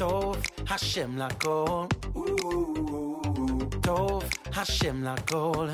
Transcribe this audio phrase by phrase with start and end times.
[0.00, 1.86] Tov Hashem Lakol.
[3.84, 4.24] Tov
[4.56, 5.68] Hashem Lakol.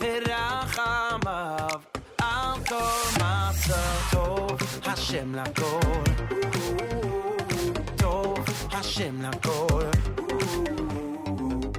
[0.00, 1.80] ורחמיו
[2.18, 4.46] על כל מסתו
[4.86, 6.02] השם לכל.
[7.96, 8.38] טוב
[8.72, 9.82] השם לכל.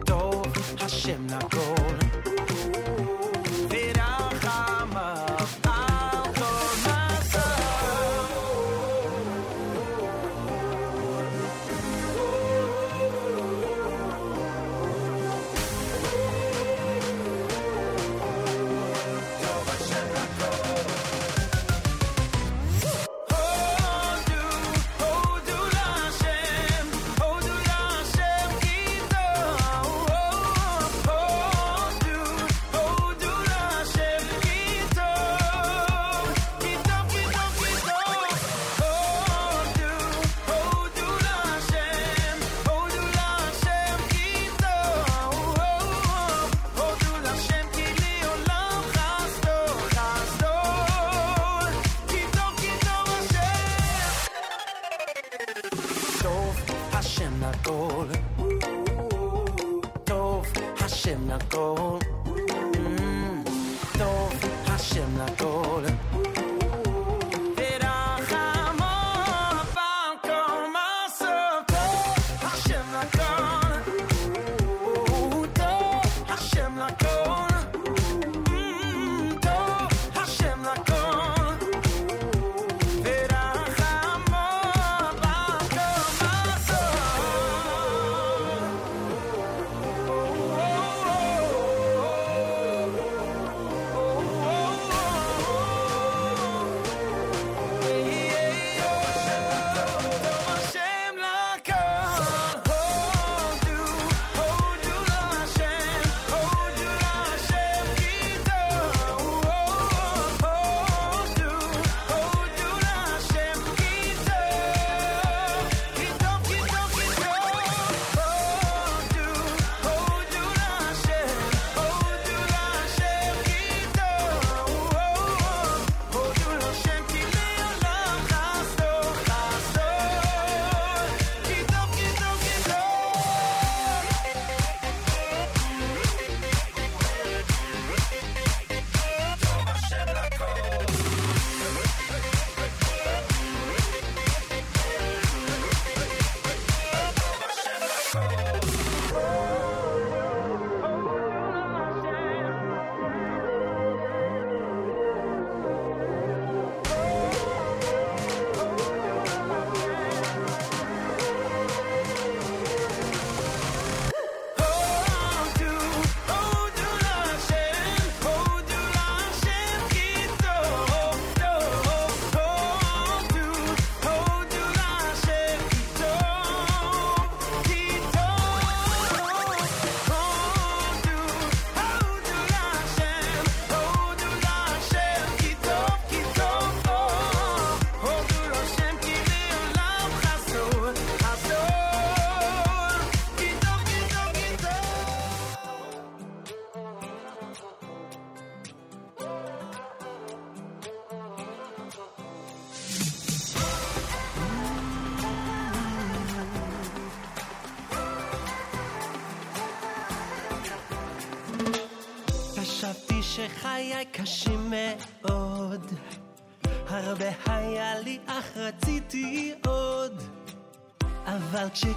[0.06, 0.46] טוב
[0.80, 2.05] השם לכל.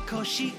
[0.09, 0.55] cause she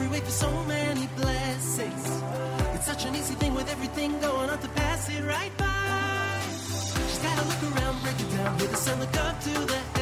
[0.00, 2.22] every way for so many blessings.
[2.74, 6.40] It's such an easy thing with everything going on to pass it right by.
[7.06, 9.99] She's gotta look around, break it down, with the sun look up to the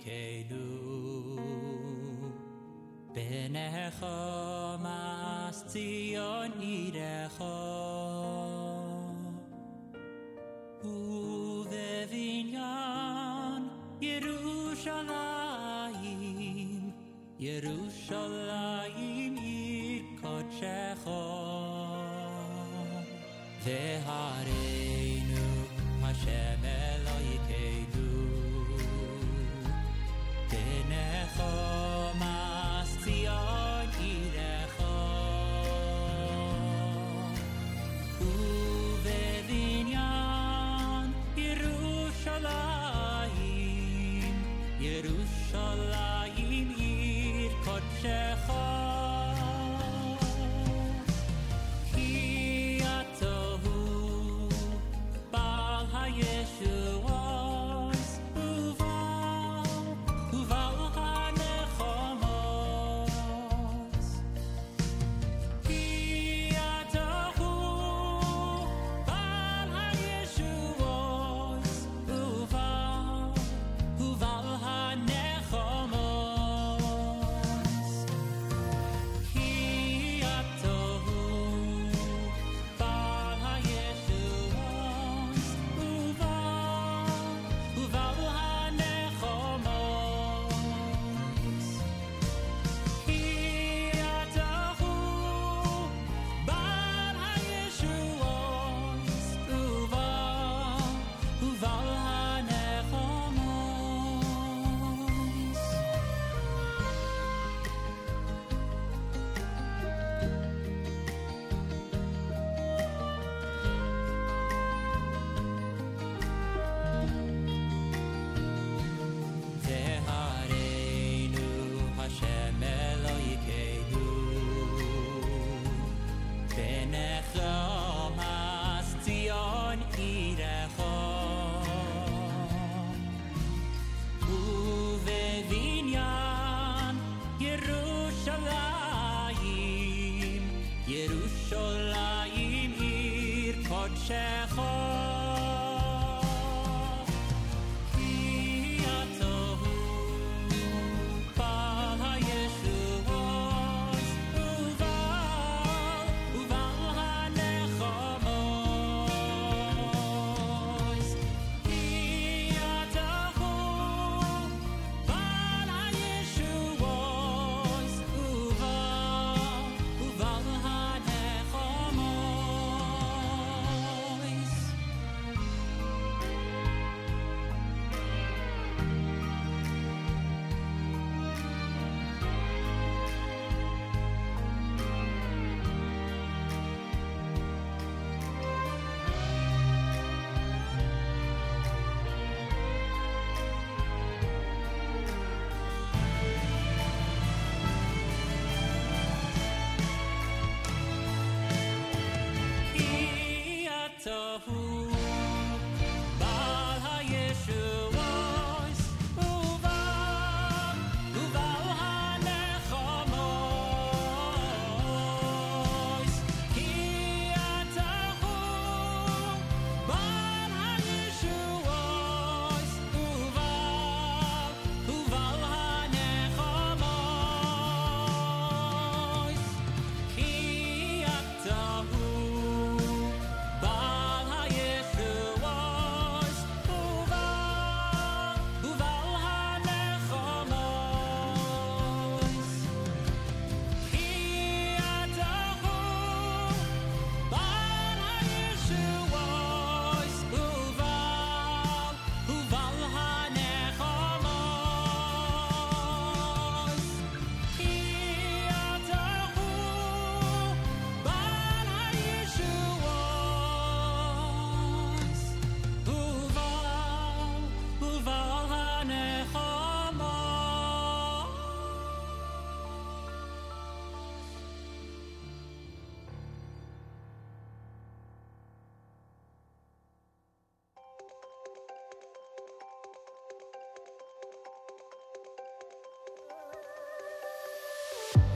[0.00, 1.36] Kedu
[3.14, 7.60] Benecho mas Zion Idecho
[10.82, 13.68] Uve Vinyan
[14.00, 16.94] Yerushalayim
[17.38, 21.20] Yerushalayim Ir Kodshecho
[23.66, 23.99] Ve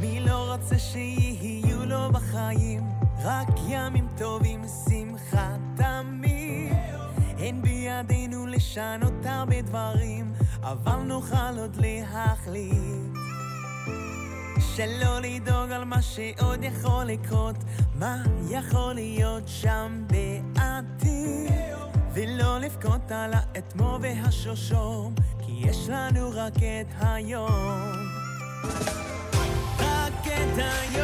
[0.05, 2.89] מי לא רוצה שיהיו לו בחיים
[3.23, 6.73] רק ימים טובים, שמחה תמיד.
[7.39, 13.15] אין בידינו לשנות הרבה דברים, אבל נוכל עוד להחליט.
[14.77, 17.57] שלא לדאוג על מה שעוד יכול לקרות,
[17.95, 21.53] מה יכול להיות שם בעתיד.
[22.13, 25.15] ולא לבכות על האתמו והשושום,
[25.47, 28.15] כי יש לנו רק את היום.
[30.57, 31.04] down your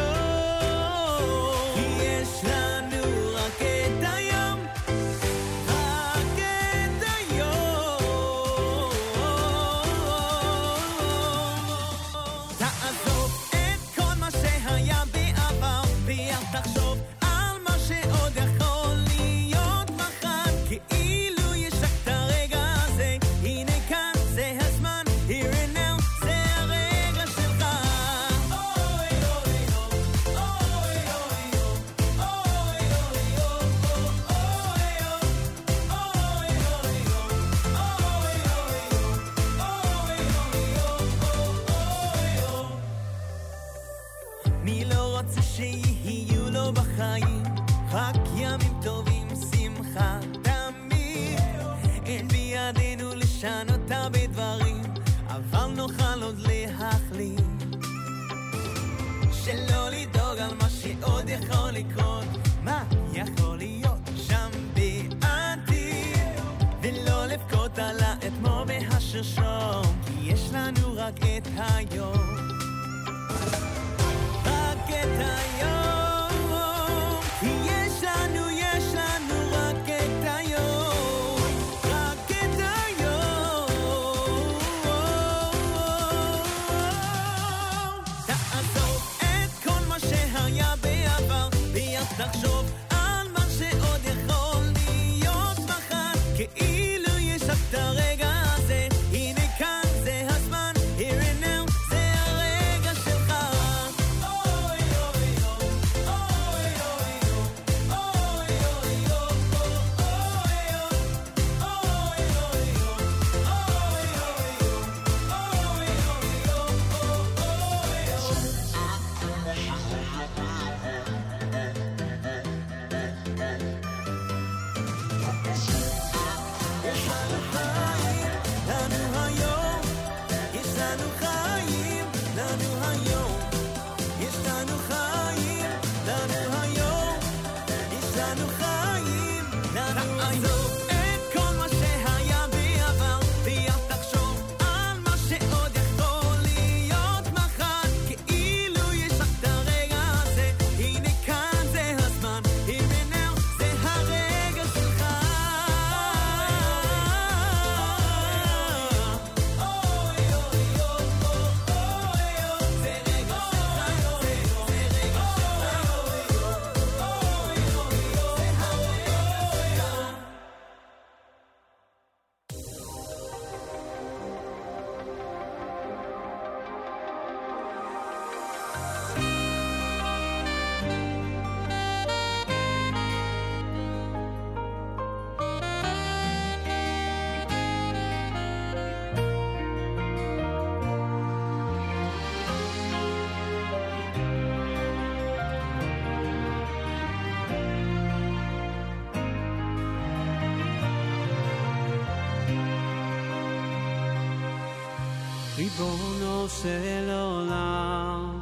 [205.81, 208.39] ריבונו של עולם,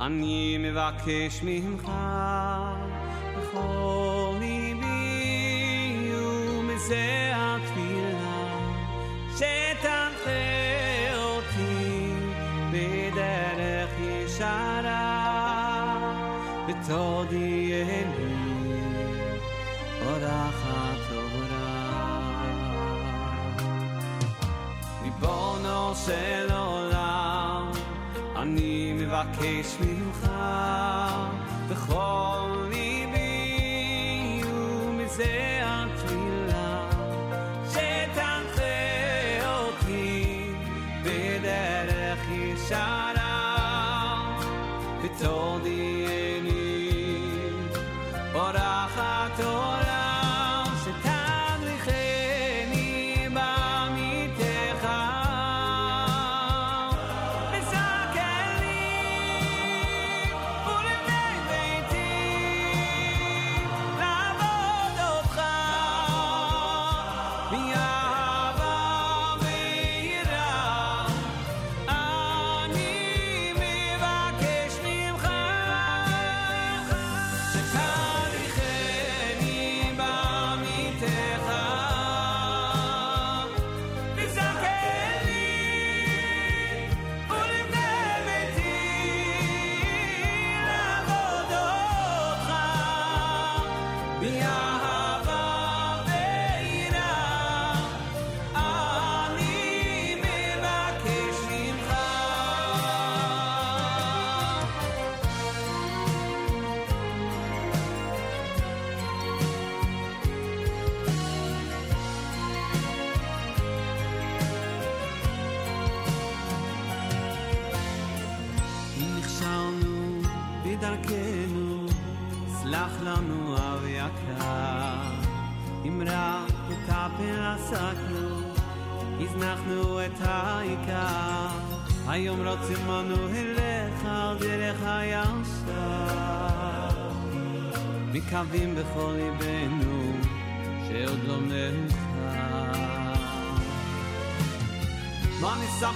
[0.00, 1.79] אני מבקש ממך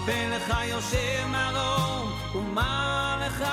[0.06, 3.44] ולך יושב מרום, ומה לך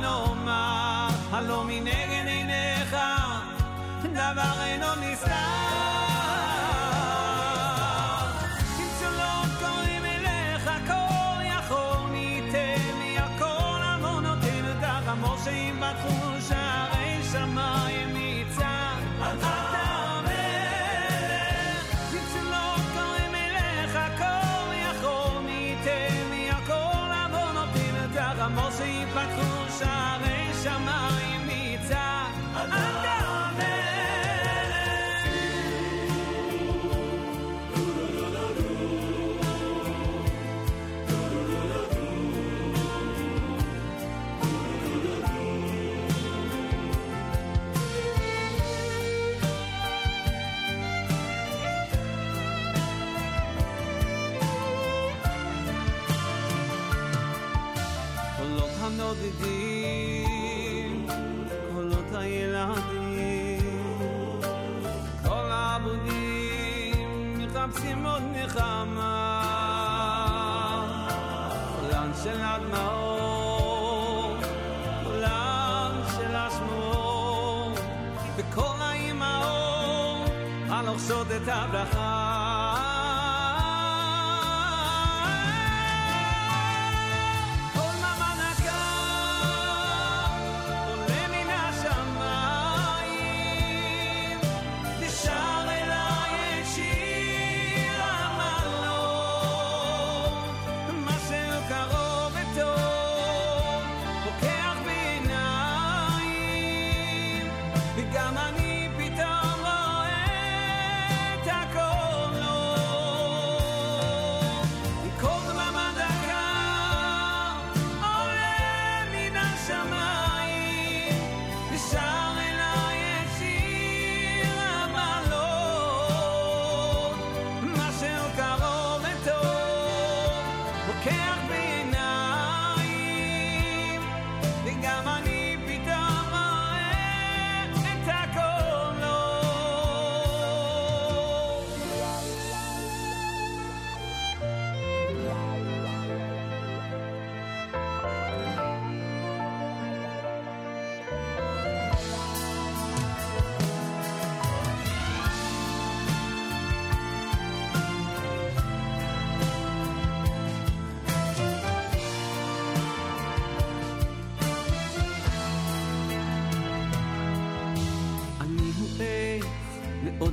[0.00, 1.08] נאמר?
[1.30, 2.96] הלא מנגד עיניך
[4.12, 5.11] דבר אינו נראה.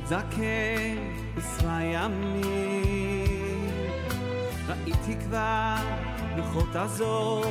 [0.10, 0.98] מזדקן
[1.38, 3.69] עשרה ימים.
[4.67, 5.76] ראיתי כבר
[6.38, 7.41] לוחות הזו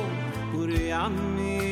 [0.53, 1.68] ורימים.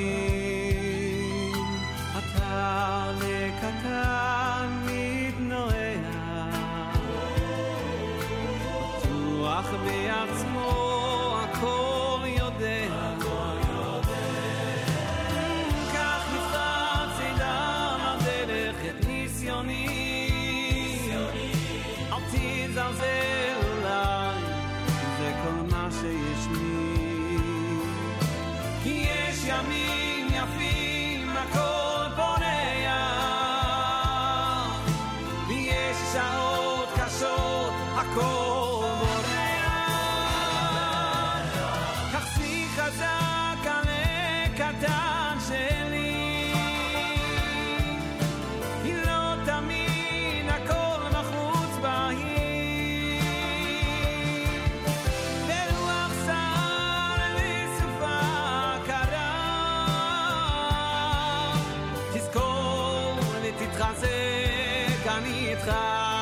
[65.46, 66.15] איתך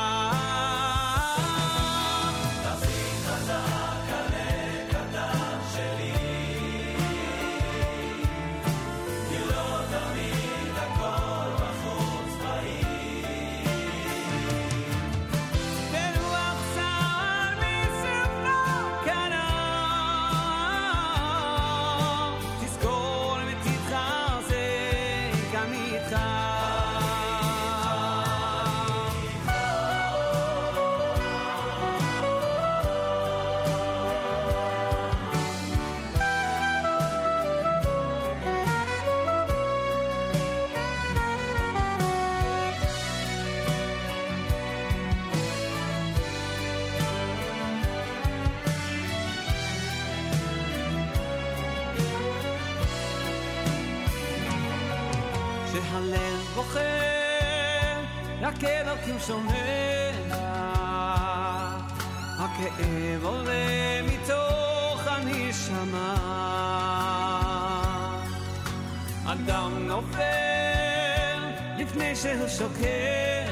[72.25, 73.51] לפני שהוא שוקע.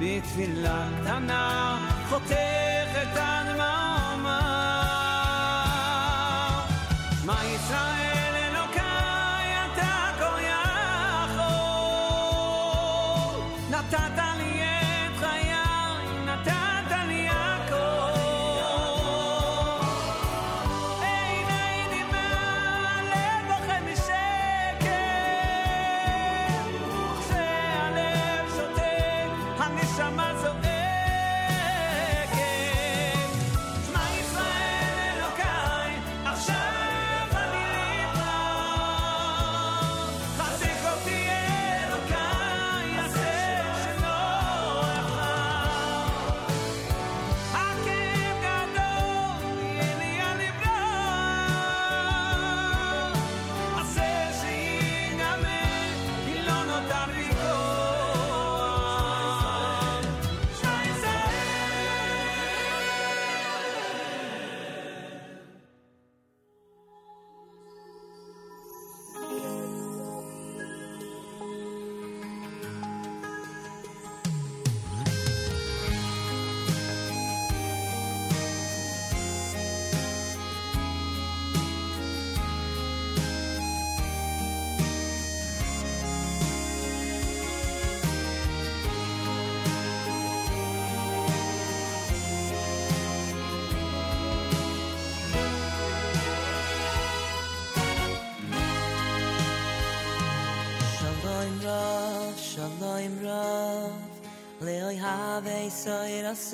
[0.00, 2.32] בתפילה קטנה חותך
[3.02, 4.40] את הדממה.
[7.22, 7.93] שמע ישראל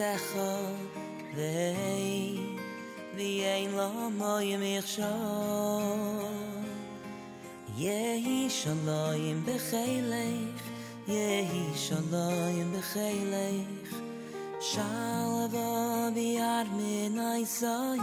[0.02, 0.66] sechel
[1.36, 2.58] vei
[3.16, 5.14] vi ein lo moy im khsho
[7.84, 10.64] yehi shalom be khaylech
[11.16, 13.92] yehi shalom be khaylech
[14.72, 15.70] shalva
[16.16, 18.02] vi ar men ay sai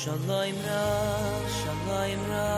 [0.00, 0.86] shalom ra
[1.58, 2.50] shalom ra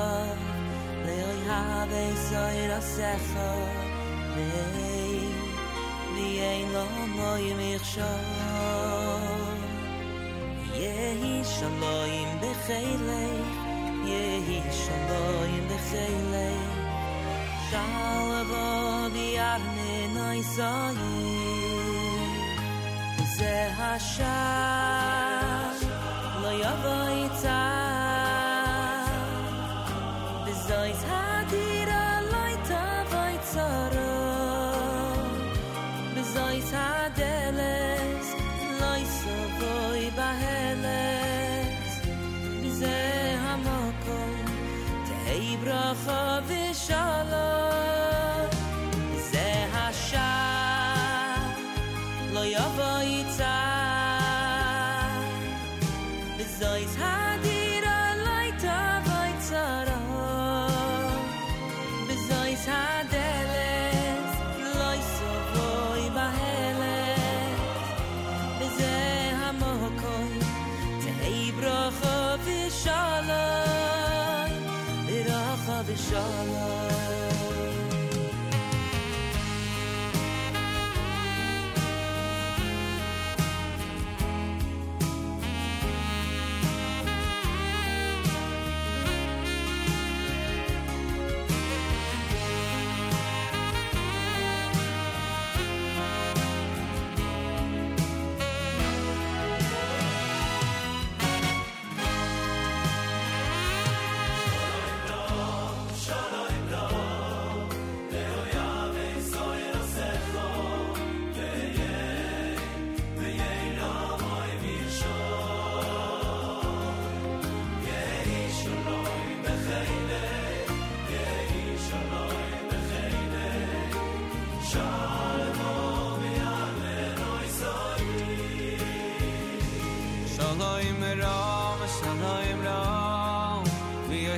[1.05, 3.63] le ay have sai ra sechel
[4.37, 5.14] vei
[6.45, 6.85] אין לא
[7.17, 8.05] נוי מכשול.
[10.75, 13.31] יהי שלוים בחילי
[14.05, 16.57] יהי שלוים בחילי
[17.71, 20.97] שאל עבוד יבנה נוי סוים
[23.37, 25.71] זה השער
[26.43, 27.74] לא יבוא יצער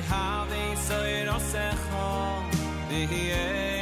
[0.01, 2.43] have habe ihn so in Osecho,
[2.89, 3.76] wie.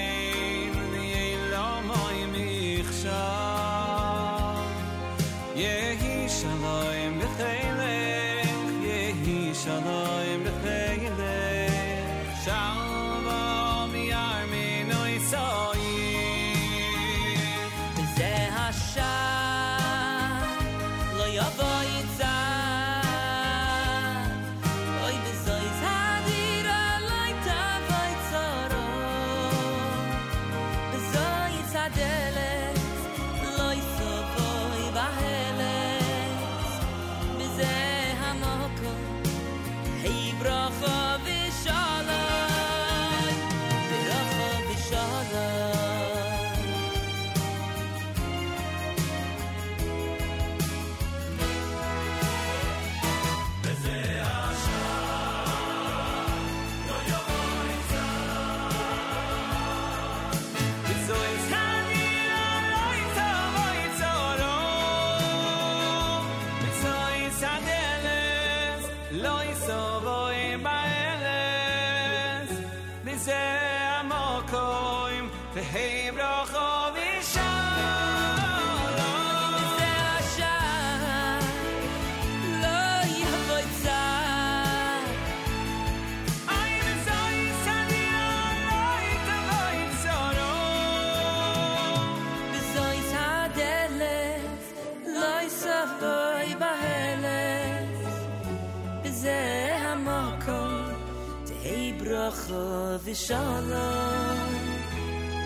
[102.54, 103.70] ברכה ושלום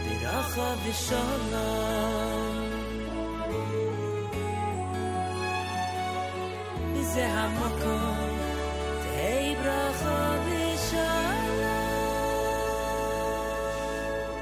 [0.08, 2.70] ברכה ושלום
[6.94, 8.38] וזה המקום
[9.02, 11.44] תהי ברכה ושלום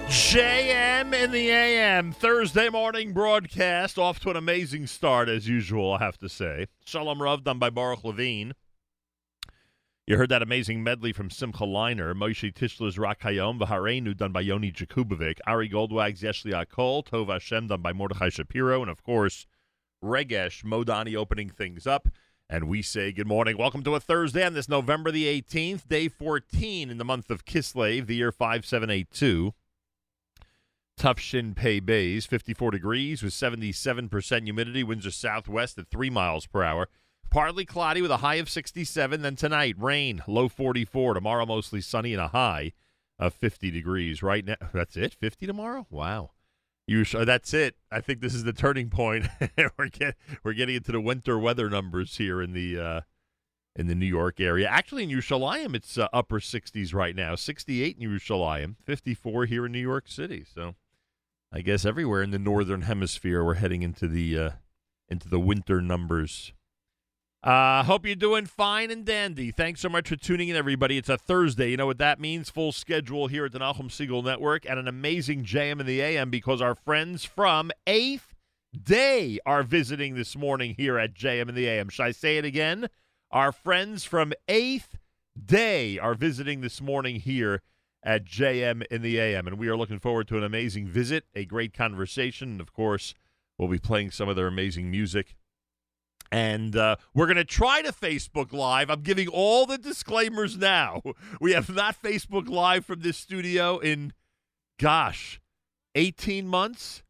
[0.09, 5.99] JM in the AM Thursday morning broadcast off to an amazing start as usual, I
[5.99, 6.67] have to say.
[6.85, 8.55] Shalom Rav done by Baruch Levine.
[10.10, 14.40] You heard that amazing medley from Simcha Leiner, Moshe Tischler's Rak Hayom, Vaharenu done by
[14.40, 19.48] Yoni Jakubovic, Ari Goldwag's Yeshli Akol, Tov Hashem done by Mordechai Shapiro, and of course,
[20.02, 22.08] Regesh Modani opening things up.
[22.50, 23.58] And we say good morning.
[23.58, 27.44] Welcome to a Thursday on this November the 18th, day 14 in the month of
[27.44, 29.54] Kislev, the year 5782.
[30.96, 34.86] Tough Shin Pei Bays, 54 degrees with 77% humidity.
[34.86, 36.88] Winds are southwest at 3 miles per hour.
[37.30, 39.22] Partly cloudy with a high of 67.
[39.22, 41.16] Then tonight, rain, low 44.
[41.16, 42.74] Tomorrow, mostly sunny and a high
[43.20, 44.24] of 50 degrees.
[44.24, 45.14] Right now, that's it?
[45.14, 45.88] 50 tomorrow?
[45.90, 46.32] Wow.
[46.88, 47.76] You sh- that's it.
[47.92, 49.28] I think this is the turning point.
[49.78, 53.02] we're get we're getting into the winter weather numbers here in the uh,
[53.76, 54.68] in the New York area.
[54.68, 57.36] Actually, in Yerushalayim, it's uh, upper 60s right now.
[57.36, 60.46] 68 in Yerushalayim, 54 here in New York City.
[60.52, 60.76] So,
[61.52, 64.50] I guess everywhere in the northern hemisphere, we're heading into the uh,
[65.10, 66.54] into the winter numbers.
[67.48, 69.52] Uh, hope you're doing fine and dandy.
[69.52, 70.98] Thanks so much for tuning in, everybody.
[70.98, 71.72] It's a Thursday.
[71.72, 72.50] You know what that means?
[72.50, 76.30] Full schedule here at the Nachum Segal Network and an amazing JM in the AM
[76.30, 78.36] because our friends from Eighth
[78.78, 81.88] Day are visiting this morning here at JM in the AM.
[81.88, 82.90] Should I say it again?
[83.32, 84.98] Our friends from Eighth
[85.42, 87.62] Day are visiting this morning here
[88.04, 91.46] at JM in the AM, and we are looking forward to an amazing visit, a
[91.46, 93.14] great conversation, and of course,
[93.58, 95.34] we'll be playing some of their amazing music.
[96.32, 98.90] And uh, we're going to try to Facebook Live.
[98.90, 101.02] I'm giving all the disclaimers now.
[101.40, 104.14] We have not Facebook Live from this studio in,
[104.80, 105.40] gosh,
[105.96, 107.04] 18 months.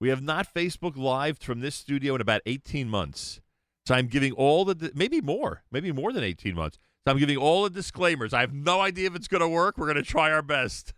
[0.00, 3.40] We have not Facebook Live from this studio in about 18 months.
[3.86, 6.78] So I'm giving all the, maybe more, maybe more than 18 months.
[7.04, 8.34] So I'm giving all the disclaimers.
[8.34, 9.78] I have no idea if it's going to work.
[9.78, 10.92] We're going to try our best.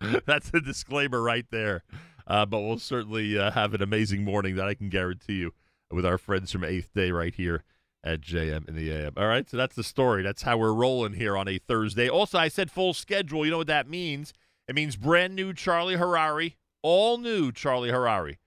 [0.26, 1.82] That's the disclaimer right there.
[2.26, 5.52] Uh, but we'll certainly uh, have an amazing morning that I can guarantee you
[5.90, 7.64] with our friends from Eighth Day right here
[8.04, 9.14] at JM in the AM.
[9.16, 10.22] All right, so that's the story.
[10.22, 12.08] That's how we're rolling here on a Thursday.
[12.08, 13.44] Also, I said full schedule.
[13.44, 14.32] You know what that means?
[14.68, 18.38] It means brand new Charlie Harari, all new Charlie Harari,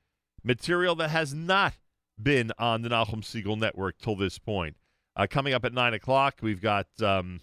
[0.43, 1.73] material that has not
[2.21, 4.77] been on the Nachum Segal Network till this point.
[5.15, 7.41] Uh, coming up at nine o'clock, we've got um,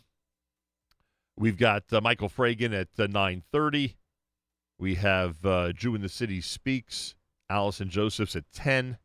[1.36, 3.96] we've got uh, Michael Fragin at uh, nine thirty.
[4.78, 7.14] We have uh, Jew in the City speaks.
[7.50, 8.98] Allison Josephs at ten.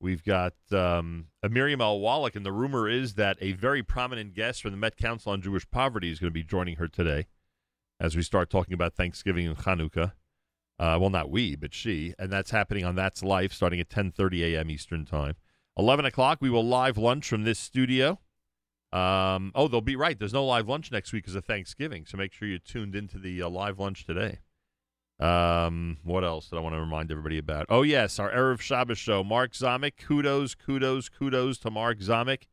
[0.00, 4.62] We've got um, Miriam Al Wallach, and the rumor is that a very prominent guest
[4.62, 7.26] from the Met Council on Jewish Poverty is going to be joining her today
[8.00, 10.12] as we start talking about Thanksgiving and Hanukkah.
[10.78, 14.54] Uh, well, not we, but she, and that's happening on That's Life, starting at 10:30
[14.54, 14.70] a.m.
[14.70, 15.34] Eastern Time.
[15.76, 18.18] 11 o'clock, we will live lunch from this studio.
[18.90, 20.18] Um, oh, they'll be right.
[20.18, 23.18] There's no live lunch next week because of Thanksgiving, so make sure you're tuned into
[23.18, 24.38] the uh, live lunch today.
[25.20, 27.66] Um, what else did I want to remind everybody about?
[27.68, 29.22] Oh, yes, our Erev Shabbos show.
[29.22, 32.44] Mark Zamek, kudos, kudos, kudos to Mark Zamek.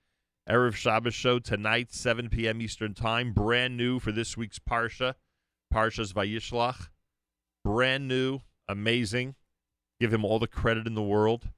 [0.50, 2.62] Erev Shabbos show tonight, 7 p.m.
[2.62, 3.32] Eastern Time.
[3.32, 5.14] Brand new for this week's Parsha,
[5.74, 6.90] Parsha's Vayishlach.
[7.64, 9.36] Brand new, amazing.
[10.00, 11.50] Give him all the credit in the world.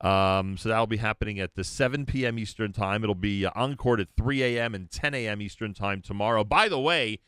[0.00, 2.38] Um, so that'll be happening at the 7 p.m.
[2.38, 3.02] Eastern Time.
[3.02, 4.74] It'll be uh, encored at 3 a.m.
[4.74, 5.40] and 10 a.m.
[5.40, 6.44] Eastern Time tomorrow.
[6.44, 7.20] By the way,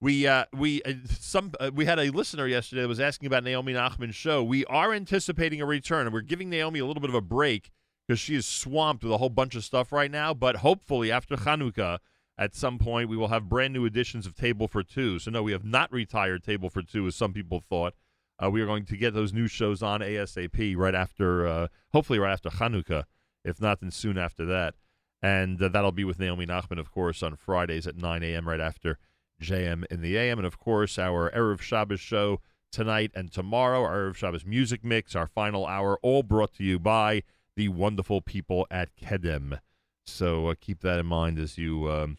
[0.00, 3.44] we uh, we uh, some uh, we had a listener yesterday that was asking about
[3.44, 4.42] Naomi Nachman's show.
[4.42, 7.70] We are anticipating a return, and we're giving Naomi a little bit of a break
[8.06, 10.34] because she is swamped with a whole bunch of stuff right now.
[10.34, 11.98] But hopefully, after Chanukah,
[12.36, 15.18] at some point, we will have brand new editions of Table for Two.
[15.18, 17.94] So no, we have not retired Table for Two, as some people thought.
[18.42, 22.18] Uh, we are going to get those new shows on ASAP right after, uh, hopefully,
[22.18, 23.04] right after Chanukah.
[23.46, 24.74] If not, then soon after that.
[25.22, 28.46] And uh, that'll be with Naomi Nachman, of course, on Fridays at 9 a.m.
[28.46, 28.98] right after
[29.40, 30.38] JM in the AM.
[30.38, 32.40] And of course, our Erev Shabbos show
[32.72, 36.78] tonight and tomorrow, our Erev Shabbos music mix, our final hour, all brought to you
[36.78, 37.22] by
[37.56, 39.60] the wonderful people at Kedem.
[40.04, 42.18] So uh, keep that in mind as you um,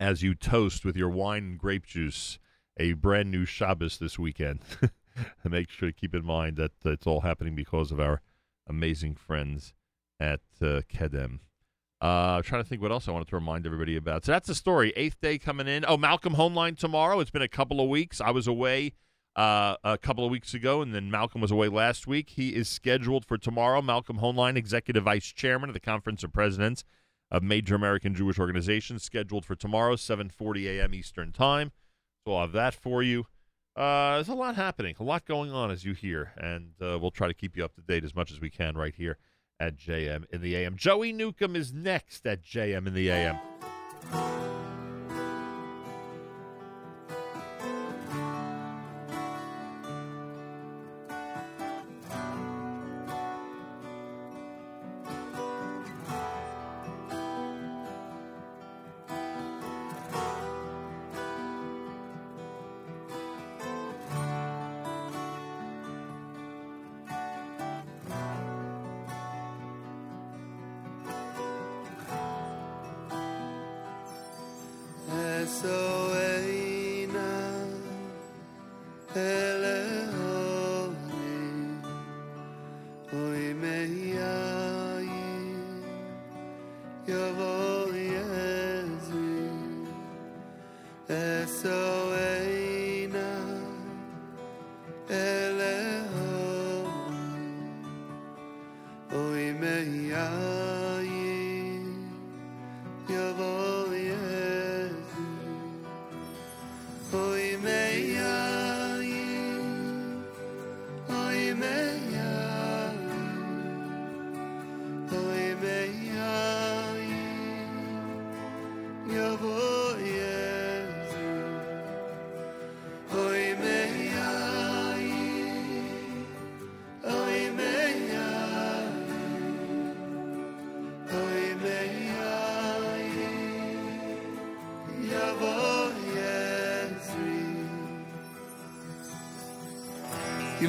[0.00, 2.38] as you toast with your wine and grape juice
[2.78, 4.60] a brand new Shabbos this weekend.
[5.44, 8.20] make sure to keep in mind that it's all happening because of our
[8.68, 9.74] amazing friends
[10.20, 11.40] at uh, Kedem.
[12.00, 14.24] Uh, I'm trying to think what else I wanted to remind everybody about.
[14.24, 14.92] So that's the story.
[14.94, 15.84] Eighth day coming in.
[15.86, 17.18] Oh, Malcolm Hoenlein tomorrow.
[17.18, 18.20] It's been a couple of weeks.
[18.20, 18.92] I was away
[19.34, 22.30] uh, a couple of weeks ago, and then Malcolm was away last week.
[22.30, 23.82] He is scheduled for tomorrow.
[23.82, 26.84] Malcolm Hoenlein, Executive Vice Chairman of the Conference of Presidents
[27.32, 30.94] of Major American Jewish Organizations, scheduled for tomorrow, 7:40 a.m.
[30.94, 31.72] Eastern Time.
[32.24, 33.26] So I'll have that for you.
[33.74, 37.10] Uh, there's a lot happening, a lot going on, as you hear, and uh, we'll
[37.10, 39.18] try to keep you up to date as much as we can right here
[39.60, 40.76] at JM in the AM.
[40.76, 43.38] Joey Newcomb is next at JM in the AM.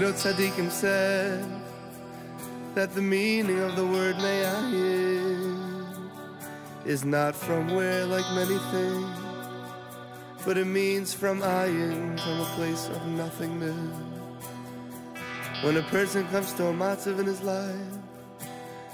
[0.10, 1.47] Know, Tzaddikim said
[2.74, 6.10] that the meaning of the word meyayin
[6.84, 9.20] is not from where, like many things,
[10.43, 13.95] but it means from ayin, from a place of nothingness.
[15.62, 17.76] When a person comes to a matzav in his life,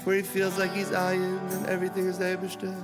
[0.04, 2.76] where he feels like he's ayin and everything is Eibishter,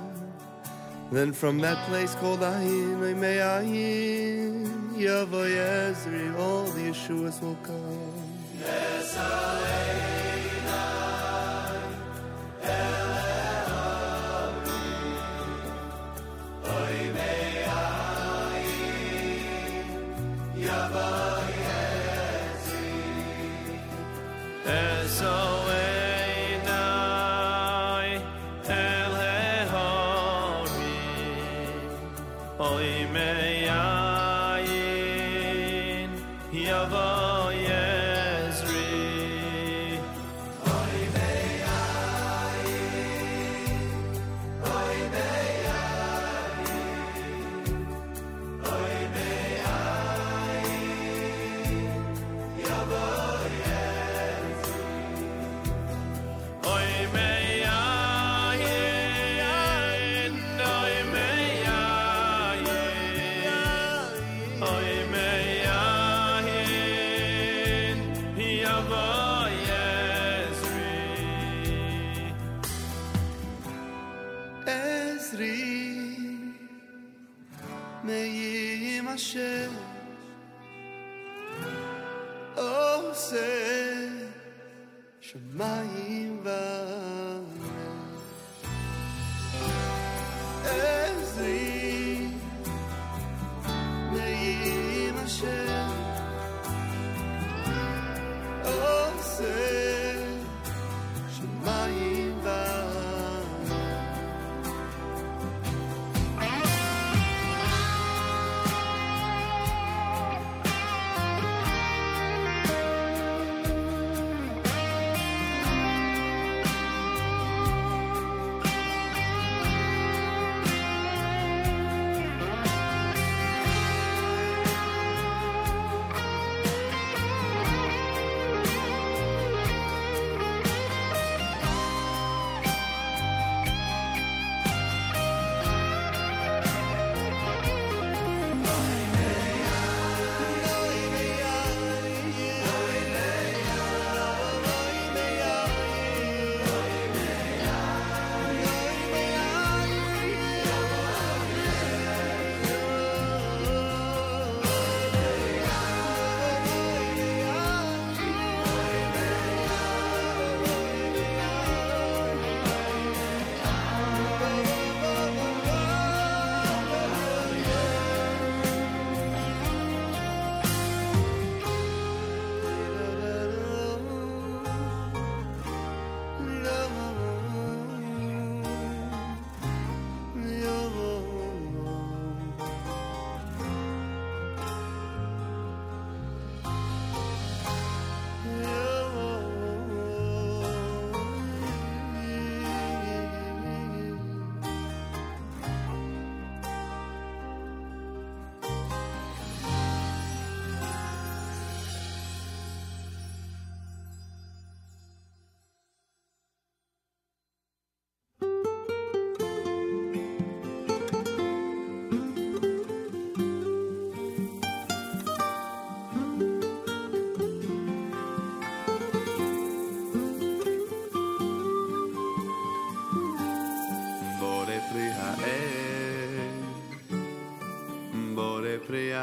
[1.11, 4.65] then from that place called ayin, meyayin,
[4.95, 8.12] yavo yezri, all the Yeshuas will come.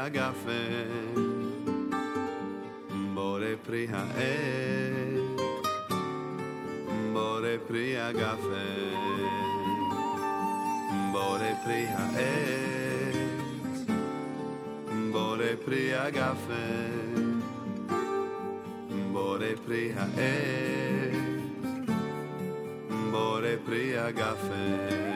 [0.00, 1.14] הגפן,
[3.14, 5.40] בורא פרי העץ,
[7.12, 8.94] בורא פרי הגפן,
[11.12, 13.26] בורא פרי העץ,
[15.12, 17.40] בורא פרי הגפן,
[19.12, 20.86] בורא פרי העץ.
[23.10, 25.09] בורא פרי הגפן,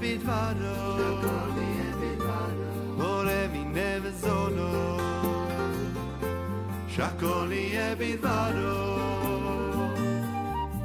[0.00, 1.04] בדברו.
[2.96, 5.00] בורא מיני מזונות,
[6.88, 9.14] שהכל נהיה בדברו.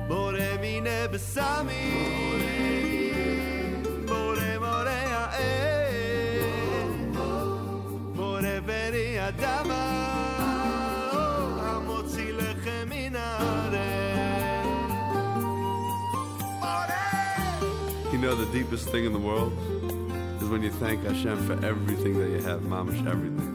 [0.08, 2.40] בורא מיני בשמים,
[4.08, 6.44] בורא מורה האש,
[8.16, 9.93] בורא פרי אדמה,
[18.35, 19.53] know, the deepest thing in the world
[20.43, 23.51] is when you thank Hashem for everything that you have, mamish, everything.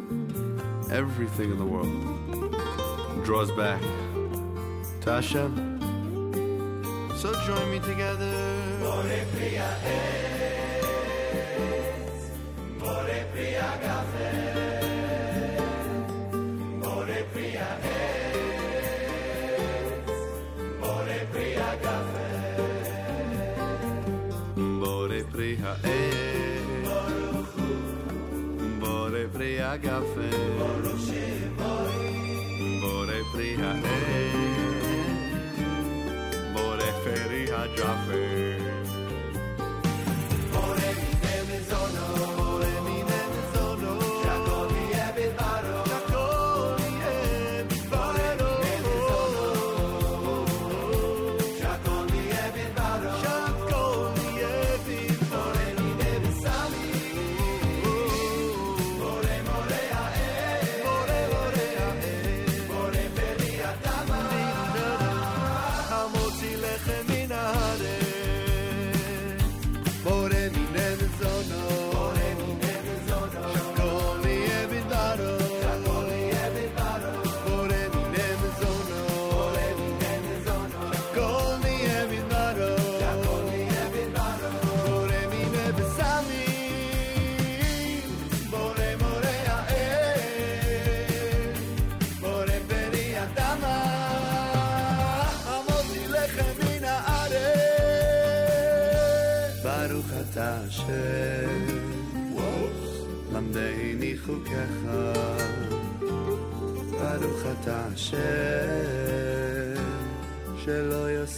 [0.92, 1.92] Everything in the world
[3.26, 3.82] draws back
[5.02, 5.80] to Hashem.
[7.18, 8.60] So join me together.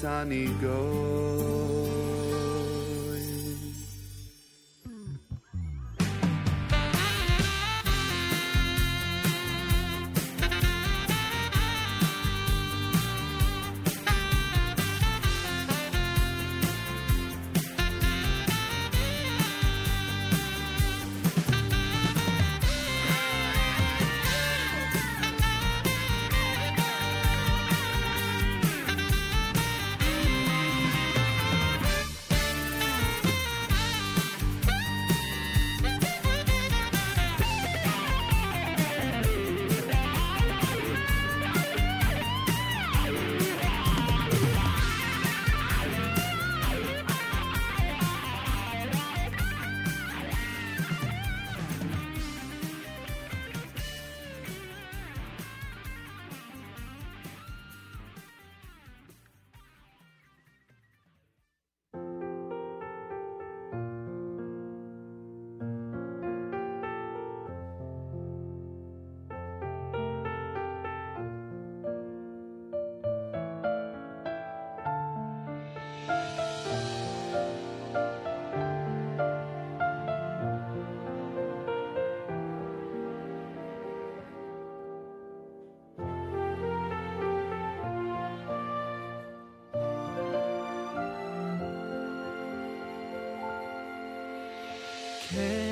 [0.02, 1.01] sunny go.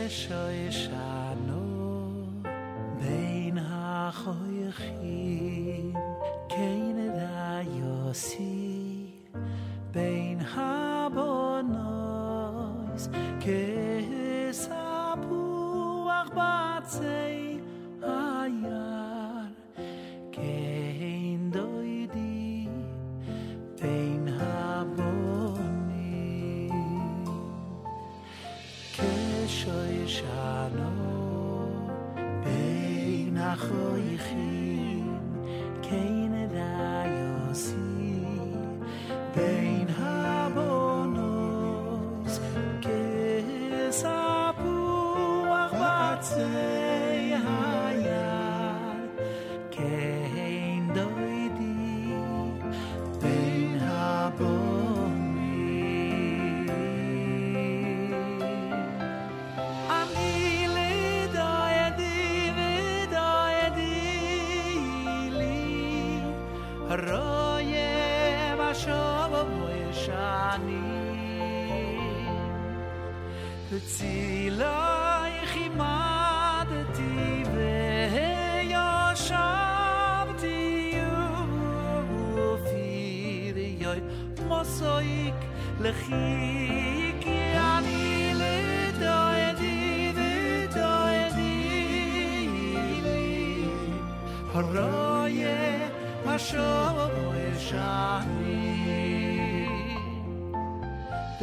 [0.09, 1.08] 舍一扇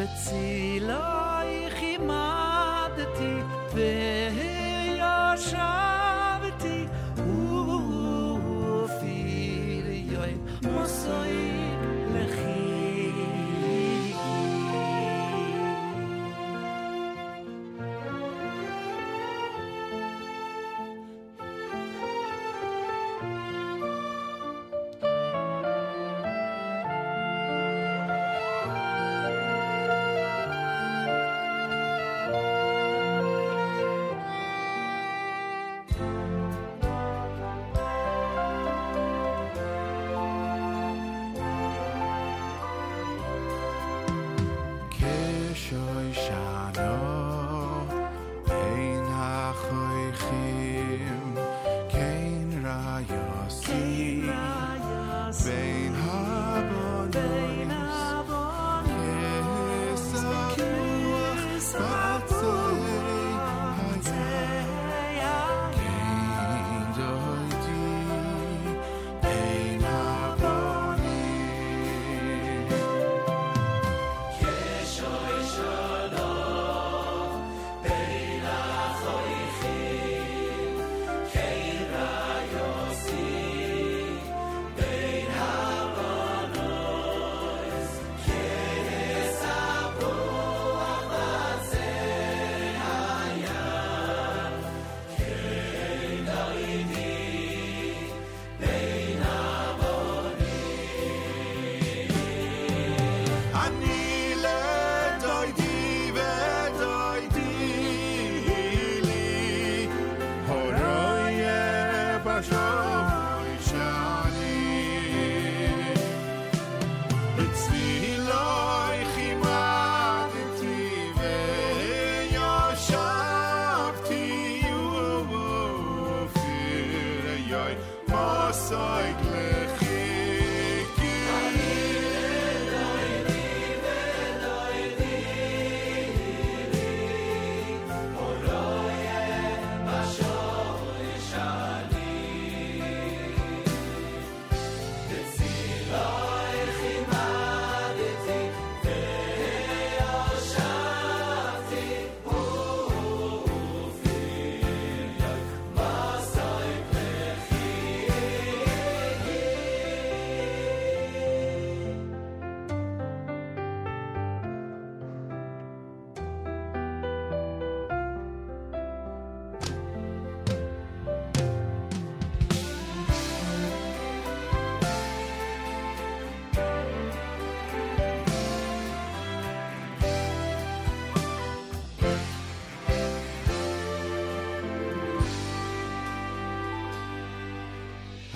[0.07, 0.66] the see.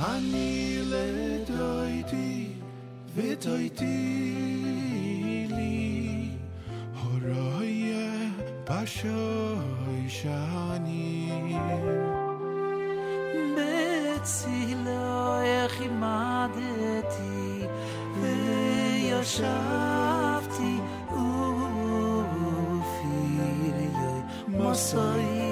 [0.01, 2.47] אני לדויתי
[3.15, 3.85] ותויתי
[5.51, 6.29] לי
[7.03, 7.95] הורוי
[8.71, 11.31] בשוי שאני
[14.17, 17.67] בצילוי חימדתי
[18.21, 19.61] וישבתי
[21.11, 21.51] ופיריי
[24.49, 25.50] מסוי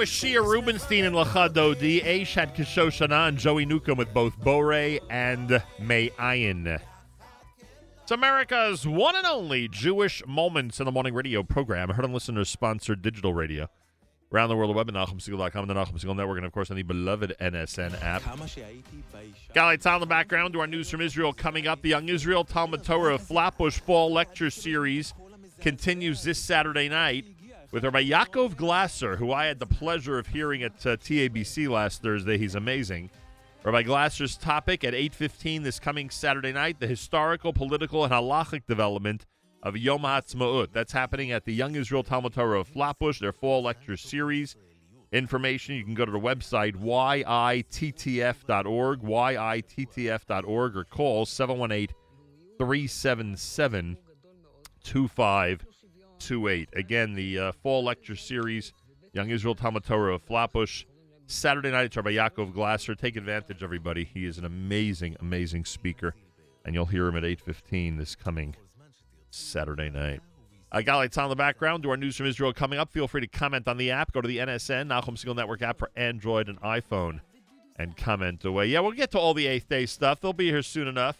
[0.00, 4.72] with Shia Rubenstein and Lachad Dodi, Ashad Kishoshana, and Joey Newcomb with both Bore
[5.10, 6.80] and May Ayin.
[8.00, 12.48] It's America's one and only Jewish Moments in the Morning radio program, heard on listeners
[12.48, 13.68] sponsored digital radio.
[14.32, 16.78] Around the world, the web at NachumSegal.com, the Nachum Segal Network, and of course on
[16.78, 18.22] the beloved NSN app.
[19.54, 21.82] Galay Tzal in the background to our news from Israel coming up.
[21.82, 25.12] The Young Israel Talmud Torah Flatbush Fall Lecture Series
[25.60, 27.26] continues this Saturday night
[27.70, 32.02] with Rabbi Yaakov Glasser, who I had the pleasure of hearing at uh, TABC last
[32.02, 32.36] Thursday.
[32.36, 33.10] He's amazing.
[33.62, 39.26] Rabbi Glasser's topic at 8.15 this coming Saturday night, the historical, political, and halachic development
[39.62, 40.72] of Yom HaAtzmaut.
[40.72, 44.56] That's happening at the Young Israel Talmud Torah of Flatbush, their fall lecture series.
[45.12, 48.42] Information, you can go to the website yittf.org,
[49.02, 51.96] yittf.org, or call 718
[52.58, 53.96] 377
[56.20, 56.68] 2528.
[56.78, 58.72] Again, the uh, fall lecture series,
[59.12, 60.84] Young Israel Talmud Torah of Flatbush,
[61.26, 62.94] Saturday night, it's by Yaakov Glasser.
[62.94, 64.04] Take advantage, everybody.
[64.04, 66.14] He is an amazing, amazing speaker,
[66.64, 68.56] and you'll hear him at 8.15 this coming
[69.30, 70.20] Saturday night.
[70.72, 71.84] I got lights on the background.
[71.84, 72.92] Do our news from Israel coming up.
[72.92, 74.12] Feel free to comment on the app.
[74.12, 77.20] Go to the NSN, Nachum Segal Network app for Android and iPhone,
[77.76, 78.66] and comment away.
[78.66, 80.20] Yeah, we'll get to all the Eighth Day stuff.
[80.20, 81.18] They'll be here soon enough.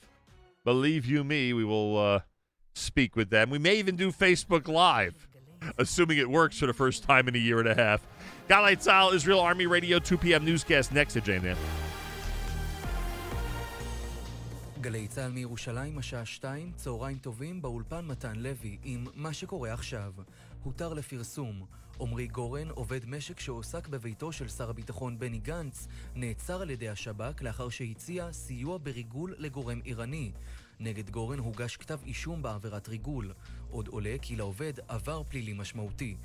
[0.65, 2.21] Believe you me, we will uh,
[2.96, 3.50] speak with them.
[3.50, 5.28] We may even do Facebook Live,
[5.78, 8.02] assuming it works for the first time in a year and a half.
[8.48, 10.46] Galay Tzal, Israel Army Radio, 2 p.m.
[10.46, 11.58] newscast next to JMN.
[14.82, 20.14] גלי צה"ל מירושלים, השעה שתיים, צהריים טובים, באולפן מתן לוי, עם מה שקורה עכשיו.
[20.64, 21.66] הותר לפרסום.
[22.00, 27.42] עמרי גורן, עובד משק שהועסק בביתו של שר הביטחון בני גנץ, נעצר על ידי השב"כ
[27.42, 30.32] לאחר שהציע סיוע בריגול לגורם איראני.
[30.81, 33.33] נגד גורן הוגש כתב אישום בעבירת ריגול.
[33.71, 36.17] עוד עולה כי לעובד עבר פלילי משמעותי.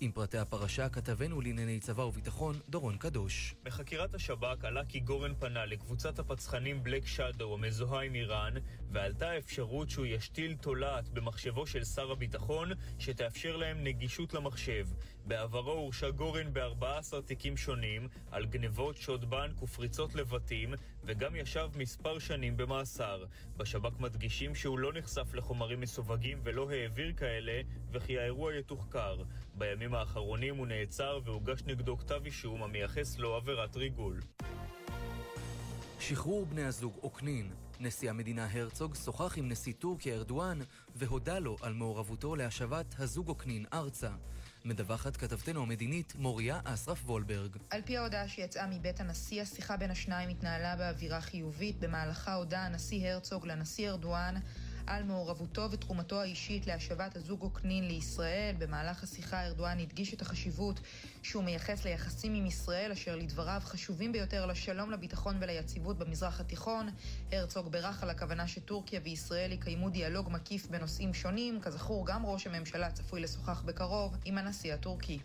[0.00, 3.54] עם פרטי הפרשה, כתבנו לענייני צבא וביטחון, דורון קדוש.
[3.62, 8.54] בחקירת השב"כ עלה כי גורן פנה לקבוצת הפצחנים בלק שדו המזוהה עם איראן,
[8.90, 14.86] ועלתה האפשרות שהוא ישתיל תולעת במחשבו של שר הביטחון, שתאפשר להם נגישות למחשב.
[15.26, 22.18] בעברו הורשע גורן ב-14 תיקים שונים, על גנבות, שוד בנק ופריצות לבתים, וגם ישב מספר
[22.18, 23.24] שנים במאסר.
[23.56, 27.60] בשב"כ מדגישים שהוא לא נחשף לחומרים מסווגים ולא העביר כאלה,
[27.92, 29.22] וכי האירוע יתוחקר.
[29.54, 34.20] בימים האחרונים הוא נעצר והוגש נגדו כתב אישום המייחס לו עבירת ריגול.
[36.00, 37.50] שחרור בני הזוג אוקנין.
[37.80, 40.58] נשיא המדינה הרצוג שוחח עם נשיא טורקיה ארדואן
[40.94, 44.10] והודה לו על מעורבותו להשבת הזוג אוקנין ארצה.
[44.64, 47.56] מדווחת כתבתנו המדינית מוריה אסרף וולברג.
[47.70, 51.80] על פי ההודעה שיצאה מבית הנשיא, השיחה בין השניים התנהלה באווירה חיובית.
[51.80, 54.34] במהלכה הודה הנשיא הרצוג לנשיא ארדואן
[54.86, 58.54] על מעורבותו ותרומתו האישית להשבת הזוג אוקנין לישראל.
[58.58, 60.80] במהלך השיחה ארדואן הדגיש את החשיבות
[61.22, 66.88] שהוא מייחס ליחסים עם ישראל, אשר לדבריו חשובים ביותר לשלום, לביטחון וליציבות במזרח התיכון.
[67.32, 71.60] הרצוג בירך על הכוונה שטורקיה וישראל יקיימו דיאלוג מקיף בנושאים שונים.
[71.60, 75.18] כזכור, גם ראש הממשלה צפוי לשוחח בקרוב עם הנשיא הטורקי.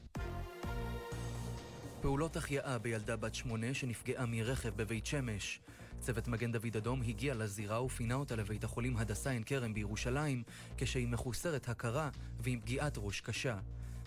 [2.02, 5.60] פעולות החייאה בילדה בת שמונה שנפגעה מרכב בבית שמש.
[6.00, 10.44] צוות מגן דוד אדום הגיע לזירה ופינה אותה לבית החולים הדסה עין כרם בירושלים,
[10.78, 13.58] כשהיא מחוסרת הכרה ועם פגיעת ראש קשה.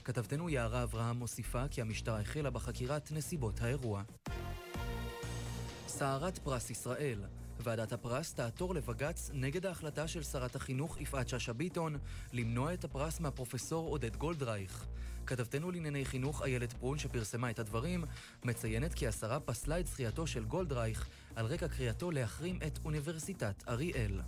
[0.05, 4.03] כתבתנו יערה אברהם מוסיפה כי המשטרה החלה בחקירת נסיבות האירוע.
[5.87, 7.25] סערת פרס ישראל
[7.63, 11.99] ועדת הפרס תעתור לבג"ץ נגד ההחלטה של שרת החינוך יפעת שאשא ביטון
[12.33, 14.87] למנוע את הפרס מהפרופסור עודד גולדרייך.
[15.31, 18.05] כתבתנו לענייני חינוך איילת פרון שפרסמה את הדברים,
[18.45, 24.21] מציינת כי השרה פסלה את זכייתו של גולדרייך על רקע קריאתו להחרים את אוניברסיטת אריאל.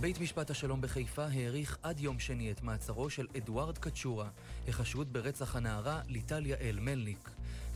[0.00, 4.28] בית משפט השלום בחיפה האריך עד יום שני את מעצרו של אדוארד קצ'ורה,
[4.68, 7.30] החשוד ברצח הנערה ליטל יעל מלניק.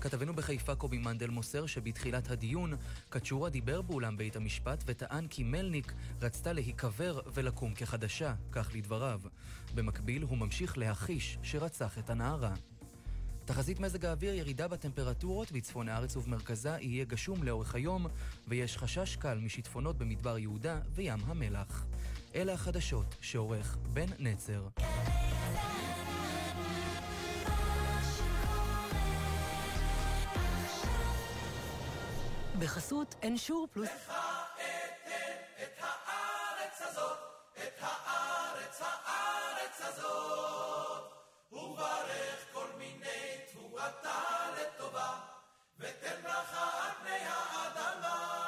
[0.05, 2.73] כתבנו בחיפה קובי מנדל מוסר שבתחילת הדיון,
[3.09, 5.93] קצ'ורה דיבר באולם בית המשפט וטען כי מלניק
[6.23, 9.21] רצתה להיקבר ולקום כחדשה, כך לדבריו.
[9.75, 12.55] במקביל הוא ממשיך להכחיש שרצח את הנערה.
[13.45, 18.07] תחזית מזג האוויר ירידה בטמפרטורות בצפון הארץ ובמרכזה יהיה גשום לאורך היום
[18.49, 21.87] ויש חשש קל משיטפונות במדבר יהודה וים המלח.
[22.35, 24.69] אלה החדשות שעורך בן נצר.
[32.59, 33.91] בחסות אנשור פלוס.
[45.79, 48.44] ותן ברכה על פני האדמה.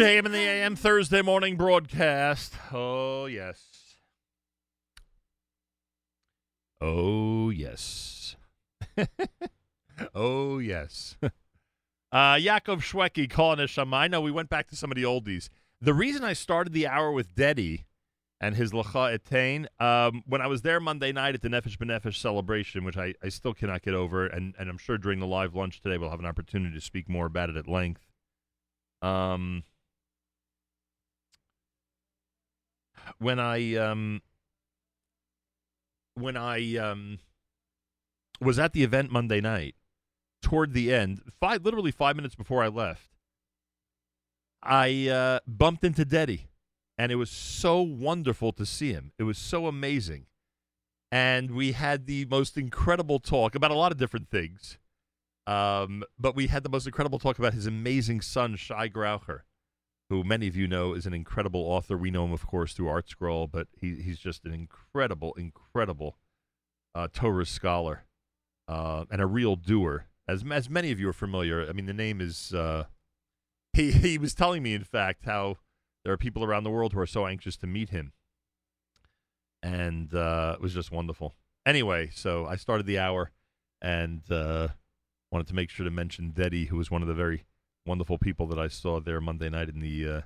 [0.00, 2.54] JM in the AM Thursday morning broadcast.
[2.72, 3.98] Oh, yes.
[6.80, 8.34] Oh, yes.
[10.14, 11.18] oh, yes.
[11.22, 11.28] uh,
[12.12, 13.68] Yaakov Shweki calling us.
[13.68, 13.94] Shama.
[13.94, 15.50] I know we went back to some of the oldies.
[15.82, 17.84] The reason I started the hour with Dedi
[18.40, 22.16] and his Lacha Etain, um, when I was there Monday night at the Nefesh B'Nefesh
[22.16, 25.54] celebration, which I, I still cannot get over, and, and I'm sure during the live
[25.54, 28.06] lunch today we'll have an opportunity to speak more about it at length.
[29.02, 29.64] Um,
[33.18, 34.22] when I um
[36.14, 37.18] when I um
[38.40, 39.74] was at the event Monday night,
[40.42, 43.10] toward the end, five literally five minutes before I left,
[44.62, 46.48] I uh, bumped into Dedi,
[46.98, 49.12] and it was so wonderful to see him.
[49.18, 50.26] It was so amazing,
[51.10, 54.78] and we had the most incredible talk about a lot of different things.
[55.46, 59.40] Um, but we had the most incredible talk about his amazing son, Shai Graucher,
[60.10, 61.96] who many of you know is an incredible author.
[61.96, 66.18] We know him, of course, through Art Scroll, but he, he's just an incredible, incredible
[66.96, 68.04] uh, Torah scholar
[68.68, 70.06] uh, and a real doer.
[70.28, 72.52] As, as many of you are familiar, I mean, the name is.
[72.52, 72.84] Uh,
[73.72, 75.58] he he was telling me, in fact, how
[76.04, 78.12] there are people around the world who are so anxious to meet him,
[79.62, 81.36] and uh, it was just wonderful.
[81.64, 83.30] Anyway, so I started the hour,
[83.80, 84.68] and uh,
[85.30, 87.44] wanted to make sure to mention Dedi, who was one of the very
[87.90, 90.20] wonderful people that I saw there Monday night in the uh,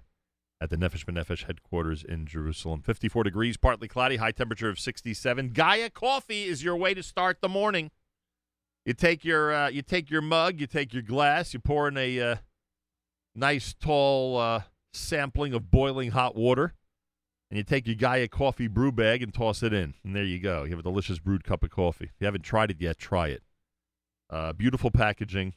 [0.61, 2.83] at the Nefesh B'Nefesh headquarters in Jerusalem.
[2.83, 5.49] 54 degrees, partly cloudy, high temperature of 67.
[5.49, 7.91] Gaia coffee is your way to start the morning.
[8.85, 11.97] You take your uh, you take your mug, you take your glass, you pour in
[11.97, 12.37] a uh,
[13.35, 16.75] nice tall uh, sampling of boiling hot water,
[17.51, 20.39] and you take your Gaia coffee brew bag and toss it in, and there you
[20.39, 20.65] go.
[20.65, 22.11] You have a delicious brewed cup of coffee.
[22.13, 23.43] If you haven't tried it yet, try it.
[24.29, 25.55] Uh, beautiful packaging,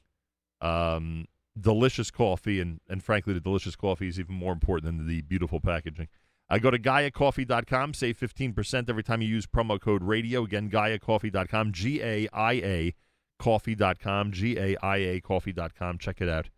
[0.61, 1.25] um,
[1.59, 5.59] delicious coffee, and, and frankly, the delicious coffee is even more important than the beautiful
[5.59, 6.07] packaging.
[6.49, 10.43] I go to GaiaCoffee.com, save 15% every time you use promo code radio.
[10.43, 12.93] Again, GaiaCoffee.com, G A I A
[13.37, 15.97] Coffee.com, G A I A Coffee.com.
[15.97, 16.49] Check it out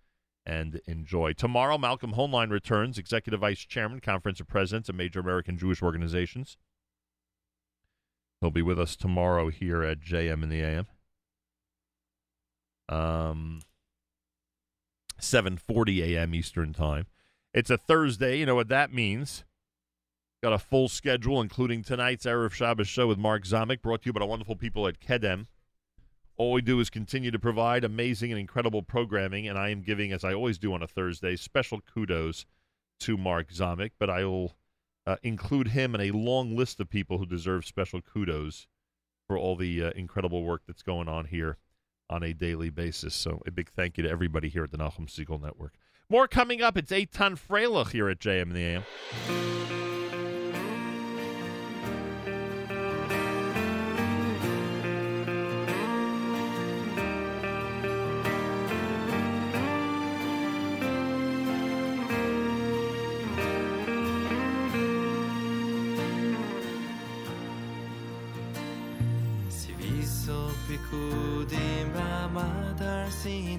[0.45, 1.33] and enjoy.
[1.33, 6.57] Tomorrow, Malcolm Hoenlein returns, Executive Vice Chairman, Conference of Presidents of Major American Jewish Organizations.
[8.41, 10.87] He'll be with us tomorrow here at JM in the AM.
[12.87, 13.61] Um,
[15.19, 16.33] 7:40 a.m.
[16.33, 17.07] Eastern Time.
[17.53, 18.39] It's a Thursday.
[18.39, 19.43] You know what that means.
[20.41, 24.13] Got a full schedule, including tonight's Erev Shabbos show with Mark Zamek, brought to you
[24.13, 25.47] by the wonderful people at Kedem.
[26.37, 30.13] All we do is continue to provide amazing and incredible programming, and I am giving,
[30.13, 32.45] as I always do on a Thursday, special kudos
[33.01, 34.55] to Mark Zamek, but I will
[35.05, 38.67] uh, include him in a long list of people who deserve special kudos
[39.27, 41.57] for all the uh, incredible work that's going on here
[42.09, 43.13] on a daily basis.
[43.13, 45.73] So a big thank you to everybody here at the Nachum Segal Network.
[46.09, 46.75] More coming up.
[46.75, 49.88] It's Eitan Freilich here at JM in the AM.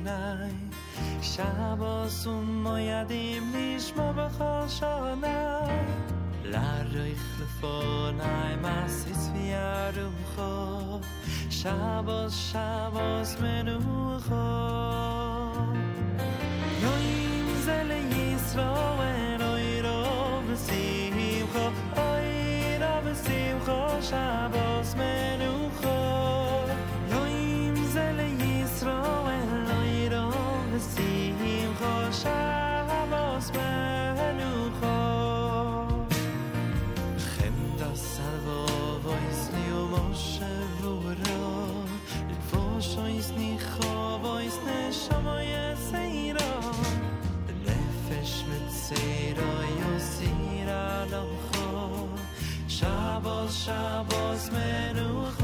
[0.05, 0.51] بینای
[1.23, 5.61] شب آسون ما یدیم نیش ما بخوشانه
[6.45, 10.99] لرای خلفانای مسیس بیارو خو.
[11.51, 14.35] شباز شباز منو خو.
[16.83, 19.03] نویم زل یسرا و
[19.43, 20.05] نوی رو
[20.53, 22.01] بسیم خو.
[22.01, 24.70] آی رو بسیم خو شباز
[52.81, 55.40] Shabbos, Shabbos, Menuchah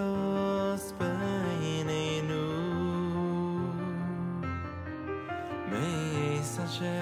[0.00, 2.48] cross pain in you
[5.70, 7.00] may such a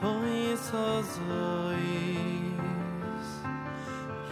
[0.00, 1.86] hoy so zoy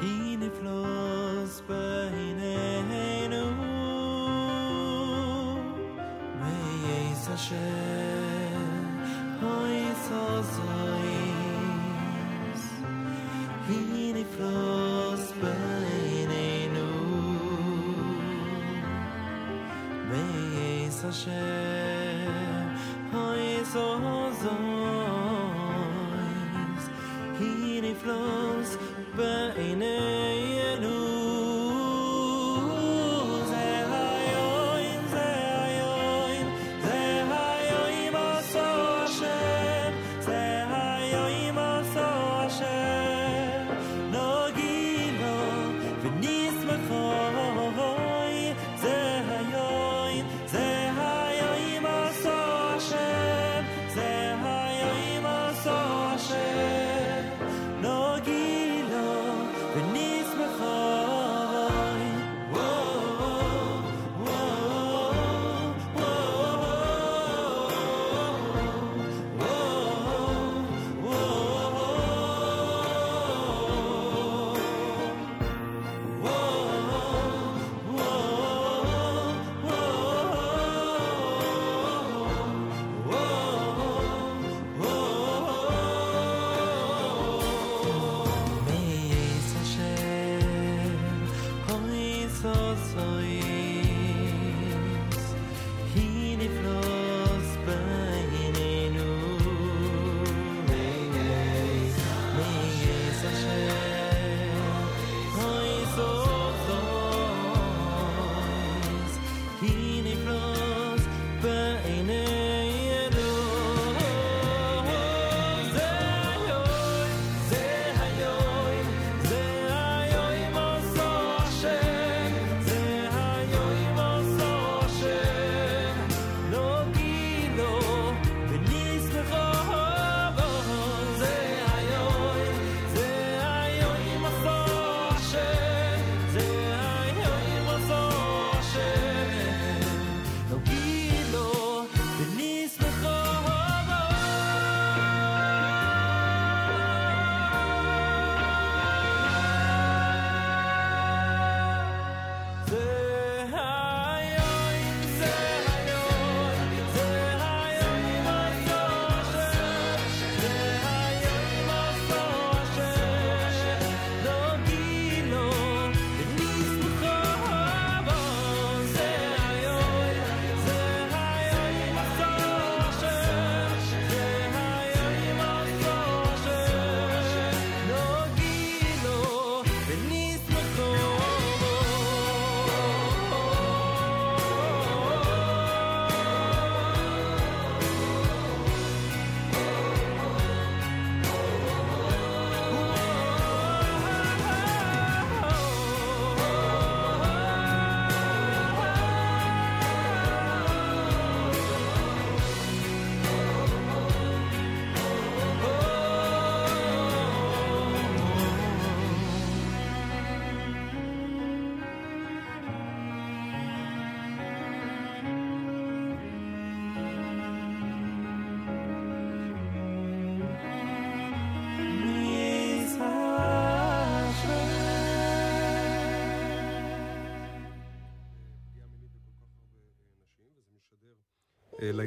[0.03, 3.49] in the flows pain in you
[9.43, 10.23] hoy so
[10.55, 11.19] zoy
[13.70, 15.27] in the flows
[20.10, 21.30] mei so she
[23.12, 23.64] hoy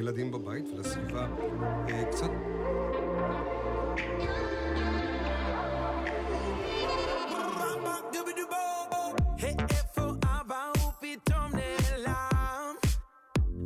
[0.01, 1.27] לילדים בבית ולסביבה
[1.89, 2.29] אה, קצת.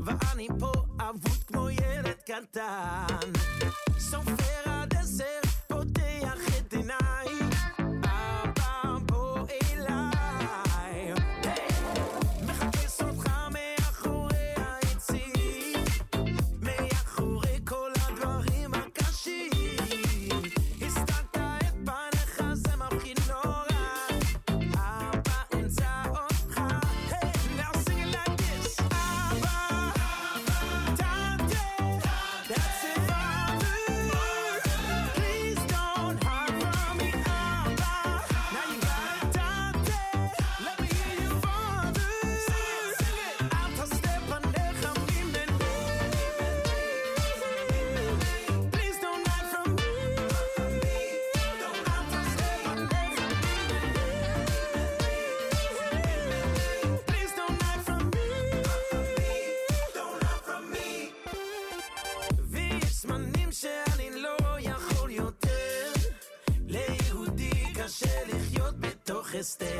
[0.05, 2.84] ואני פה אבוד כמו ילד קטן
[69.35, 69.74] gesté.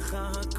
[0.00, 0.49] gaan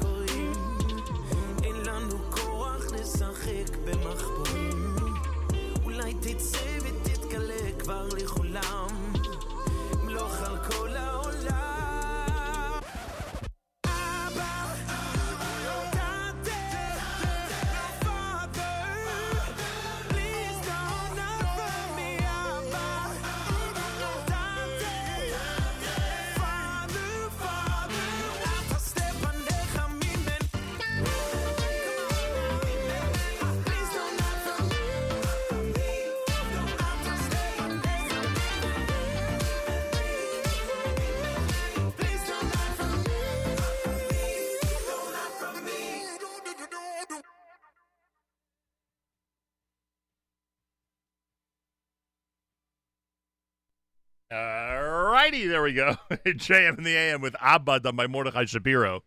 [55.52, 55.96] there we go.
[56.10, 59.04] JM in the AM with Abba done by Mordechai Shapiro.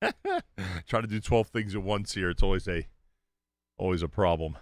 [0.00, 2.30] Trying to do 12 things at once here.
[2.30, 2.86] It's always a
[3.76, 4.56] always a problem.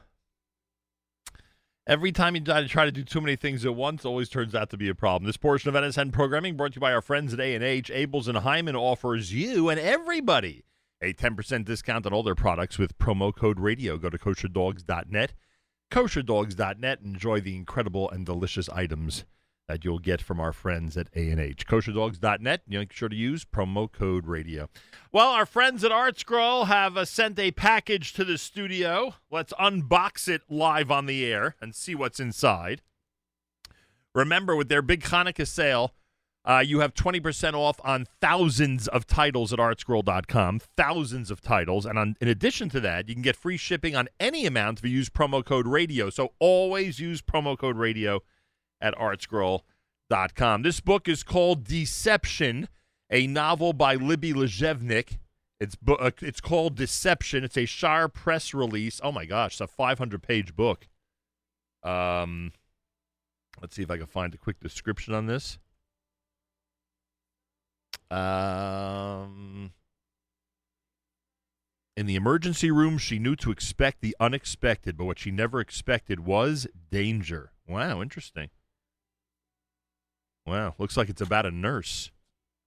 [1.86, 4.76] Every time you try to do too many things at once, always turns out to
[4.76, 5.26] be a problem.
[5.26, 7.90] This portion of NSN programming brought to you by our friends at A&H.
[7.90, 10.64] Abeles and Heymann offers you and everybody
[11.00, 13.98] a 10% discount on all their products with promo code radio.
[13.98, 15.34] Go to kosherdogs.net,
[15.92, 19.24] kosherdogs.net, enjoy the incredible and delicious items
[19.68, 21.66] that you'll get from our friends at A&H.
[21.66, 22.62] Kosherdogs.net.
[22.68, 24.68] You make sure to use promo code radio.
[25.12, 29.14] Well, our friends at Art Scroll have uh, sent a package to the studio.
[29.30, 32.82] Let's unbox it live on the air and see what's inside.
[34.14, 35.92] Remember, with their big Hanukkah sale,
[36.44, 40.60] uh, you have 20% off on thousands of titles at artscroll.com.
[40.76, 41.84] Thousands of titles.
[41.84, 44.84] And on, in addition to that, you can get free shipping on any amount if
[44.84, 46.08] you use promo code radio.
[46.08, 48.22] So always use promo code radio
[48.80, 50.62] at artscroll.com.
[50.62, 52.68] This book is called Deception,
[53.10, 55.18] a novel by Libby Lazewnik.
[55.58, 57.42] It's bu- uh, it's called Deception.
[57.44, 59.00] It's a Shaar press release.
[59.02, 60.86] Oh my gosh, it's a 500 page book.
[61.82, 62.52] Um,
[63.60, 65.58] let's see if I can find a quick description on this.
[68.10, 69.72] Um,
[71.96, 76.20] In the emergency room, she knew to expect the unexpected, but what she never expected
[76.20, 77.52] was danger.
[77.66, 78.50] Wow, interesting.
[80.46, 82.10] Wow, looks like it's about a nurse.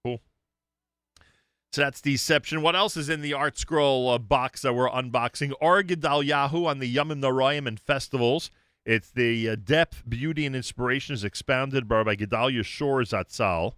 [0.04, 0.20] Cool.
[1.72, 2.62] So that's Deception.
[2.62, 5.54] What else is in the Art Scroll uh, box that we're unboxing?
[5.62, 8.52] Ohr Gedalyahu on the Yomim Noraim and festivals.
[8.86, 13.74] It's the uh, depth, beauty, and inspiration is expounded by Rabbi Gedalia Schorr Zatzal,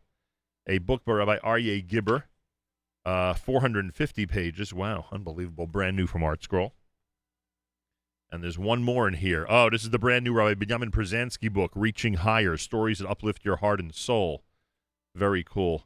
[0.67, 2.23] a book by Rabbi Aryeh Gibber.
[3.03, 4.73] Uh, 450 pages.
[4.73, 5.67] Wow, unbelievable.
[5.67, 6.73] Brand new from Art Scroll.
[8.31, 9.45] And there's one more in here.
[9.49, 13.43] Oh, this is the brand new Rabbi Benjamin Pruzansky book, Reaching Higher Stories that Uplift
[13.43, 14.43] Your Heart and Soul.
[15.13, 15.85] Very cool.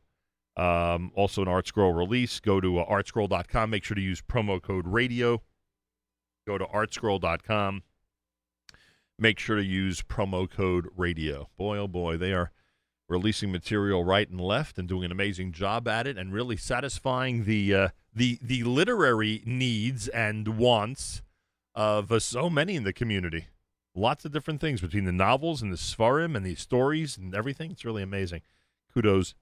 [0.55, 2.39] Um, also, an Art Scroll release.
[2.39, 3.69] Go to uh, artscroll.com.
[3.69, 5.41] Make sure to use promo code radio.
[6.47, 7.81] Go to artscroll.com.
[9.17, 11.49] Make sure to use promo code radio.
[11.57, 12.51] Boy, oh boy, they are
[13.07, 17.45] releasing material right and left and doing an amazing job at it and really satisfying
[17.45, 21.21] the uh, the the literary needs and wants
[21.75, 23.47] of uh, so many in the community.
[23.93, 27.71] Lots of different things between the novels and the svarim and the stories and everything.
[27.71, 28.41] It's really amazing.
[28.93, 29.35] Kudos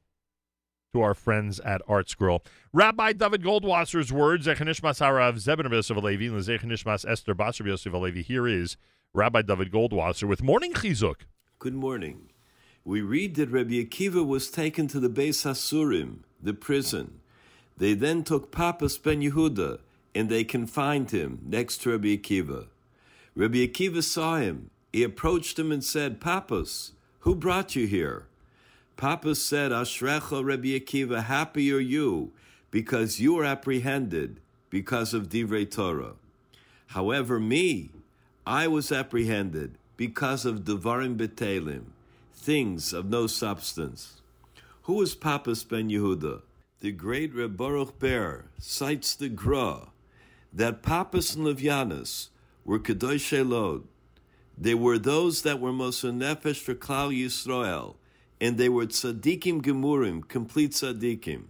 [0.94, 2.42] to our friends at ArtScroll.
[2.72, 8.24] Rabbi David Goldwasser's words, Zechanishmas Harav Zebin Yosef Alevi, and Zechanishmas Esther Basar Yosef Alevi.
[8.24, 8.78] Here is
[9.14, 11.22] Rabbi David Goldwasser with Morning Chizuk.
[11.58, 12.30] Good morning.
[12.86, 17.22] We read that Rabbi Akiva was taken to the Beis Hasurim, the prison.
[17.78, 19.80] They then took Papa ben Yehuda,
[20.16, 22.68] and they confined him next to Rabbi Akiva.
[23.36, 24.70] Rabbi Akiva saw him.
[24.92, 26.92] He approached him and said, Papas,
[27.22, 28.28] who brought you here?
[28.96, 32.32] Papas said, Ashrecha Rabbi Akiva, happy are you,
[32.70, 36.14] because you were apprehended because of Divrei Torah.
[36.88, 37.90] However, me,
[38.46, 41.86] I was apprehended because of Devarim Betelim,
[42.34, 44.22] things of no substance.
[44.84, 46.42] Who is Papas ben Yehuda?
[46.82, 49.93] The great Reb Baruch Ber cites the Gra
[50.54, 52.30] that Papas and Levianus
[52.64, 53.84] were Kadosh Elod.
[54.56, 57.96] They were those that were Moser Nefesh for Klal Yisrael,
[58.40, 61.46] and they were Tzadikim Gemurim, complete Tzadikim.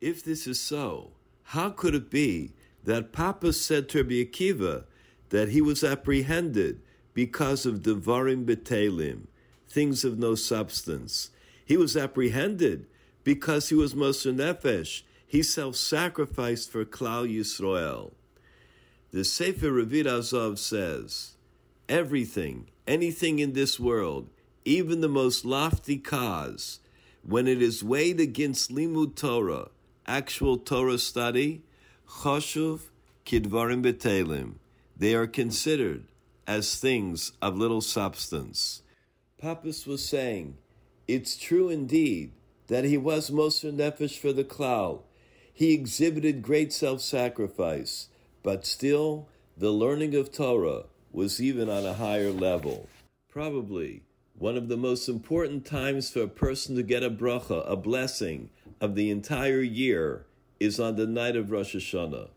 [0.00, 1.10] If this is so,
[1.42, 2.52] how could it be
[2.84, 4.84] that Papas said to Rabbi Akiva
[5.30, 6.80] that he was apprehended
[7.12, 9.26] because of Devarim Betelim,
[9.68, 11.30] things of no substance?
[11.64, 12.86] He was apprehended
[13.24, 15.02] because he was Moser Nefesh.
[15.26, 18.12] He self-sacrificed for Klal Yisrael.
[19.12, 21.32] The Sefer Ravid Azov says,
[21.88, 24.30] everything, anything in this world,
[24.64, 26.78] even the most lofty cause,
[27.24, 29.70] when it is weighed against limud Torah,
[30.06, 31.62] actual Torah study,
[32.08, 32.82] choshuv
[33.26, 34.54] kidvarim betelim,
[34.96, 36.04] they are considered
[36.46, 38.82] as things of little substance.
[39.38, 40.56] Papas was saying,
[41.08, 42.30] it's true indeed
[42.68, 45.00] that he was Moser Nefesh for the cloud.
[45.52, 48.06] He exhibited great self-sacrifice,
[48.42, 52.88] but still the learning of Torah was even on a higher level.
[53.28, 54.02] Probably
[54.38, 58.48] one of the most important times for a person to get a bracha, a blessing
[58.80, 60.24] of the entire year,
[60.58, 62.28] is on the night of Rosh Hashanah.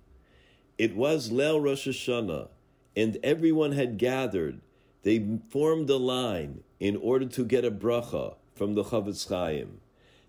[0.77, 2.49] It was Leil Rosh Hashanah,
[2.95, 4.59] and everyone had gathered.
[5.03, 9.79] They formed a line in order to get a bracha from the Chofetz Chaim.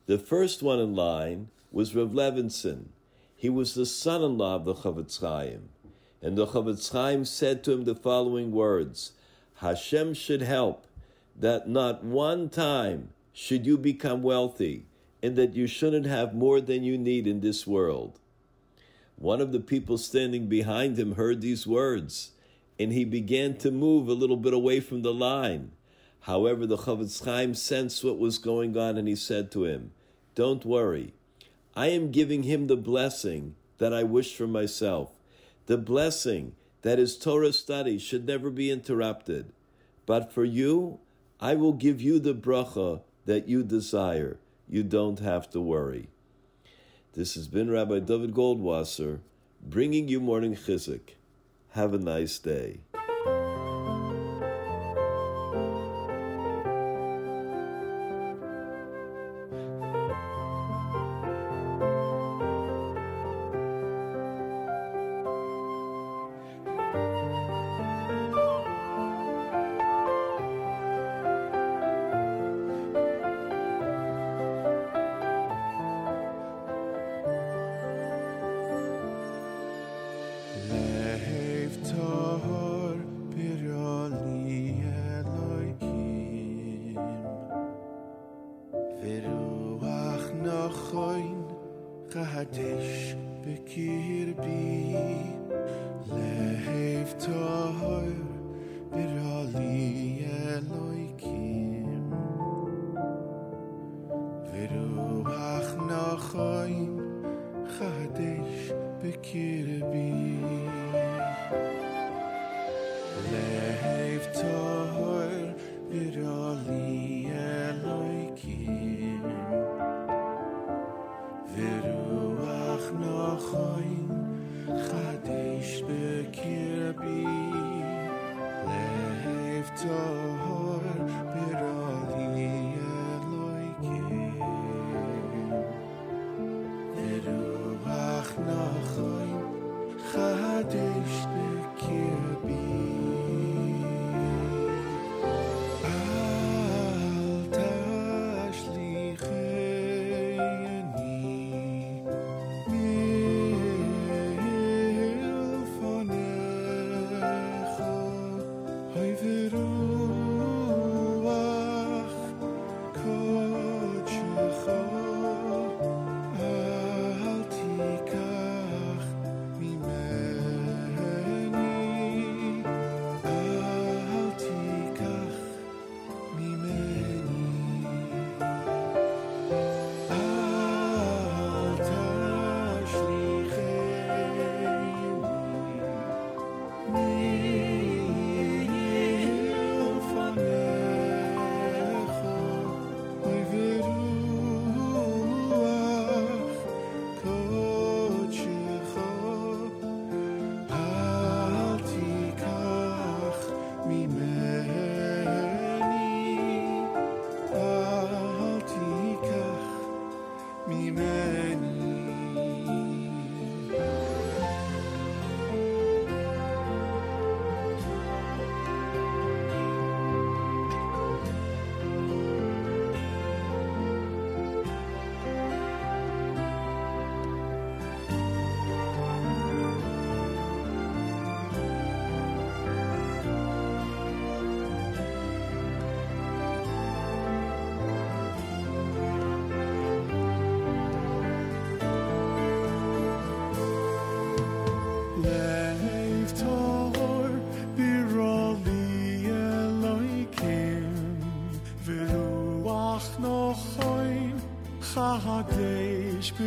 [0.07, 2.87] The first one in line was Rav Levinson.
[3.45, 5.69] He was the son-in-law of the Chofetz Chaim.
[6.23, 9.13] And the Chofetz Chaim said to him the following words,
[9.57, 10.87] Hashem should help
[11.39, 14.87] that not one time should you become wealthy
[15.23, 18.19] and that you shouldn't have more than you need in this world.
[19.17, 22.31] One of the people standing behind him heard these words
[22.79, 25.73] and he began to move a little bit away from the line.
[26.21, 29.93] However, the Chofetz Chaim sensed what was going on and he said to him,
[30.35, 31.13] Don't worry.
[31.77, 35.11] I am giving him the blessing that I wish for myself.
[35.67, 39.53] The blessing that his Torah study should never be interrupted.
[40.07, 41.01] But for you,
[41.41, 44.39] I will give you the bracha that you desire.
[44.69, 46.09] You don't have to worry.
[47.15, 49.21] This has been Rabbi David Goldwasser
[49.61, 51.15] bringing you morning chizuk.
[51.71, 52.81] Have a nice day.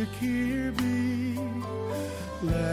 [0.06, 1.38] Kirby.
[2.42, 2.67] Let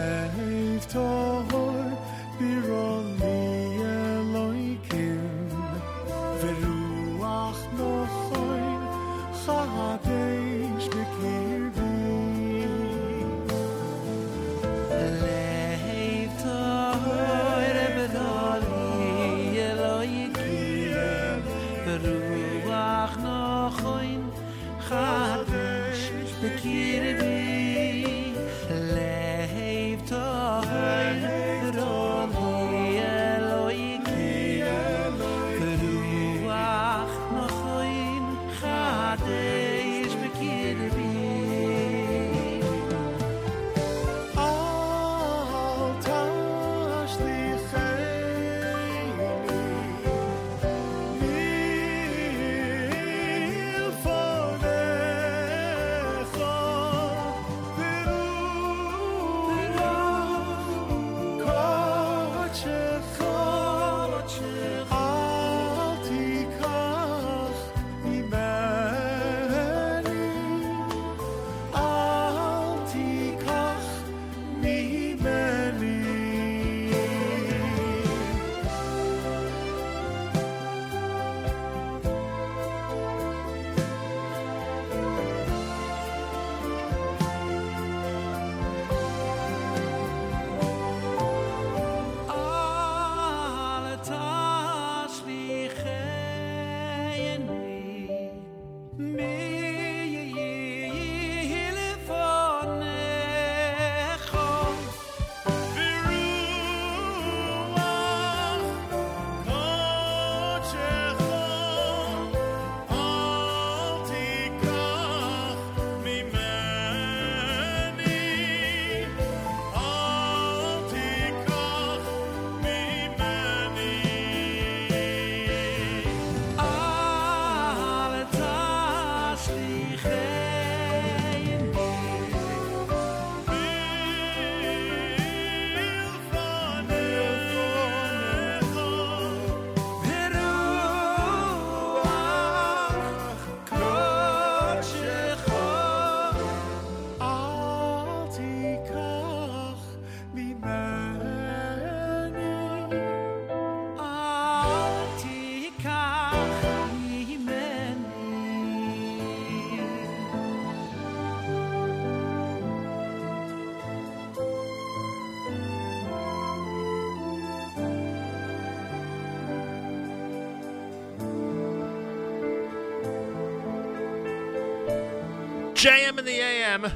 [175.76, 176.90] JM in the AM.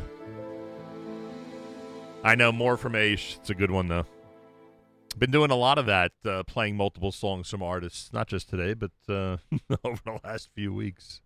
[2.24, 3.36] I know more from Aish.
[3.36, 4.06] It's a good one, though.
[5.18, 8.72] Been doing a lot of that, uh, playing multiple songs from artists, not just today,
[8.72, 9.36] but uh,
[9.84, 11.20] over the last few weeks.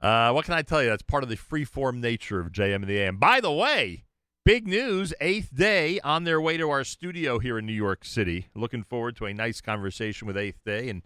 [0.00, 0.88] Uh, what can I tell you?
[0.88, 3.18] That's part of the free-form nature of JM and the AM.
[3.18, 4.02] By the way,
[4.44, 8.48] big news, eighth day on their way to our studio here in New York City.
[8.56, 11.02] Looking forward to a nice conversation with Eighth Day and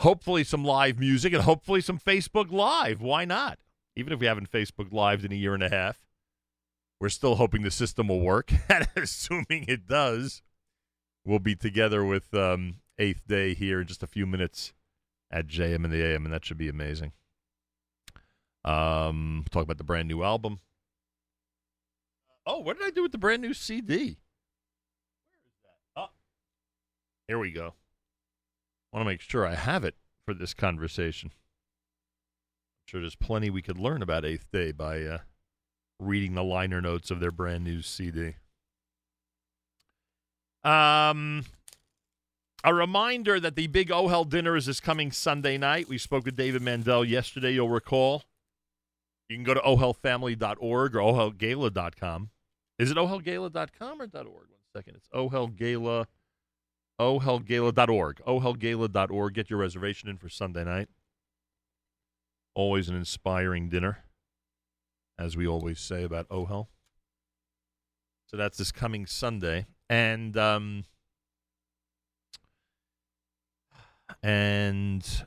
[0.00, 3.00] hopefully some live music and hopefully some Facebook Live.
[3.00, 3.58] Why not?
[3.96, 6.04] Even if we haven't Facebook Lived in a year and a half,
[7.00, 8.52] we're still hoping the system will work.
[8.68, 10.42] and assuming it does,
[11.24, 14.72] we'll be together with um, Eighth Day here in just a few minutes
[15.30, 17.12] at JM and the AM, and that should be amazing.
[18.64, 20.60] Um, talk about the brand new album.
[22.46, 23.96] Oh, what did I do with the brand new CD?
[23.96, 24.04] Where
[25.46, 26.00] is that?
[26.00, 26.10] Oh,
[27.26, 27.74] here we go.
[28.92, 31.32] want to make sure I have it for this conversation.
[32.86, 35.18] Sure there's plenty we could learn about Eighth Day by uh,
[35.98, 38.34] reading the liner notes of their brand new CD.
[40.62, 41.44] Um,
[42.62, 45.88] a reminder that the big Ohel dinner is this coming Sunday night.
[45.88, 48.24] We spoke with David Mandel yesterday, you'll recall.
[49.28, 52.30] You can go to ohelfamily.org or ohelgala.com.
[52.78, 54.26] Is it ohelgala.com or .org?
[54.26, 54.96] One second.
[54.96, 56.06] It's ohelgala,
[57.00, 58.20] ohelgala.org.
[58.26, 59.34] ohelgala.org.
[59.34, 60.88] Get your reservation in for Sunday night.
[62.54, 64.04] Always an inspiring dinner,
[65.18, 66.68] as we always say about Ohel.
[68.26, 69.66] So that's this coming Sunday.
[69.88, 70.84] And um,
[74.22, 75.26] and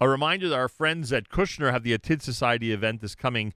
[0.00, 3.54] a reminder that our friends at Kushner have the Atid Society event this coming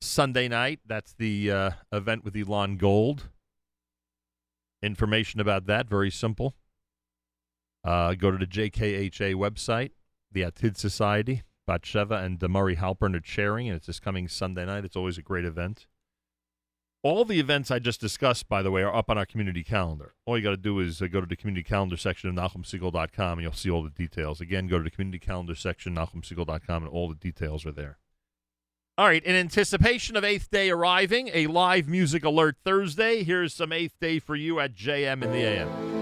[0.00, 0.80] Sunday night.
[0.86, 3.28] That's the uh, event with Elon Gold.
[4.82, 6.54] Information about that very simple.
[7.84, 9.90] Uh, go to the JKHA website,
[10.30, 11.42] the Atid Society.
[11.68, 14.84] Batsheva and Damari Halpern are chairing, and it's this coming Sunday night.
[14.84, 15.86] It's always a great event.
[17.04, 20.14] All the events I just discussed, by the way, are up on our community calendar.
[20.26, 23.38] All you got to do is uh, go to the community calendar section of NachumSegal.com
[23.38, 24.40] and you'll see all the details.
[24.40, 27.98] Again, go to the community calendar section, NachumSegal.com, and all the details are there.
[28.96, 33.22] All right, in anticipation of Eighth Day arriving, a live music alert Thursday.
[33.22, 35.97] Here's some Eighth Day for you at JM in the AM.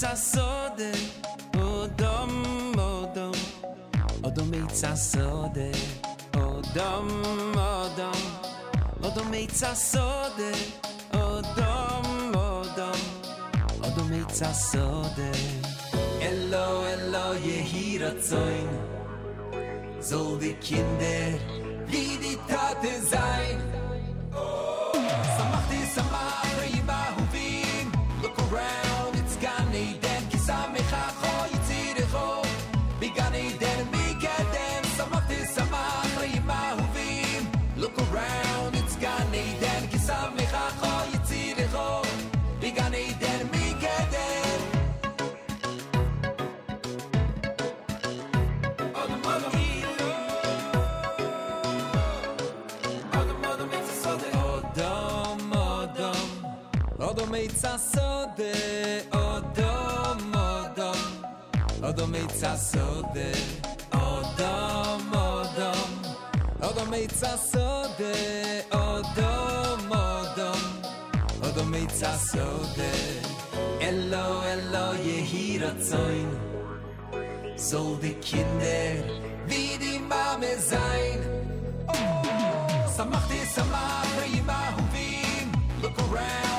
[0.00, 0.92] sasode
[1.58, 2.32] o dom
[2.72, 3.32] o dom
[4.24, 5.70] o dom eit sa sode
[6.40, 7.06] o dom
[7.52, 8.22] o dom
[9.04, 10.52] o dom eit sa sode
[11.12, 13.00] o dom o dom
[13.84, 15.30] o dom eit sa sode
[16.30, 18.72] elo elo je hira zoin
[20.00, 21.36] zol di kinder
[21.92, 23.60] wie di tate sein
[24.32, 24.69] oh.
[58.40, 59.02] Asode.
[59.12, 61.00] Odom, Odom,
[61.82, 63.32] Odom eitz asode.
[63.92, 65.90] Odom, Odom,
[66.62, 68.64] Odom eitz asode.
[68.72, 70.62] Odom, Odom,
[71.42, 72.92] Odom eitz asode.
[73.80, 76.30] Elo, Elo, yehi ratzoin.
[77.56, 79.04] Soll die Kinder
[79.46, 81.20] wie die Mame sein.
[82.96, 85.48] Samachti samach yimahuvim
[85.82, 86.49] Look around,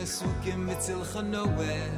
[0.00, 1.90] mesukim mit Zilchanoe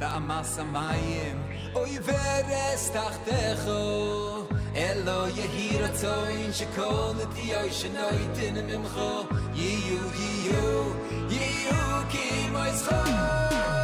[0.00, 1.42] ועמס המים,
[1.74, 4.46] אוי ורס תחתיכו.
[4.76, 9.00] אלו יהי רצון שכל נטיוי שנויתן ממך,
[9.54, 10.84] יהיו, יהיו,
[11.30, 13.75] יהיו כמו יזכו.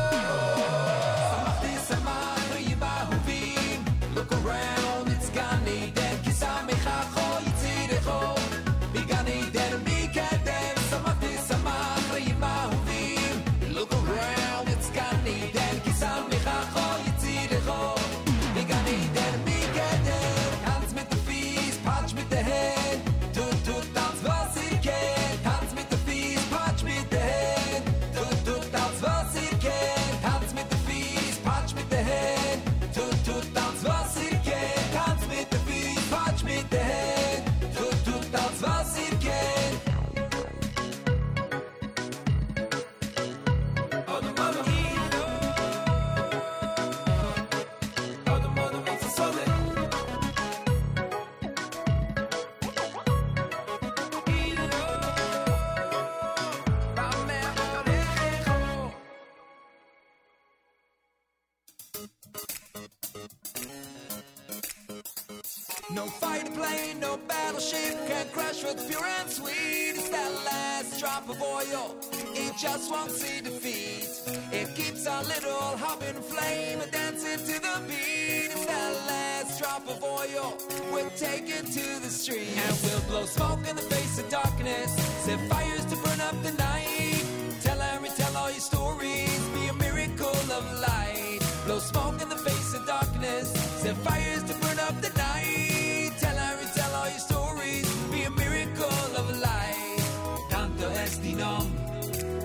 [81.23, 84.89] take it to the street and we'll blow smoke in the face of darkness.
[85.25, 87.23] Set fires to burn up the night.
[87.63, 89.39] Tell and retell all your stories.
[89.55, 91.39] Be a miracle of light.
[91.65, 93.47] Blow smoke in the face of darkness.
[93.81, 96.11] Set fires to burn up the night.
[96.23, 97.87] Tell and retell all your stories.
[98.11, 100.03] Be a miracle of light.
[100.51, 101.67] Tanto es dinom.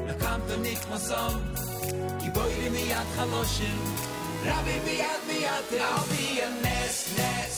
[0.06, 1.34] No canto nicht masom.
[2.22, 3.78] Giboire miyat chaloshim.
[4.48, 5.88] Rabbi a miracle of light.
[5.90, 7.57] I'll be a nest, nest.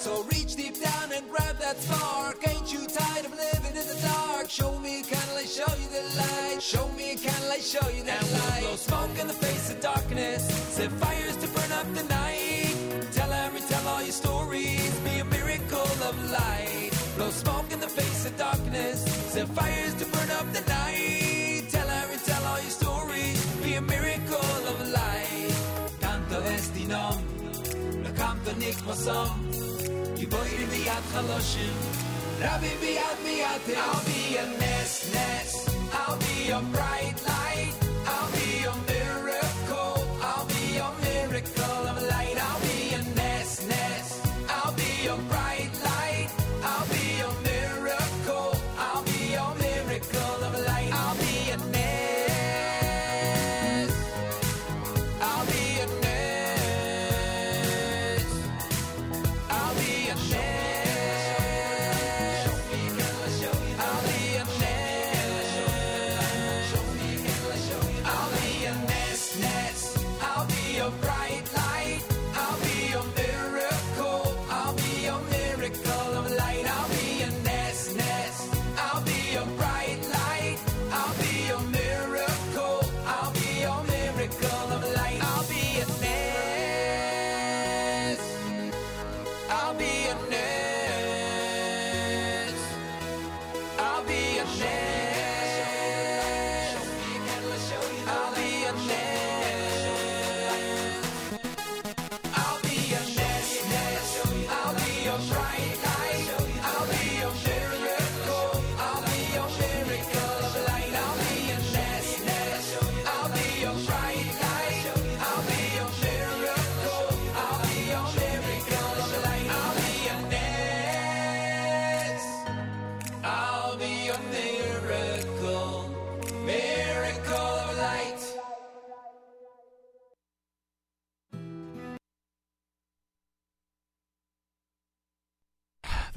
[0.00, 2.38] So reach deep down and grab that spark.
[2.48, 4.48] Ain't you tired of living in the dark?
[4.48, 6.62] Show me a candle, I show you the light.
[6.62, 8.60] Show me a candle, I show you the And light.
[8.62, 10.42] we'll blow smoke in the face of darkness.
[10.76, 13.12] Set fires to burn up the night.
[13.12, 14.90] Tell every, tell all your stories.
[15.00, 16.90] Be a miracle of light.
[17.16, 19.04] Blow smoke in the face of darkness.
[19.34, 21.68] Set fires to burn up the night.
[21.70, 23.38] Tell every, tell all your stories.
[23.62, 25.54] Be a miracle of light.
[26.00, 27.20] Canto esti nom.
[28.02, 29.59] La canto nik masom.
[30.30, 31.74] Chaloshim.
[32.40, 32.70] Rabbi.
[33.76, 35.68] I'll be a nest, nest.
[35.92, 37.59] I'll be your bright light.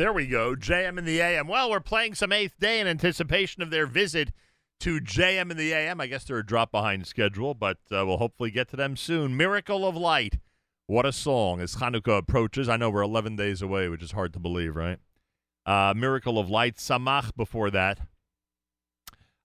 [0.03, 0.53] There we go.
[0.53, 1.47] JM in the AM.
[1.47, 4.33] Well, we're playing some eighth day in anticipation of their visit
[4.81, 6.01] to JM in the AM.
[6.01, 9.37] I guess they're a drop behind schedule, but uh, we'll hopefully get to them soon.
[9.37, 10.39] Miracle of Light.
[10.87, 12.67] What a song as Hanukkah approaches.
[12.67, 14.99] I know we're 11 days away, which is hard to believe, right?
[15.65, 16.75] Uh, Miracle of Light.
[16.75, 17.99] Samach before that.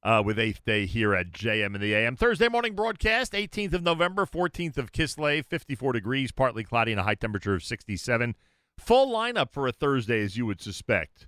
[0.03, 2.17] Uh, with eighth day here at JM in the AM.
[2.17, 7.05] Thursday morning broadcast, 18th of November, 14th of Kislev, 54 degrees, partly cloudy, and a
[7.05, 8.35] high temperature of 67.
[8.79, 11.27] Full lineup for a Thursday, as you would suspect.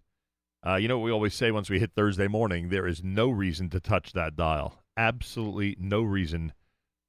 [0.67, 2.69] Uh, you know what we always say once we hit Thursday morning?
[2.69, 4.83] There is no reason to touch that dial.
[4.97, 6.53] Absolutely no reason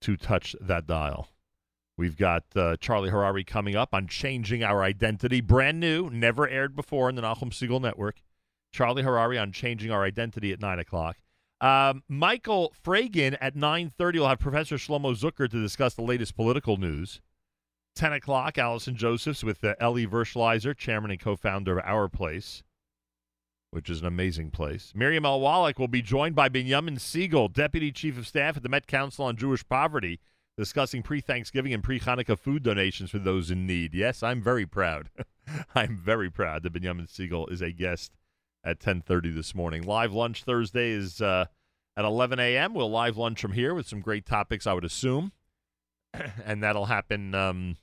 [0.01, 1.30] to touch that dial.
[1.97, 5.41] We've got uh, Charlie Harari coming up on Changing Our Identity.
[5.41, 8.22] Brand new, never aired before in the Nachum Segal Network.
[8.72, 11.18] Charlie Harari on Changing Our Identity at 9 o'clock.
[11.59, 16.77] Um, Michael Fragin at 9.30 will have Professor Shlomo Zucker to discuss the latest political
[16.77, 17.22] news.
[17.95, 22.63] 10 o'clock, Allison Josephs with uh, Eli Verschleiser, chairman and co-founder of Our Place,
[23.72, 24.93] which is an amazing place.
[24.95, 25.39] Miriam L.
[25.39, 29.26] Wallach will be joined by Benjamin Siegel, deputy chief of staff at the Met Council
[29.26, 30.19] on Jewish Poverty,
[30.57, 33.93] discussing pre-Thanksgiving and pre-Hanukkah food donations for those in need.
[33.93, 35.09] Yes, I'm very proud.
[35.76, 38.11] I'm very proud that Benjamin Siegel is a guest
[38.63, 39.84] at 10:30 this morning.
[39.84, 41.45] Live lunch Thursday is uh,
[41.97, 42.73] at 11 a.m.
[42.73, 45.31] We'll live lunch from here with some great topics, I would assume,
[46.45, 47.77] and that'll happen um,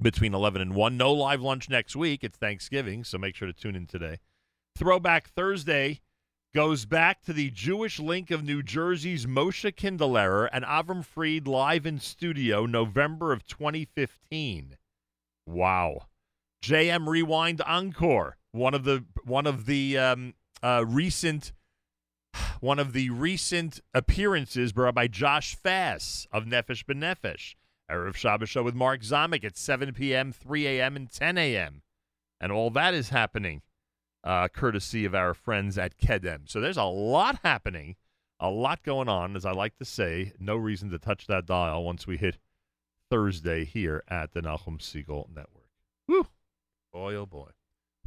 [0.00, 0.96] between 11 and 1.
[0.96, 2.24] No live lunch next week.
[2.24, 4.18] It's Thanksgiving, so make sure to tune in today.
[4.76, 6.00] Throwback Thursday
[6.54, 11.86] goes back to the Jewish Link of New Jersey's Moshe Kinderlehrer and Avram Fried live
[11.86, 14.76] in studio November of 2015.
[15.46, 16.06] Wow.
[16.64, 21.52] JM Rewind Encore, one of the one of the um, uh, recent
[22.60, 27.54] one of the recent appearances brought by Josh Fass of Nefesh B'Nefesh.
[27.90, 31.82] Erev Shabbos show with Mark Zamek at 7 p.m., 3 a.m., and 10 a.m.
[32.40, 33.62] And all that is happening
[34.24, 36.48] uh, courtesy of our friends at Kedem.
[36.48, 37.96] So there's a lot happening,
[38.40, 39.36] a lot going on.
[39.36, 42.38] As I like to say, no reason to touch that dial once we hit
[43.10, 45.68] Thursday here at the Nachum Segal Network.
[46.08, 46.26] Woo!
[46.92, 47.50] Boy, oh boy.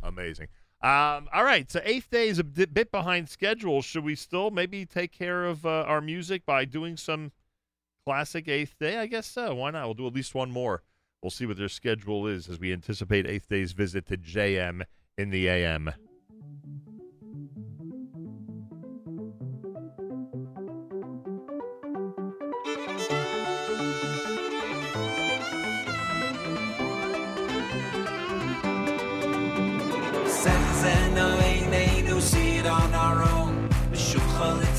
[0.01, 0.47] Amazing.
[0.79, 3.81] Um, all right, so eighth day is a bit behind schedule.
[3.81, 7.31] Should we still maybe take care of uh, our music by doing some
[8.05, 8.97] classic eighth day?
[8.97, 9.55] I guess so.
[9.55, 9.85] Why not?
[9.85, 10.83] We'll do at least one more.
[11.23, 14.83] We'll see what their schedule is as we anticipate eighth day's visit to JM
[15.17, 15.91] in the AM.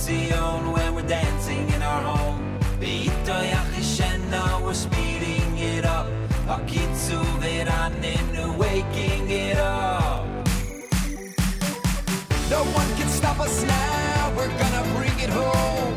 [0.08, 2.58] B'shuchal when we're dancing in our home.
[2.80, 6.06] B'itoyach Yishena, we're speeding it up.
[6.46, 10.24] Akitzu Veraninu, waking it up.
[12.48, 15.87] No one can stop us now, we're gonna bring it home.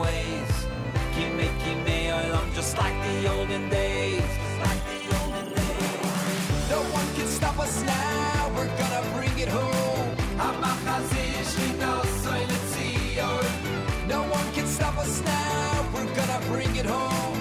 [0.00, 0.52] Ways.
[1.14, 4.30] Kime Kime Olam, just like the olden days.
[4.66, 6.70] Like the olden days.
[6.74, 10.08] No one can stop us now, we're gonna bring it home.
[12.50, 13.22] Letzion.
[13.22, 13.42] Oh.
[14.08, 17.40] No one can stop us now, we're gonna bring it home.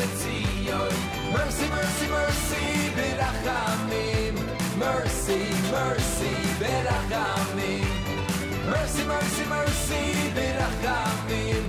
[0.00, 0.80] Letzion.
[0.80, 1.32] Oh.
[1.36, 2.40] Mercy, mercy, mercy.
[4.80, 5.99] Mercy, mercy,
[9.10, 10.04] Mercy, mercy,
[10.36, 11.64] Berachamim.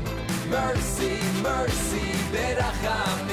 [0.48, 3.31] Mercy, mercy, Berachamim.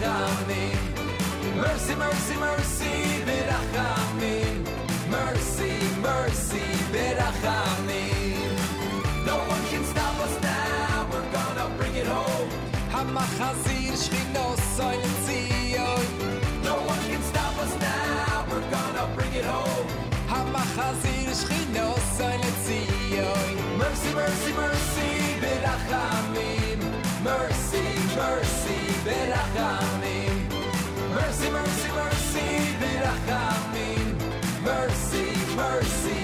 [0.00, 1.56] Berachamim.
[1.56, 2.94] Mercy, mercy, mercy,
[3.26, 4.64] Berachamim.
[5.10, 8.56] Mercy, mercy, Berachamim.
[9.26, 11.06] No one can stop us now.
[11.12, 12.48] We're gonna bring it home.
[12.94, 16.04] Hamachazir Shchino Soiletzion.
[16.64, 18.46] No one can stop us now.
[18.50, 19.86] We're gonna bring it home.
[20.32, 23.52] Hamachazir Shchino Soiletzion.
[23.76, 25.10] Mercy, mercy, mercy,
[25.42, 26.80] Berachamim.
[27.22, 27.84] Mercy,
[28.16, 28.89] mercy,
[31.14, 32.40] Mercy, mercy, mercy.
[34.62, 36.20] Mercy, mercy.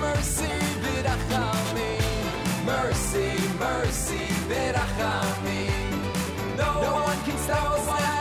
[0.00, 0.52] mercy,
[0.82, 2.64] Birachamim.
[2.64, 3.28] Mercy,
[3.58, 5.90] mercy, Birachamim.
[6.56, 8.11] No, one can stop us now.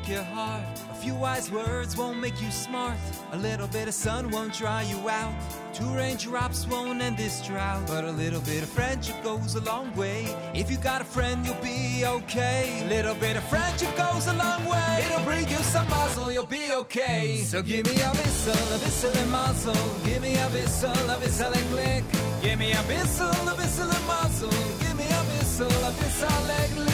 [0.00, 0.62] Break your heart.
[0.90, 2.96] A few wise words won't make you smart.
[3.32, 5.34] A little bit of sun won't dry you out.
[5.72, 7.86] Two raindrops won't end this drought.
[7.86, 10.26] But a little bit of friendship goes a long way.
[10.54, 12.82] If you got a friend, you'll be okay.
[12.84, 15.04] A little bit of friendship goes a long way.
[15.06, 17.38] It'll bring you some muzzle, you'll be okay.
[17.44, 19.74] So give me a whistle, a whistle and muzzle.
[20.04, 22.04] Give me a whistle, a whistle and click.
[22.42, 24.50] Give me a whistle, a whistle and muzzle.
[24.80, 26.89] Give me a whistle, a whistle and click.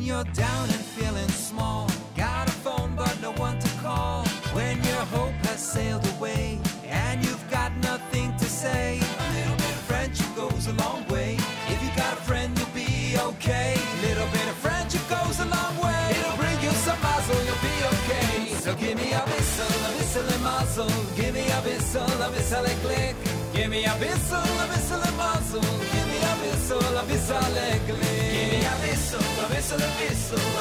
[0.00, 1.86] When you're down and feeling small,
[2.16, 4.24] got a phone but no one to call.
[4.56, 9.74] When your hope has sailed away and you've got nothing to say, a little bit
[9.76, 11.36] of friendship goes a long way.
[11.68, 13.76] If you got a friend, you'll be okay.
[13.76, 16.16] A little bit of friendship goes a long way.
[16.16, 17.36] It'll bring you some muscle.
[17.44, 18.56] you'll be okay.
[18.64, 20.92] So give me a whistle, a whistle and muscle.
[21.14, 23.16] Give me a whistle, a whistle and click.
[23.52, 25.60] Give me a whistle, a whistle and muscle.
[25.92, 28.19] Give me a whistle, a whistle and click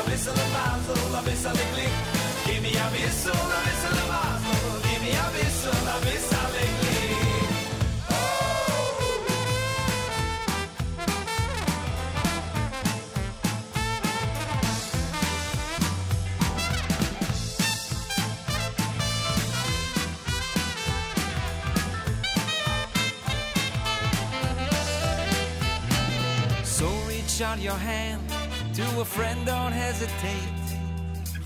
[0.10, 1.94] bissel of muzzle, a bissel klick.
[2.46, 2.90] Give me a.
[4.84, 6.39] Give me a
[27.40, 28.22] reach out your hand
[28.74, 30.68] to a friend, don't hesitate.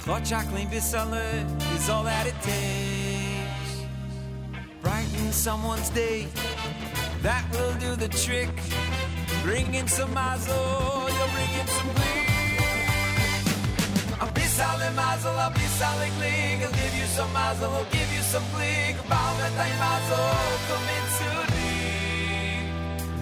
[0.05, 1.45] Hot chocolate bisale
[1.75, 3.85] is all that it takes.
[4.81, 6.27] Brighten someone's day,
[7.21, 8.49] that will do the trick.
[9.43, 10.55] Bring in some mazel,
[11.15, 12.25] you'll bring in some glee.
[14.21, 16.63] A bisale mazel, a bisale glee.
[16.65, 18.95] I'll give you some mazel, I'll give you some glee.
[19.65, 20.25] I mazel,
[20.67, 21.32] come into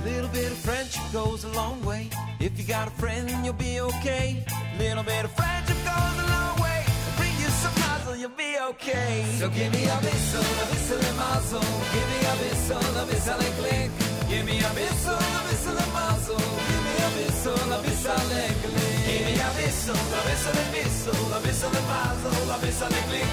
[0.03, 2.10] Little bit of friendship goes a long way.
[2.40, 4.44] If you got a friend, you'll be okay.
[4.80, 6.82] Little bit of friendship goes a long way.
[7.18, 9.26] Bring you some muzzle, you'll be okay.
[9.38, 11.61] So give me a whistle, a whistle and muzzle.
[11.94, 13.90] Give me a whistle, a whistle and click.
[14.28, 16.45] Give me a whistle, a whistle and muzzle.
[16.69, 18.98] Give me a whistle, a whistle and click.
[19.06, 23.06] Give me a whistle, a whistle and whistle, a whistle and muzzle, a whistle and
[23.06, 23.30] click.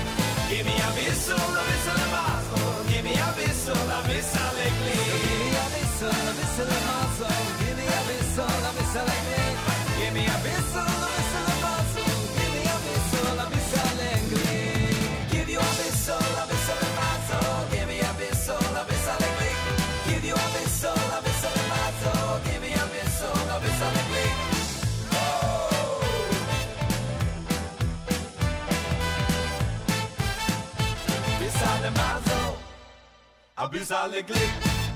[0.52, 1.77] Give me a whistle, a whistle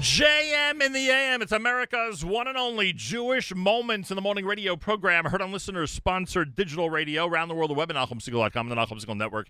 [0.01, 1.43] JM in the AM.
[1.43, 5.27] It's America's one and only Jewish Moments in the Morning radio program.
[5.27, 9.05] Heard on listeners sponsored digital radio around the world, the web at NachumSegal.com, the Nachum
[9.05, 9.49] Segal Network,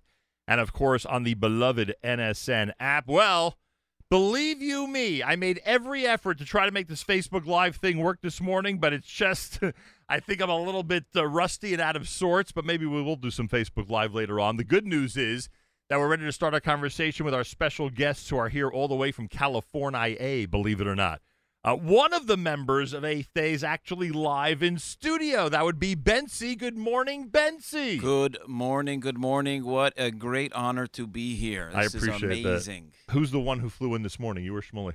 [0.49, 3.07] and of course on the beloved NSN app.
[3.07, 3.57] Well,
[4.11, 7.99] believe you me, I made every effort to try to make this Facebook Live thing
[7.99, 9.61] work this morning, but it's just,
[10.09, 13.01] I think I'm a little bit uh, rusty and out of sorts, but maybe we
[13.01, 14.57] will do some Facebook Live later on.
[14.57, 15.49] The good news is,
[15.93, 18.89] that we're ready to start our conversation with our special guests who are here all
[18.89, 21.21] the way from California, believe it or not.
[21.63, 25.51] Uh, one of the members of Eighth Day is actually live in studio.
[25.51, 26.57] That would be Bentzi.
[26.57, 28.01] Good morning, Bentzi.
[28.01, 29.01] Good morning.
[29.01, 29.67] Good morning.
[29.67, 31.71] What a great honor to be here.
[31.75, 32.93] This I appreciate is amazing.
[33.09, 33.13] that.
[33.13, 34.45] Who's the one who flew in this morning?
[34.45, 34.95] You or Shmuley?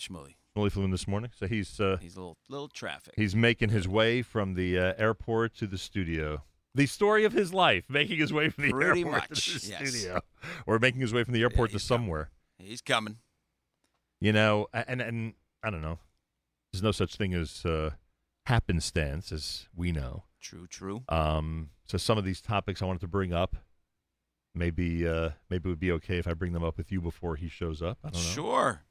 [0.00, 0.36] Shmuley.
[0.56, 3.12] Shmuley flew in this morning, so he's uh, He's a little little traffic.
[3.16, 6.42] he's making his way from the uh, airport to the studio.
[6.78, 9.66] The story of his life, making his way from the Pretty airport much, to the
[9.66, 9.88] yes.
[9.88, 10.20] studio,
[10.64, 12.30] or making his way from the airport to somewhere.
[12.56, 13.16] He's coming.
[14.20, 15.98] You know, and and I don't know.
[16.72, 17.90] There's no such thing as uh,
[18.46, 20.22] happenstance, as we know.
[20.40, 21.02] True, true.
[21.08, 23.56] Um, so some of these topics I wanted to bring up.
[24.54, 27.34] Maybe uh, maybe it would be okay if I bring them up with you before
[27.34, 27.98] he shows up.
[28.04, 28.28] I don't know.
[28.28, 28.82] Sure.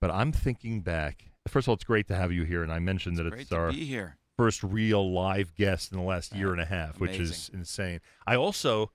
[0.00, 1.32] But I'm thinking back.
[1.48, 3.50] First of all, it's great to have you here, and I mentioned that great it's
[3.50, 4.18] to our be here.
[4.38, 8.00] First real live guest in the last year and a half, which is insane.
[8.26, 8.92] I also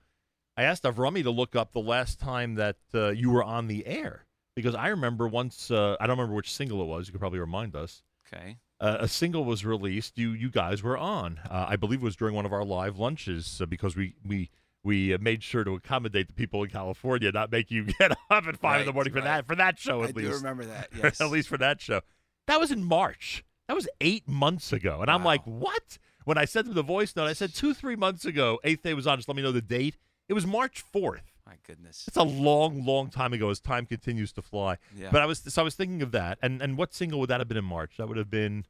[0.56, 3.86] I asked Avrami to look up the last time that uh, you were on the
[3.86, 4.24] air
[4.56, 7.06] because I remember once uh, I don't remember which single it was.
[7.06, 8.02] You could probably remind us.
[8.26, 8.56] Okay.
[8.80, 10.18] Uh, a single was released.
[10.18, 11.40] You you guys were on.
[11.48, 14.50] Uh, I believe it was during one of our live lunches uh, because we we
[14.82, 18.46] we uh, made sure to accommodate the people in California, not make you get up
[18.46, 19.24] at five in the morning for right.
[19.24, 21.20] that for that show at I at do remember that, yes.
[21.20, 22.00] at least for that show.
[22.46, 23.44] That was in March.
[23.68, 25.98] That was eight months ago, and I'm like, what?
[26.24, 28.58] When I sent them the voice note, I said two three months ago.
[28.64, 29.18] Eighth day was on.
[29.18, 29.96] Just let me know the date.
[30.28, 31.34] It was March fourth.
[31.46, 32.04] My goodness.
[32.08, 33.50] It's a long, long time ago.
[33.50, 34.78] As time continues to fly.
[34.96, 35.10] Yeah.
[35.12, 37.40] But I was so I was thinking of that, and and what single would that
[37.40, 37.96] have been in March?
[37.98, 38.64] That would have been,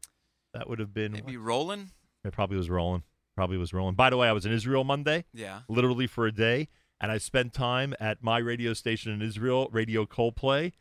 [0.53, 1.91] that would have been Maybe rolling.
[2.25, 3.03] It probably was rolling.
[3.37, 3.95] Probably was rolling.
[3.95, 5.25] By the way, I was in Israel Monday.
[5.33, 5.61] Yeah.
[5.69, 6.69] Literally for a day,
[7.01, 10.73] and I spent time at my radio station in Israel, Radio Kol Play.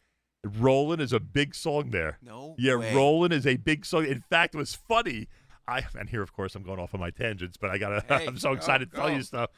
[0.44, 2.18] Rollin' is a big song there.
[2.22, 2.94] No Yeah, way.
[2.94, 4.06] Rollin' is a big song.
[4.06, 5.28] In fact, it was funny.
[5.68, 8.04] I and here, of course, I'm going off on my tangents, but I gotta.
[8.08, 9.50] Hey, I'm so go, excited to tell you stuff.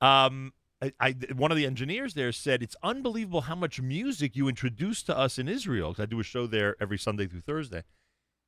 [0.00, 4.48] Um, I, I one of the engineers there said it's unbelievable how much music you
[4.48, 5.90] introduced to us in Israel.
[5.90, 7.82] Because I do a show there every Sunday through Thursday.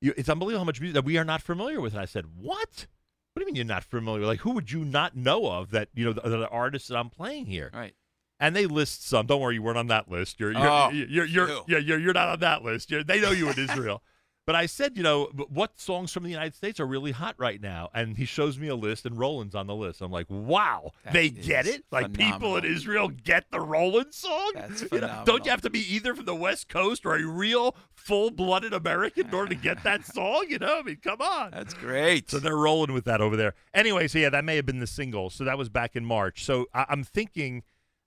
[0.00, 1.92] You, it's unbelievable how much music that we are not familiar with.
[1.92, 2.86] And I said, "What?
[3.34, 4.24] What do you mean you're not familiar?
[4.26, 7.10] Like, who would you not know of that you know the, the artists that I'm
[7.10, 7.94] playing here?" Right.
[8.42, 9.26] And they list some.
[9.26, 10.40] Don't worry, you weren't on that list.
[10.40, 12.90] You're, you're, Oh, you're, you're, you're, yeah, you're, you're not on that list.
[12.90, 14.02] You're, they know you in Israel.
[14.44, 17.60] But I said, you know, what songs from the United States are really hot right
[17.62, 17.90] now?
[17.94, 20.00] And he shows me a list, and Rollin's on the list.
[20.00, 21.84] I'm like, wow, That they get it.
[21.92, 24.50] Like people in Israel get the Roland song.
[24.56, 25.24] That's You know, phenomenal.
[25.26, 29.28] don't you have to be either from the West Coast or a real full-blooded American
[29.28, 30.46] in order to get that song?
[30.48, 31.52] You know, I mean, come on.
[31.52, 32.28] That's great.
[32.28, 33.54] So they're rolling with that over there.
[33.72, 35.30] Anyway, so yeah, that may have been the single.
[35.30, 36.44] So that was back in March.
[36.44, 37.62] So I- I'm thinking,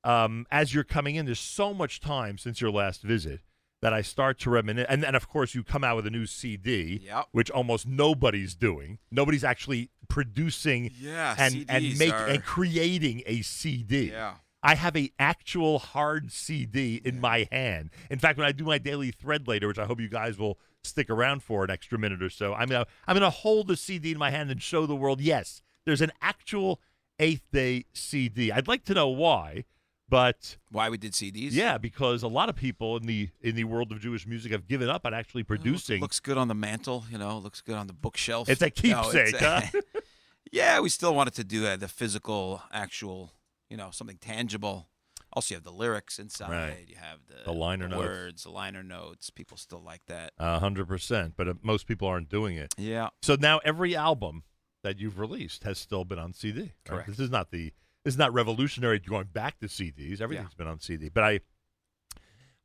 [0.06, 3.41] um, as you're coming in, there's so much time since your last visit
[3.82, 4.86] that I start to reminisce.
[4.90, 7.27] And then, of course, you come out with a new CD, Yep.
[7.34, 8.99] which almost nobody's doing.
[9.11, 14.11] Nobody's actually producing Yeah, and and make are- and creating a CD.
[14.11, 14.36] Yeah.
[14.64, 17.91] I have a actual hard CD in my hand.
[18.10, 20.57] In fact, when I do my daily thread later, which I hope you guys will
[20.84, 24.11] stick around for an extra minute or so, I'm gonna I'm gonna hold the CD
[24.11, 25.22] in my hand and show the world.
[25.22, 26.82] Yes, there's an actual
[27.19, 28.52] Eighth Day CD.
[28.52, 29.65] I'd like to know why,
[30.10, 31.49] but Why we did CDs?
[31.52, 34.68] yeah, because a lot of people in the in the world of Jewish music have
[34.68, 36.02] given up on actually producing.
[36.02, 37.06] looks good on the mantle.
[37.11, 38.49] You know, looks good on the bookshelf.
[38.49, 39.82] It's a No, it's keepsake, a- huh?
[40.52, 43.32] yeah, we still wanted to do that, the physical, actual,
[43.69, 44.88] you know, something tangible.
[45.34, 46.49] Also, you have the lyrics inside.
[46.49, 46.86] Right.
[46.88, 47.99] You have the, The liner notes.
[47.99, 49.30] words, the liner notes.
[49.30, 50.32] People still like that.
[50.40, 52.73] A hundred percent, but uh, most people aren't doing it.
[52.77, 53.10] Yeah.
[53.22, 54.44] So now every album
[54.84, 56.60] that you've released has still been on CD.
[56.61, 56.72] right?
[56.86, 57.07] Correct.
[57.10, 57.73] This is not the
[58.06, 60.22] is not revolutionary going back to CDs.
[60.22, 61.10] Everything's been on CD.
[61.10, 61.40] But I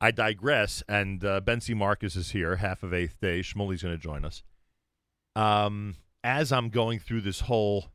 [0.00, 0.82] I digress.
[0.88, 3.40] And uh, Bentzi Marcus is here, half of Eighth Day.
[3.40, 4.42] Shmuley's going to join us.
[5.36, 7.86] Um, as I'm going through this whole,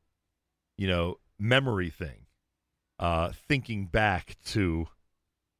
[0.77, 2.25] you know, memory thing,
[2.99, 4.87] uh, thinking back to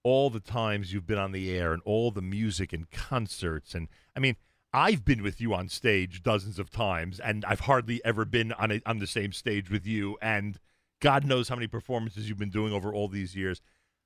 [0.04, 3.88] all the times you've been on the air and all the music and concerts and
[4.16, 4.36] I mean
[4.72, 8.72] I've been with you on stage dozens of times and I've hardly ever been on
[8.72, 10.60] a, on the same stage with you and
[11.02, 13.62] God knows how many performances you've been doing over all these years.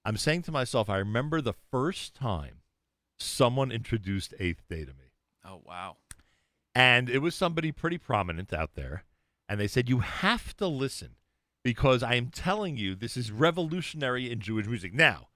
[0.06, 2.62] I'm saying to myself I remember the first time
[3.18, 5.12] someone introduced Eighth Day to me.
[5.46, 5.98] Oh wow.
[6.76, 9.04] And it was somebody pretty prominent out there.
[9.48, 11.16] And they said, You have to listen
[11.64, 14.94] because I am telling you, this is revolutionary in Jewish music.
[14.94, 15.29] Now,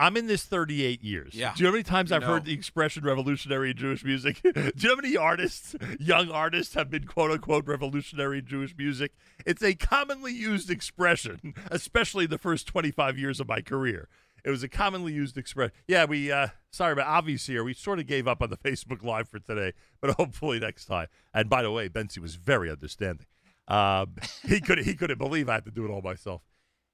[0.00, 1.34] I'm in this 38 years.
[1.34, 1.52] Yeah.
[1.54, 4.40] Do you know how many times I've heard the expression revolutionary in Jewish music?
[4.42, 8.74] Do you know how many artists, young artists, have been quote unquote revolutionary in Jewish
[8.78, 9.12] music?
[9.44, 14.08] It's a commonly used expression, especially the first 25 years of my career.
[14.42, 15.72] It was a commonly used expression.
[15.86, 17.62] Yeah, we, uh, sorry about Avi's here.
[17.62, 21.08] We sort of gave up on the Facebook Live for today, but hopefully next time.
[21.34, 23.26] And by the way, Bentzi was very understanding.
[23.68, 26.40] Um, he could he couldn't believe I had to do it all myself.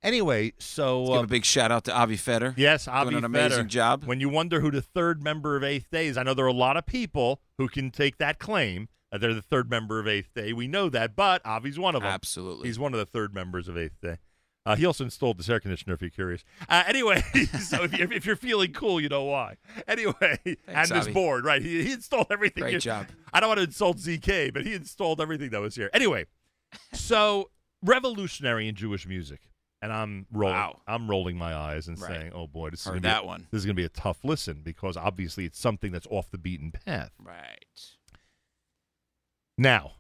[0.07, 2.55] Anyway, so give uh, a big shout out to Avi Feder.
[2.57, 4.05] Yes, Avi doing an amazing job.
[4.05, 6.49] When you wonder who the third member of Eighth Day is, I know there are
[6.49, 10.07] a lot of people who can take that claim that they're the third member of
[10.07, 10.53] Eighth Day.
[10.53, 12.13] We know that, but Avi's one of them.
[12.13, 12.69] Absolutely.
[12.69, 14.19] He's one of the third members of Eighth Day.
[14.65, 16.45] Uh, he also installed this air conditioner, if you're curious.
[16.69, 17.21] Uh, anyway,
[17.61, 19.57] so if, you, if you're feeling cool, you know why.
[19.89, 20.39] Anyway,
[20.69, 21.13] and this Avi.
[21.13, 21.63] board, right?
[21.63, 22.63] He, he installed everything.
[22.63, 23.07] Great You- job.
[23.33, 25.91] I don't want to insult ZK, but he installed everything that was here.
[25.93, 26.27] Anyway,
[26.93, 27.51] so
[27.83, 29.41] revolutionary in Jewish music,
[29.87, 30.57] and I'm rolling.
[30.57, 30.81] Wow.
[30.89, 32.11] I'm rolling my eyes and Right.
[32.11, 33.47] saying, "Oh boy, this is Heard gonna be that a- one.
[33.53, 36.39] This is going to be a tough listen because obviously it's something that's off the
[36.39, 37.65] beaten path." Right.
[39.57, 39.93] Now,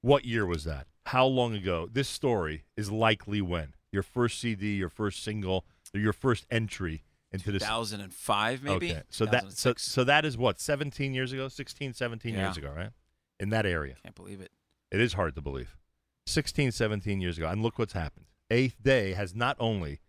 [0.00, 0.86] what year was that?
[1.06, 1.88] How long ago?
[1.92, 7.04] This story is likely when your first CD, your first single, or your first entry
[7.30, 7.62] into this.
[7.62, 8.92] 2005 maybe.
[8.92, 12.72] Okay, so that so, so that is what 17 years ago, 16, 17 years ago,
[12.74, 12.90] right?
[13.38, 13.94] In that area.
[13.98, 14.52] I can't believe it.
[14.90, 15.76] It is hard to believe.
[16.26, 17.48] 16, 17 years ago.
[17.48, 18.26] And look what's happened.
[18.52, 20.00] Eighth Day has not only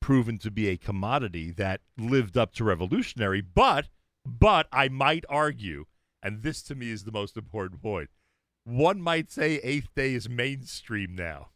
[0.00, 3.88] proven to be a commodity that lived up to revolutionary, but,
[4.24, 5.86] but I might argue,
[6.22, 8.10] and this to me is the most important point,
[8.64, 11.48] one might say Eighth Day is mainstream now.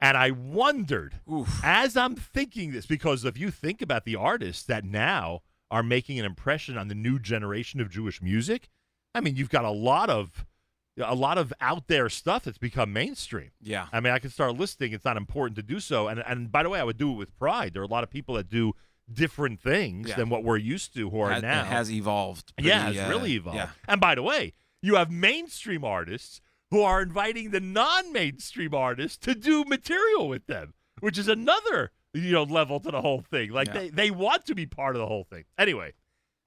[0.00, 1.20] And I wondered,
[1.62, 5.40] as I'm thinking this, because if you think about the artists that now
[5.70, 8.68] are making an impression on the new generation of Jewish music,
[9.14, 10.46] I mean, you've got a lot of
[10.98, 13.50] a lot of out there stuff that's become mainstream.
[13.60, 13.86] Yeah.
[13.92, 14.92] I mean, I can start listing.
[14.92, 16.08] It's not important to do so.
[16.08, 17.72] And and by the way, I would do it with pride.
[17.74, 18.72] There are a lot of people that do
[19.12, 20.16] different things Yeah.
[20.16, 21.64] than what we're used to who are Has- it now.
[21.64, 23.56] has evolved yeah, it's uh, really evolved.
[23.56, 23.70] yeah.
[23.88, 24.52] And by the way,
[24.82, 26.40] you have mainstream artists
[26.70, 32.32] who are inviting the non-mainstream artists to do material with them, which is another you
[32.32, 33.50] know level to the whole thing.
[33.50, 33.74] Like Yeah.
[33.74, 35.44] they they want to be part of the whole thing.
[35.58, 35.94] Anyway,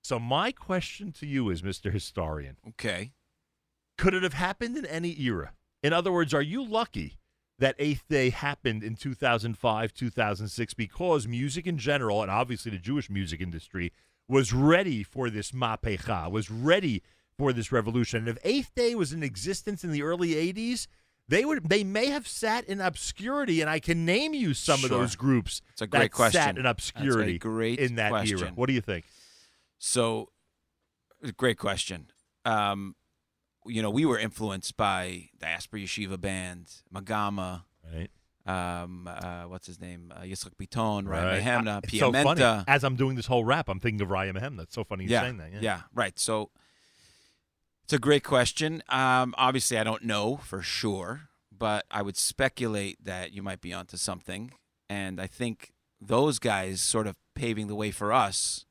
[0.03, 1.91] so my question to you is, Mr.
[1.91, 2.57] Historian.
[2.69, 3.11] Okay.
[3.97, 5.53] Could it have happened in any era?
[5.81, 7.17] In other words, are you lucky
[7.59, 13.09] that Eighth Day happened in 2005, 2006 because music in general, and obviously the Jewish
[13.09, 13.91] music industry,
[14.27, 17.03] was ready for this mapecha, was ready
[17.37, 18.19] for this revolution.
[18.19, 20.87] And if Eighth Day was in existence in the early 80s,
[21.27, 24.89] they would they may have sat in obscurity, and I can name you some of
[24.89, 26.41] those groups It's a great that question.
[26.41, 28.51] sat in That's a obscurity great in that era.
[28.55, 29.05] What do you think?
[29.77, 30.29] So,
[31.37, 32.11] great question.
[32.45, 32.95] Um,
[33.65, 37.63] you know, we were influenced by Diaspora Yeshiva band, Magama,
[37.93, 38.09] right?
[38.45, 40.11] Um, uh, what's his name?
[40.13, 41.41] Uh, Yitzchak Biton, Ryan Right.
[41.41, 42.63] Mehemna, it's so funny.
[42.67, 44.57] As I'm doing this whole rap, I'm thinking of Ryan Mehem.
[44.57, 45.61] That's so funny you're yeah, saying that.
[45.61, 45.81] Yeah.
[45.93, 46.19] right.
[46.19, 46.49] So
[47.85, 48.83] it's a great question.
[48.89, 53.71] Um, obviously, I don't know for sure, but I would speculate that you might be
[53.71, 54.51] onto something.
[54.89, 55.71] And I think
[56.01, 58.65] those guys sort of paving the way for us.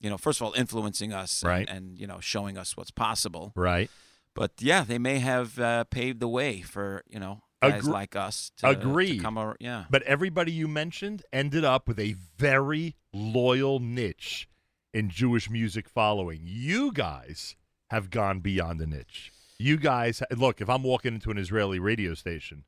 [0.00, 1.68] You know, first of all, influencing us, and- Right.
[1.68, 3.52] and, you know, showing us what's possible.
[3.54, 3.90] Right.
[4.34, 8.16] But yeah, they may have uh, paved the way for you know guys Agre- like
[8.16, 8.52] us.
[8.58, 9.18] To, Agreed.
[9.18, 9.84] To come ar- yeah.
[9.90, 14.48] But everybody you mentioned ended up with a very loyal niche
[14.92, 16.40] in Jewish music following.
[16.44, 17.56] You guys
[17.90, 19.32] have gone beyond the niche.
[19.58, 22.64] You guys, look, if I'm walking into an Israeli radio station,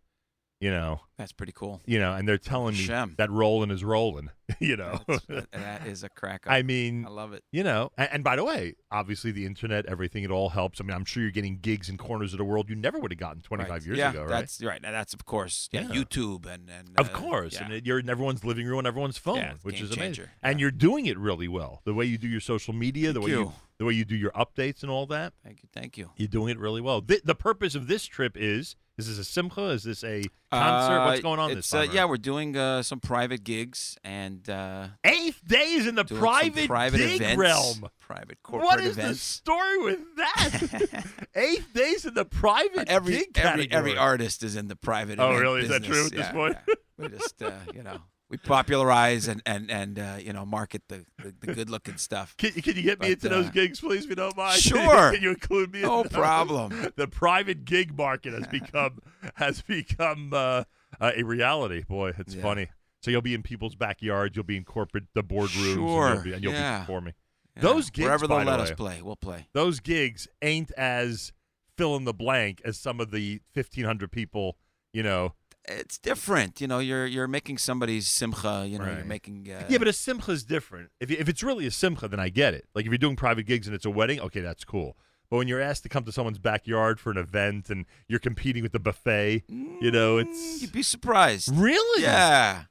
[0.60, 1.81] you know, That's pretty cool.
[1.86, 3.15] you know, and they're telling me Shem.
[3.16, 4.28] that rolling is rolling,
[4.59, 4.99] you know.
[5.07, 6.44] That's- that is a crack.
[6.49, 7.44] I mean, I love it.
[7.53, 10.81] You know, and, and by the way, obviously the internet, everything, it all helps.
[10.81, 13.12] I mean, I'm sure you're getting gigs in corners of the world you never would
[13.12, 13.86] have gotten 25 Right.
[13.86, 14.28] years yeah, ago, right?
[14.31, 14.82] That's right.
[14.82, 15.89] Now, that's of course yeah, Yeah.
[16.03, 17.65] YouTube and and Of uh, course, yeah.
[17.66, 19.97] and it- you're in everyone's living room and everyone's phone, which is amazing.
[20.03, 20.31] changer.
[20.43, 21.82] And you're doing it really well.
[21.85, 23.39] The way you do your social media, the way you.
[23.40, 23.53] you.
[23.78, 25.32] the way you do your updates and all that.
[25.44, 26.11] Thank you, thank you.
[26.16, 27.01] You're doing it really well.
[27.01, 29.69] The, the purpose of this trip is: is this a simcha?
[29.70, 31.11] Is this a concert?
[31.12, 35.47] What's going on this uh, yeah, we're doing uh, some private gigs and uh, Eighth
[35.47, 37.89] days in the private, private gig events, realm.
[38.01, 41.05] private corporate What is the story with that?
[41.34, 45.18] Eighth days in the private every gig every every artist is in the private.
[45.18, 45.62] Oh, really?
[45.62, 46.56] Is that true at this Yeah, point?
[46.68, 46.74] yeah.
[46.98, 47.98] We just uh, you know
[48.28, 52.34] we popularize and and and uh, you know market the the, the good looking stuff.
[52.39, 54.60] Can, can you get me But, into those uh, gigs, please, if you don't mind?
[54.60, 55.12] Sure.
[55.12, 55.80] can you include me?
[55.80, 56.12] in No those?
[56.12, 56.93] problem.
[56.97, 59.01] The private gig market has become
[59.34, 60.64] has become uh,
[61.03, 61.83] uh, a reality.
[61.87, 62.43] Boy, it's Yeah.
[62.43, 62.69] funny.
[63.03, 64.37] So you'll be in people's backyards.
[64.37, 65.74] You'll be in corporate the boardrooms.
[65.74, 66.07] Sure.
[66.09, 66.79] And you'll be, and you'll Yeah.
[66.79, 67.15] be performing.
[67.57, 67.62] Yeah.
[67.62, 69.49] Those gigs, Wherever they'll by the let way, us play, we'll play.
[69.53, 71.33] Those gigs ain't as
[71.77, 74.57] fill in the blank as some of the fifteen hundred people.
[74.93, 75.35] You know.
[75.69, 76.81] It's different, you know.
[76.81, 78.66] You're you're making somebody's simcha.
[78.69, 79.49] You know, you're making.
[79.51, 80.91] Uh, Yeah, but a simcha is different.
[81.01, 82.66] If, if it's really a simcha, then I get it.
[82.74, 84.97] Like if you're doing private gigs and it's a wedding, okay, that's cool.
[85.32, 88.62] But when you're asked to come to someone's backyard for an event and you're competing
[88.62, 91.48] with the buffet, you know, it's you'd be surprised.
[91.56, 92.64] really Yeah,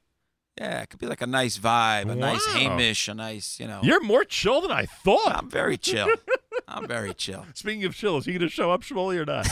[0.56, 0.82] yeah.
[0.82, 2.54] It could be like a nice vibe, a nice Wow.
[2.54, 3.80] Hamish, a nice, you know.
[3.82, 5.34] You're more chill than I thought.
[5.34, 6.08] I'm very chill.
[6.68, 7.44] I'm very chill.
[7.52, 9.44] Speaking of chill, is he going to show up, Shmuley, or not?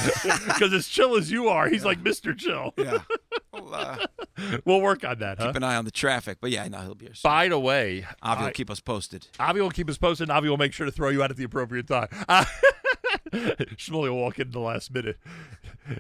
[0.47, 2.39] Because as chill as you are, he's like Mr.
[2.39, 2.73] Chill.
[2.77, 2.99] Yeah.
[3.53, 4.07] We'll, uh,
[4.65, 5.47] We'll work on that, huh?
[5.49, 7.15] keep an eye on the traffic, but yeah, no, he'll be here.
[7.15, 7.29] soon.
[7.29, 9.27] By the way, Avi will keep us posted.
[9.41, 11.37] Avi will keep us posted, and Avi will make sure to throw you out at
[11.37, 12.09] the appropriate time.
[12.29, 12.45] Uh,
[13.77, 15.19] Shmuley will walk in the last minute.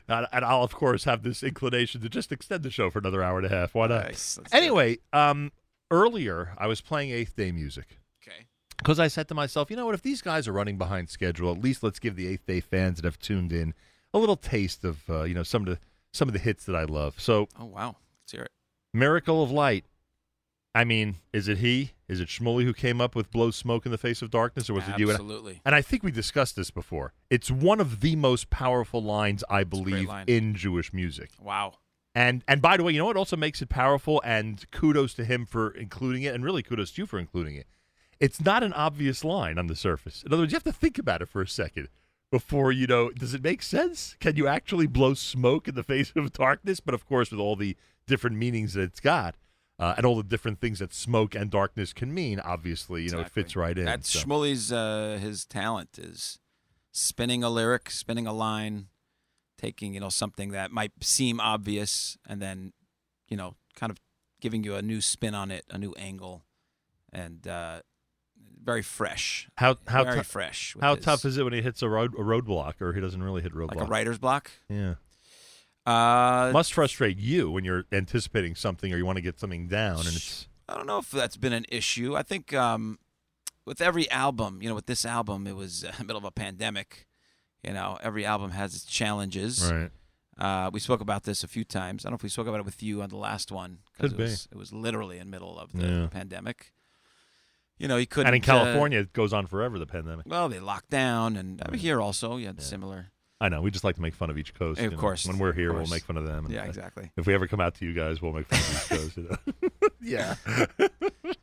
[0.06, 3.24] And, and I'll, of course, have this inclination to just extend the show for another
[3.24, 3.74] hour and a half.
[3.74, 4.04] Why not?
[4.04, 4.38] Nice.
[4.38, 4.60] Let's do it.
[4.60, 5.50] Anyway, um,
[5.90, 7.98] earlier I was playing Eighth Day music.
[8.22, 8.46] Okay.
[8.78, 9.94] Because I said to myself, you know what?
[9.94, 12.96] If these guys are running behind schedule, at least let's give the Eighth Day fans
[12.96, 13.74] that have tuned in
[14.14, 15.78] a little taste of, uh, you know, some of the
[16.12, 17.18] some of the hits that I love.
[17.18, 18.50] So, Oh wow, let's hear it.
[18.94, 19.84] Miracle of Light.
[20.74, 21.92] I mean, is it he?
[22.08, 24.74] Is it Shmuley who came up with "Blow Smoke in the Face of Darkness," or
[24.74, 25.10] was it you?
[25.10, 25.60] Absolutely.
[25.64, 27.12] And I think we discussed this before.
[27.28, 30.24] It's one of the most powerful lines I believe line.
[30.28, 31.30] in Jewish music.
[31.40, 31.74] Wow.
[32.14, 34.20] And and by the way, you know what also makes it powerful?
[34.24, 37.66] And kudos to him for including it, and really kudos to you for including it.
[38.18, 40.22] It's not an obvious line on the surface.
[40.24, 41.88] In other words, you have to think about it for a second
[42.30, 43.10] before you know.
[43.10, 44.16] Does it make sense?
[44.20, 46.80] Can you actually blow smoke in the face of darkness?
[46.80, 47.76] But of course, with all the
[48.06, 49.36] different meanings that it's got,
[49.80, 53.20] uh, and all the different things that smoke and darkness can mean, obviously, you know,
[53.20, 53.86] it fits right in.
[53.86, 54.20] That's so.
[54.20, 56.38] Shmuley's uh, his talent is
[56.92, 58.88] spinning a lyric, spinning a line,
[59.58, 62.72] taking you know something that might seem obvious, and then
[63.28, 63.98] you know kind of
[64.40, 66.44] giving you a new spin on it, a new angle,
[67.12, 67.80] and uh,
[68.62, 69.48] very fresh.
[69.56, 70.76] How how very tou- fresh.
[70.78, 73.22] How his- tough is it when he hits a road a roadblock, or he doesn't
[73.22, 73.76] really hit roadblock?
[73.76, 74.50] like a writer's block?
[74.68, 74.94] Yeah.
[75.86, 79.98] Uh, Must frustrate you when you're anticipating something or you want to get something down,
[80.00, 82.16] and it's I don't know if that's been an issue.
[82.16, 82.98] I think um,
[83.64, 87.06] with every album, you know, with this album, it was uh, middle of a pandemic.
[87.64, 89.70] You know, every album has its challenges.
[89.70, 89.90] right.
[90.38, 92.04] Uh, we spoke about this a few times.
[92.04, 94.12] I don't know if we spoke about it with you on the last one because
[94.12, 94.22] it be.
[94.22, 96.06] was, it was literally in the middle of the Yeah.
[96.06, 96.72] pandemic.
[97.78, 98.28] You know, you couldn't.
[98.32, 99.78] And in uh, California, it goes on forever.
[99.78, 100.24] The pandemic.
[100.28, 103.10] well, they locked down, and over here also, you had similar.
[103.42, 103.62] I know.
[103.62, 104.78] We just like to make fun of each coast.
[104.80, 104.96] Of you know.
[104.98, 106.44] course, When we're here, we'll make fun of them.
[106.44, 107.10] and, Yeah, exactly.
[107.16, 109.16] If we ever come out to you guys, we'll make fun of each coast.
[109.16, 109.88] You know?
[110.02, 110.34] yeah.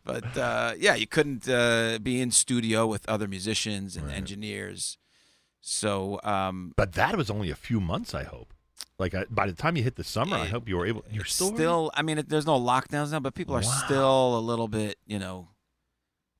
[0.04, 4.98] But uh, yeah, you couldn't uh, be in studio with other musicians and engineers.
[5.60, 8.14] So, um, But that was only a few months.
[8.14, 8.54] I hope.
[9.00, 11.04] Like I, by the time you hit the summer, I hope you were able.
[11.12, 11.54] You're still.
[11.54, 13.82] still I mean, it, there's no lockdowns now, but people are Wow.
[13.86, 15.50] still a little bit, you know,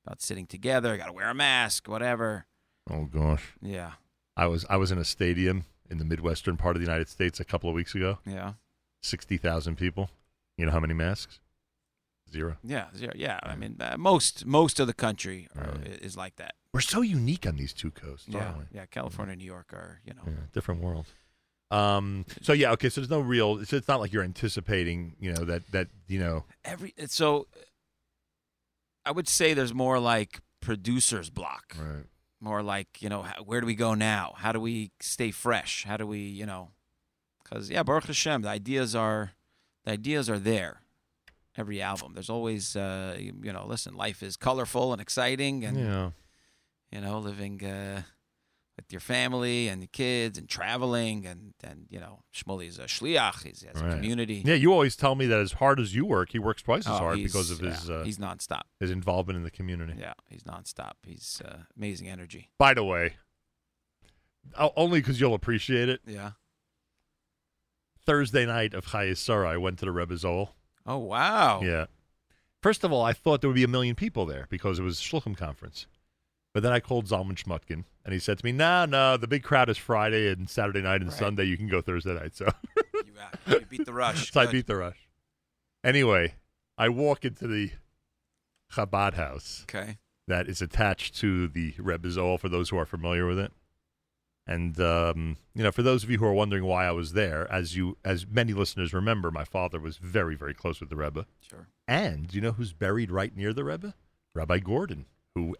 [0.06, 0.96] about sitting together.
[0.98, 2.46] Got to wear a mask, whatever.
[2.90, 3.54] Oh gosh.
[3.62, 3.92] Yeah.
[4.38, 7.40] I was I was in a stadium in the midwestern part of the United States
[7.40, 8.20] a couple of weeks ago.
[8.26, 8.54] Yeah.
[9.02, 10.10] Sixty thousand people.
[10.58, 11.40] You know how many masks?
[12.32, 12.58] Zero.
[12.64, 13.40] Yeah, yeah, yeah.
[13.44, 16.56] I mean, uh, most most of the country are, is like that.
[16.74, 18.64] We're so unique on these two coasts, Yeah, aren't we?
[18.74, 18.86] yeah.
[18.86, 20.22] California and New York are, you know.
[20.26, 21.06] Yeah, different world.
[21.72, 22.26] Um.
[22.42, 22.72] So yeah.
[22.74, 22.90] Okay.
[22.90, 23.60] So there's no real.
[23.60, 25.16] It's, it's not like you're anticipating.
[25.20, 26.44] You know that that you know.
[26.66, 27.48] Every so,
[29.06, 31.76] I would say there's more like producer's block.
[31.80, 32.04] Right.
[32.40, 34.34] More like you know, where do we go now?
[34.38, 35.86] How do we stay fresh?
[35.86, 36.70] How do we, you know,
[37.44, 39.32] because yeah, Baruch Hashem, the ideas are,
[39.86, 40.82] the ideas are there.
[41.56, 45.78] Every album, there's always, uh, you, you know, listen, life is colorful and exciting, and
[45.78, 46.12] Yeah.
[46.92, 48.04] you know, living uh,
[48.78, 52.84] with your family and the kids and traveling, and and you know, Shmuley is a
[52.84, 53.44] shliach.
[53.44, 54.44] He's, he has a community.
[54.46, 54.54] Yeah.
[54.54, 56.98] You always tell me that as hard as you work, he works twice as Oh,
[56.98, 57.90] hard because of his.
[57.90, 58.62] yeah, Uh, he's nonstop.
[58.80, 59.96] His involvement in the community.
[60.00, 60.94] Yeah, he's nonstop.
[61.06, 62.50] He's uh, amazing energy.
[62.58, 63.16] By the way,
[64.78, 66.00] only because you'll appreciate it.
[66.06, 66.32] Yeah.
[68.06, 70.50] Thursday night of Chayei Sarah, I went to the Rebbe's Ohel.
[70.86, 71.62] Oh wow.
[71.64, 71.88] Yeah.
[72.64, 75.00] First of all, I thought there would be a million people there because it was
[75.00, 75.86] a Shluchim conference.
[76.58, 79.44] But then I called Zalman Shmotkin, and he said to me, "No, no, the big
[79.44, 81.20] crowd is Friday and Saturday night and Right.
[81.20, 81.44] Sunday.
[81.44, 82.48] You can go Thursday night." So,
[82.96, 84.32] You, uh, you beat the rush.
[84.34, 84.98] so I beat the rush.
[85.84, 86.34] Anyway,
[86.76, 87.74] I walk into the
[88.74, 90.00] Chabad house Okay.
[90.28, 93.52] that is attached to the Rebbe's Ohel for those who are familiar with it.
[94.48, 97.48] And um, you know, for those of you who are wondering why I was there,
[97.54, 101.28] as you as many listeners remember, my father was very, very close with the Rebbe.
[101.48, 101.68] Sure.
[101.88, 103.94] And you know who's buried right near the Rebbe?
[104.34, 105.06] Rabbi Gordon,
[105.36, 105.56] who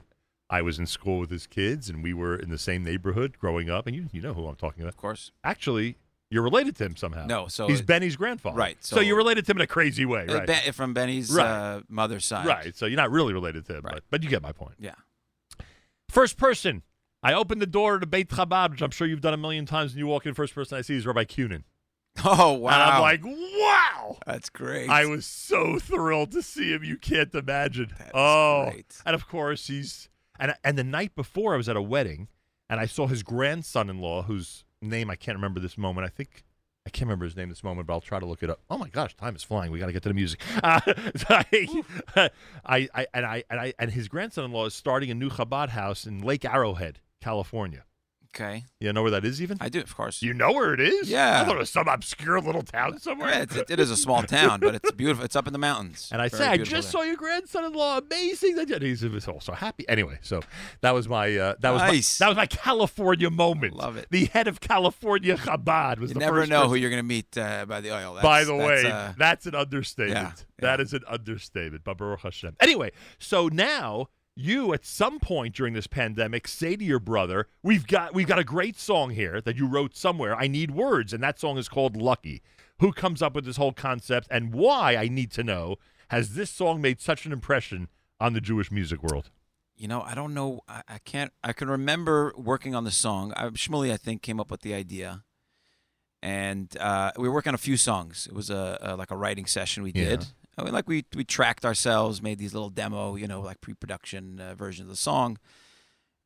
[0.50, 3.70] I was in school with his kids, and we were in the same neighborhood growing
[3.70, 3.86] up.
[3.88, 4.94] And you you know who I'm talking about.
[4.94, 5.32] Of course.
[5.44, 5.98] Actually,
[6.30, 7.26] you're related to him somehow.
[7.26, 8.58] No, so he's it- Benny's grandfather.
[8.58, 10.76] Right, So, so- you're related to him in a crazy way, Uh, right?
[10.76, 11.46] From Benny's Right.
[11.46, 12.46] uh, mother's side.
[12.46, 12.76] Right.
[12.76, 14.76] So you're not really related to him, but, but you get my point.
[14.80, 14.96] Yeah.
[16.10, 16.84] First person.
[17.24, 19.92] I opened the door to Beit Chabad, which I'm sure you've done a million times,
[19.92, 20.34] and you walk in.
[20.34, 21.64] First person I see is Rabbi Cunin.
[22.26, 22.72] Oh wow.
[22.74, 24.18] And I'm like, wow.
[24.26, 24.90] That's great.
[24.90, 26.84] I was so thrilled to see him.
[26.84, 27.94] You can't imagine.
[28.14, 29.02] oh, great.
[29.06, 30.10] and of course he's
[30.40, 32.28] and and the night before I was at a wedding,
[32.70, 36.06] and I saw his grandson-in-law, whose name I can't remember this moment.
[36.06, 36.44] I think
[36.86, 38.62] I can't remember his name this moment, but I'll try to look it up.
[38.70, 39.72] Oh my gosh, time is flying.
[39.72, 40.42] We got to get to the music.
[40.64, 40.80] Uh,
[41.30, 41.82] I,
[42.66, 46.06] I, I, and I, and I, and his grandson-in-law is starting a new Chabad house
[46.06, 47.84] in Lake Arrowhead, California.
[48.40, 48.66] Okay.
[48.80, 49.58] You know where that is, even?
[49.60, 50.22] I do, of course.
[50.22, 51.10] You know where it is?
[51.10, 51.42] Yeah.
[51.42, 53.30] I thought it was some obscure little town somewhere.
[53.30, 55.26] Yeah, it's, it, it is a small town, but it's beautiful.
[55.26, 56.10] It's up in the mountains.
[56.12, 56.82] And I Very say, I just there.
[56.84, 57.98] saw your grandson-in-law.
[58.00, 58.56] Amazing!
[58.58, 59.90] That you-" he's, he's also happy.
[59.90, 60.42] Anyway, so
[60.82, 62.20] that was my uh, that was Nice.
[62.20, 63.74] my, that was my California moment.
[63.76, 64.08] Love it.
[64.12, 67.36] The head of California Chabad was You never know person- who you're going to meet
[67.38, 68.14] uh, by the Ohel.
[68.16, 70.16] That's, By the that's, way, uh, that's an understatement.
[70.60, 71.84] yeah, That is an understatement.
[71.84, 72.56] But Baruch Hashem.
[72.60, 77.88] Anyway, so now you at some point during this pandemic say to your brother, "We've
[77.88, 80.36] got we've got a great song here that you wrote somewhere.
[80.36, 82.42] I need words, and that song is called Lucky."
[82.80, 84.96] Who comes up with this whole concept, and why?
[84.96, 85.78] I need to know.
[86.10, 87.88] Has this song made such an impression
[88.20, 89.32] on the Jewish music world?
[89.76, 90.62] You know, I don't know.
[90.68, 91.34] I, I can't.
[91.44, 93.34] I can remember working on the song.
[93.36, 95.24] I, Shmuley, I think, came up with the idea,
[96.22, 98.28] and uh, we were working on a few songs.
[98.30, 100.26] It was a, a like a writing session we did.
[100.58, 104.40] I mean, like we we tracked ourselves, made these little demo, you know, like pre-production
[104.40, 105.38] uh, version of the song.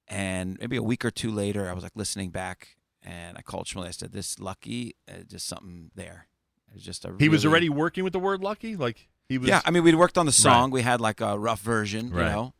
[0.08, 3.66] And maybe a week or two later, I was like listening back, and I called
[3.66, 3.88] Shmuley.
[3.88, 6.28] I said, "This lucky, uh, just something there."
[6.70, 7.14] It was just a.
[7.20, 9.48] He was already working with the word "lucky." Like he was.
[9.50, 10.36] yeah, I mean, we'd worked on the Right.
[10.36, 10.72] song.
[10.72, 12.54] We had like a rough version, you know,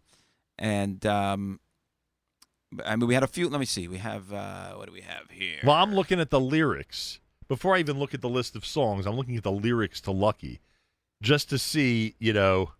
[0.60, 1.60] and um,
[2.86, 3.50] I mean, we had a few.
[3.50, 3.88] Let me see.
[3.90, 5.60] We have uh, what do we have here?
[5.64, 7.20] Well, I'm looking at the lyrics.
[7.50, 10.12] Before I even look at the list of songs, I'm looking at the lyrics to
[10.12, 10.62] Lucky
[11.22, 12.72] just to see, you know,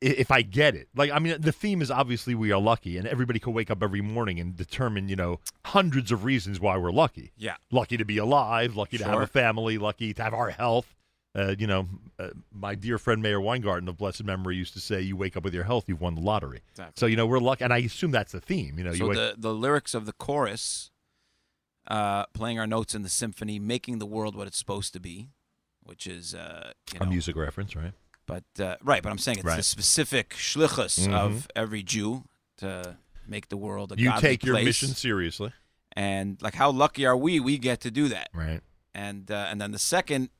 [0.00, 0.88] if I get it.
[0.94, 3.82] Like, I mean, the theme is obviously we are lucky, and everybody can wake up
[3.82, 7.32] every morning and determine, you know, hundreds of reasons why we're lucky.
[7.36, 7.56] Yeah.
[7.70, 10.94] Lucky to be alive, lucky to have a family, lucky to have our health.
[11.36, 11.88] Uh, you know,
[12.18, 15.42] uh, my dear friend Meir Weingarten of blessed memory used to say, "You wake up
[15.42, 16.92] with your health, you've won the lottery." Exactly.
[16.96, 18.78] So you know we're lucky, and I assume that's the theme.
[18.78, 20.92] You know, you so wake- the the lyrics of the chorus,
[21.88, 25.30] uh, playing our notes in the symphony, making the world what it's supposed to be,
[25.84, 27.92] which is uh, you a music reference, right?
[28.26, 31.12] But uh, right, but I'm saying it's the specific shlichus Mhm.
[31.14, 32.24] of every Jew
[32.58, 32.96] to
[33.26, 34.66] make the world a You take your place.
[34.66, 35.52] mission seriously.
[35.96, 37.38] and like how lucky are we?
[37.40, 38.28] We get to do that.
[38.34, 38.60] Right.
[38.94, 40.30] And uh, and then the second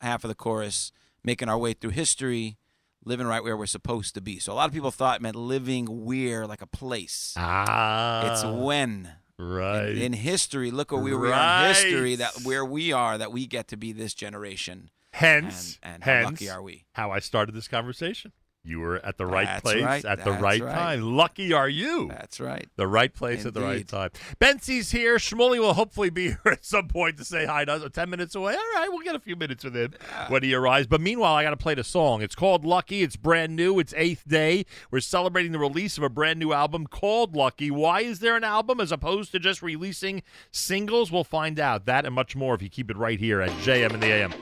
[0.00, 0.92] half of the chorus,
[1.24, 2.58] making our way through history,
[3.04, 4.38] living right where we're supposed to be.
[4.38, 7.34] So a lot of people thought it meant living where, like a place.
[7.36, 9.12] Ah, it's when.
[9.38, 9.90] Right.
[9.90, 13.46] In, in history, look where we were in history that where we are, that we
[13.46, 14.90] get to be this generation.
[15.12, 16.84] Hence, and, and how lucky are we?
[16.92, 18.32] how I started this conversation.
[18.66, 20.04] You were at the right That's place right.
[20.04, 20.74] at the That's right, right.
[20.74, 21.16] time.
[21.16, 22.08] Lucky are you.
[22.08, 22.68] That's right.
[22.76, 24.10] The right place at the right time.
[24.40, 25.16] Bentzi's here.
[25.16, 27.82] Shmuley will hopefully be here at some point to say hi to us.
[27.84, 28.54] Oh, ten minutes away.
[28.54, 29.94] All right, we'll get a few minutes with him
[30.28, 30.86] when he arrives.
[30.86, 32.22] But meanwhile, I got to play the song.
[32.22, 33.02] It's called Lucky.
[33.02, 33.78] It's brand new.
[33.78, 34.66] It's eighth day.
[34.90, 37.70] We're celebrating the release of a brand new album called Lucky.
[37.70, 41.12] Why is there an album as opposed to just releasing singles?
[41.12, 43.94] We'll find out that and much more if you keep it right here at JM
[43.94, 44.34] in the AM.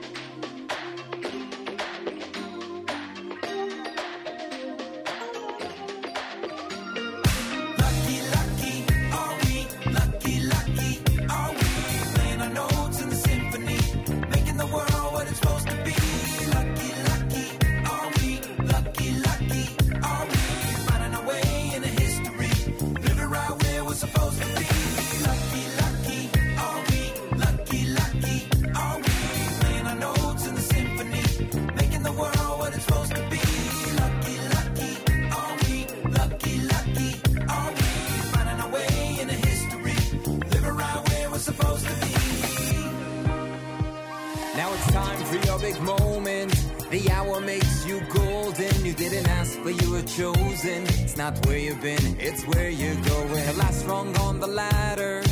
[45.65, 46.53] Big moment.
[46.91, 48.75] The hour makes you golden.
[48.85, 50.79] You didn't ask, but you were chosen.
[51.03, 53.45] It's not where you've been, it's where you're going.
[53.51, 55.23] The last rung on the ladder.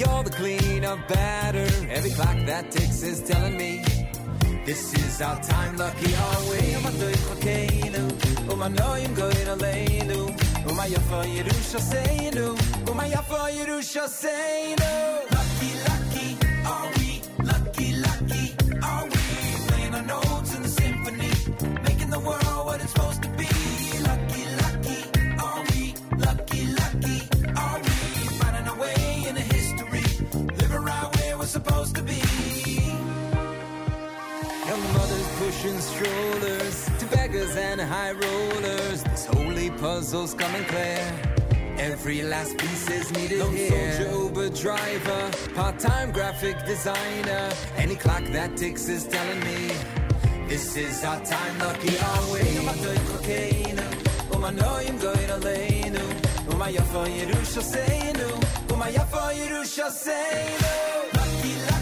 [0.00, 1.68] You're the queen of batter.
[1.96, 3.72] Every clock that ticks is telling me
[4.64, 5.76] this is our time.
[5.76, 6.12] Lucky
[11.36, 12.46] yerusha seinu
[12.90, 14.90] umayafa yerusha seinu
[15.34, 15.99] Lucky, lucky,
[31.70, 32.20] supposed to be.
[34.68, 39.02] Young mothers pushing strollers to beggars and high rollers.
[39.04, 41.04] This holy puzzle's coming clear.
[41.78, 43.92] Every last piece is needed Lone here.
[43.92, 47.48] soldier, Uber driver, part-time graphic designer.
[47.76, 49.60] Any clock that ticks is telling me
[50.48, 51.58] this is our time.
[51.58, 52.50] Lucky are we?
[54.40, 56.04] umanoim goin aleinu
[56.52, 58.28] umayafa yerusha seinu
[58.74, 61.79] umayafa yerusha seinu Lucky, lucky, are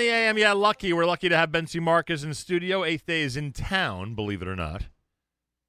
[0.00, 0.38] the AM.
[0.38, 0.92] Yeah, lucky.
[0.92, 2.84] We're lucky to have Bentzi Marcus in studio.
[2.84, 4.84] Eighth day is in town, believe it or not.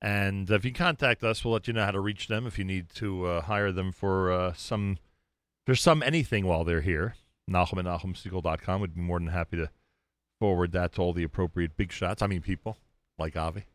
[0.01, 2.64] And if you contact us, we'll let you know how to reach them if you
[2.66, 4.98] need to uh, hire them for uh, some,
[5.68, 7.16] there's some anything while they're here.
[7.50, 9.69] Nachum at NachumSegal.com would be more than happy to
[10.40, 12.22] forward that to all the appropriate big shots.
[12.22, 12.77] I mean, people
[13.19, 13.66] like Avi.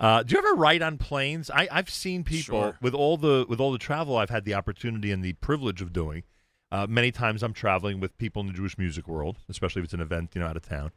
[0.00, 1.50] Uh, do you ever write on planes?
[1.50, 2.78] I, I've seen people Sure.
[2.82, 5.92] with all the with all the travel I've had the opportunity and the privilege of
[5.92, 6.24] doing.
[6.70, 9.94] Uh, many times I'm traveling with people in the Jewish music world, especially if it's
[9.94, 10.92] an event you know out of town,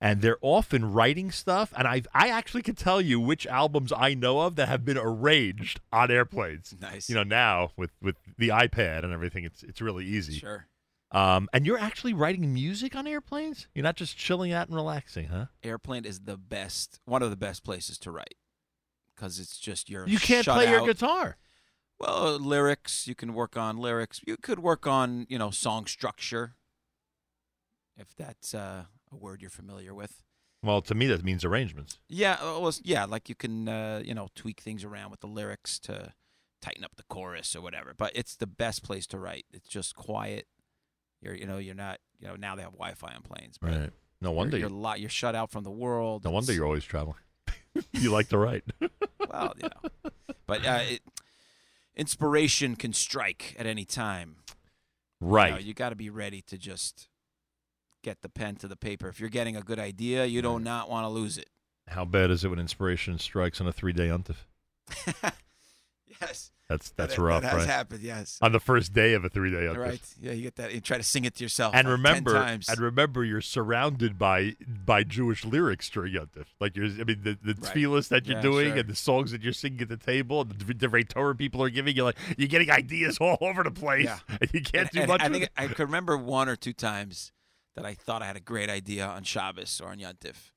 [0.00, 1.72] and they're often writing stuff.
[1.76, 4.98] And I I actually can tell you which albums I know of that have been
[4.98, 6.74] arranged on airplanes.
[6.80, 7.08] Nice.
[7.08, 10.34] You know now with with the iPad and everything, it's it's really easy.
[10.34, 10.66] Sure.
[11.12, 13.68] Um, and you're actually writing music on airplanes.
[13.74, 15.46] You're not just chilling out and relaxing, huh?
[15.62, 18.36] Airplane is the best, one of the best places to write
[19.14, 20.06] because it's just you're.
[20.08, 21.36] You can't play your guitar.
[21.98, 23.06] Well, lyrics.
[23.06, 24.20] You can work on lyrics.
[24.26, 26.54] You could work on you know song structure,
[27.96, 30.22] if that's uh, a word you're familiar with.
[30.64, 31.98] Well, to me that means arrangements.
[32.08, 35.26] Yeah, uh, well, yeah, like you can uh, you know tweak things around with the
[35.26, 36.12] lyrics to
[36.60, 37.94] tighten up the chorus or whatever.
[37.96, 39.44] But it's the best place to write.
[39.52, 40.46] It's just quiet.
[41.20, 43.58] You're you know you're not you know now they have Wi-Fi on planes.
[43.60, 43.90] But Right.
[44.20, 46.24] No wonder you're you- you're, li- you're shut out from the world.
[46.24, 47.16] No wonder you're always traveling.
[47.92, 48.64] you like to write.
[49.28, 50.10] well, you know,
[50.46, 51.00] but uh, it,
[51.96, 54.36] inspiration can strike at any time.
[55.20, 55.48] Right.
[55.48, 57.08] You, know, you got to be ready to just
[58.02, 59.08] get the pen to the paper.
[59.08, 61.48] If you're getting a good idea, you do not want to lose it.
[61.88, 64.36] How bad is it when inspiration strikes on a three day untif?
[66.20, 66.50] Yes.
[66.68, 67.68] That's that's That- rough, that has right?
[67.68, 68.38] happened, yes.
[68.40, 69.66] On the first day of a three day.
[69.66, 70.00] Right.
[70.20, 70.72] Yeah, you get that.
[70.72, 71.74] You try to sing it to yourself.
[71.74, 72.68] And like 10 remember, times.
[72.68, 76.46] and remember, you're surrounded by by Jewish lyrics during Yontif.
[76.60, 77.74] Like you're, I mean, the the Right.
[77.74, 78.78] tefillas that you're Yeah, doing sure.
[78.78, 81.68] and the songs that you're singing at the table, and the different Torah people are
[81.70, 84.18] giving you, like you're getting ideas all over the place, Yeah.
[84.40, 85.20] and you can't And- do and much.
[85.20, 85.50] I think it.
[85.56, 87.32] I could remember one or two times
[87.74, 90.52] that I thought I had a great idea on Shabbos or on Yontif.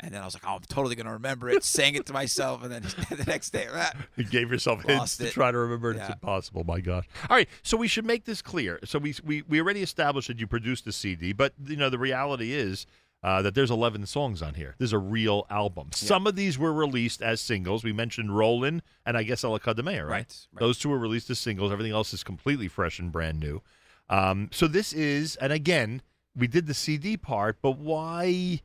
[0.00, 2.12] And then I was like, oh, I'm totally going to remember it, sang it to
[2.12, 5.56] myself, and then the next day, ah, You gave yourself hints Lost to try to
[5.58, 5.92] remember.
[5.92, 5.98] it.
[5.98, 6.64] It's impossible.
[6.64, 7.06] My gosh.
[7.30, 7.48] All right.
[7.62, 8.80] So we should make this clear.
[8.84, 11.98] So we we, we already established that you produced a CD, but you know the
[11.98, 12.86] reality is.
[13.22, 14.74] Uh, that there's 11 songs on here.
[14.78, 15.88] This is a real album.
[15.94, 17.82] Some of these were released as singles.
[17.82, 20.10] We mentioned Rollin' and I guess El Academia, right?
[20.10, 20.60] Right, right.
[20.60, 21.72] Those two were released as singles.
[21.72, 23.62] Everything else is completely fresh and brand new.
[24.10, 26.02] Um, so this is, and again,
[26.36, 28.60] we did the CD part, but why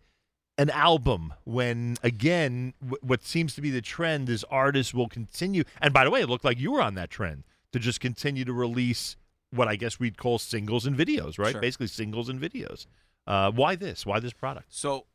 [0.60, 5.64] an album when again w- what seems to be the trend is artists will continue
[5.82, 8.44] and by the way it looked like you were on that trend to just continue
[8.46, 9.16] to release
[9.52, 11.62] what i guess we'd call singles and videos right Sure.
[11.62, 12.86] basically singles and videos
[13.26, 15.06] uh, why this why this product So,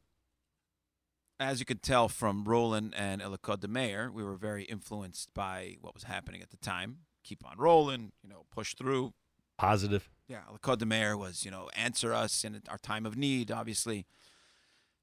[1.40, 5.76] as you could tell from Rollin' and Elikot de Meyer, we were very influenced by
[5.81, 6.98] what was happening at the time.
[7.24, 9.12] Keep on rolling, you know, push through.
[9.58, 13.50] positive Yeah, Elikot de Meyer was, you know, answer us in our time of need,
[13.50, 14.06] obviously.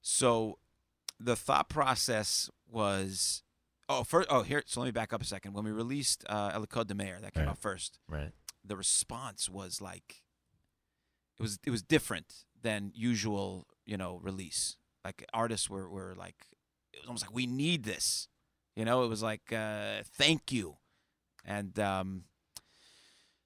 [0.02, 0.58] So,
[1.20, 3.44] the thought process was,
[3.88, 4.64] oh, first, oh, here.
[4.66, 5.54] So let me back up a second.
[5.54, 7.50] When we released uh, Elikot de Meyer, that came Right.
[7.52, 8.00] out first.
[8.08, 8.32] right
[8.64, 10.22] the response was like
[11.40, 16.36] it was it was different than usual you know release like artists were were like
[16.94, 18.28] it was almost like we need this
[18.76, 20.78] you know it was like uh thank you
[21.44, 22.26] and um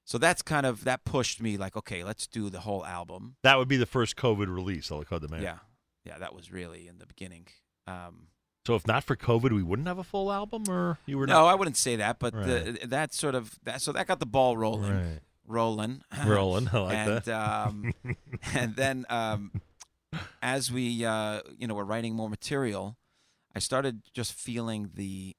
[0.03, 3.57] so that's kind of that pushed me like okay let's do the whole album that
[3.57, 5.41] would be the first covid release El Code de Mayor.
[5.41, 5.59] yeah
[6.05, 7.47] yeah that was really in the beginning
[7.87, 8.27] um
[8.65, 11.33] so if not for covid we wouldn't have a full album or you were no
[11.43, 14.25] not i wouldn't say that but the, that sort of that so that got the
[14.25, 15.19] ball rolling Right.
[15.47, 17.27] rolling Rolling, I like and, that.
[17.67, 17.93] um,
[18.53, 19.51] and then um,
[20.41, 22.97] as we uh, you know were writing more material,
[23.55, 25.35] I started just feeling the.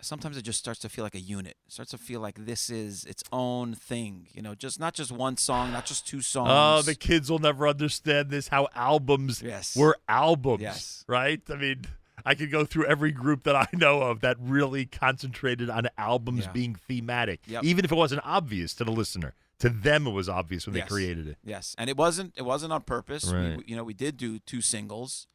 [0.00, 1.56] Sometimes it just starts to feel like a unit.
[1.66, 4.28] It starts to feel like this is its own thing.
[4.32, 6.50] You know, just not just one song, not just two songs.
[6.52, 8.48] Oh, the kids will never understand this.
[8.48, 9.74] How albums Yes.
[9.76, 11.04] were albums, Yes.
[11.08, 11.40] right?
[11.50, 11.84] I mean,
[12.24, 16.44] I could go through every group that I know of that really concentrated on albums
[16.44, 16.52] Yeah.
[16.52, 17.64] being thematic, Yep.
[17.64, 19.34] even if it wasn't obvious to the listener.
[19.60, 20.84] To them, it was obvious when Yes.
[20.84, 21.38] they created it.
[21.42, 23.24] Yes, and it wasn't it wasn't on purpose.
[23.24, 23.56] Right.
[23.56, 25.26] We, you know, we did do two singles,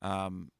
[0.00, 0.50] um,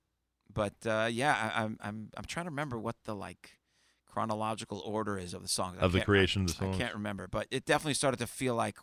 [0.55, 3.59] but uh, yeah, I, I'm I'm I'm trying to remember what the like
[4.07, 5.79] chronological order is of the songs.
[5.81, 6.77] I Of the can't- creation of the songs.
[6.77, 8.77] I can't remember, but it definitely started to feel like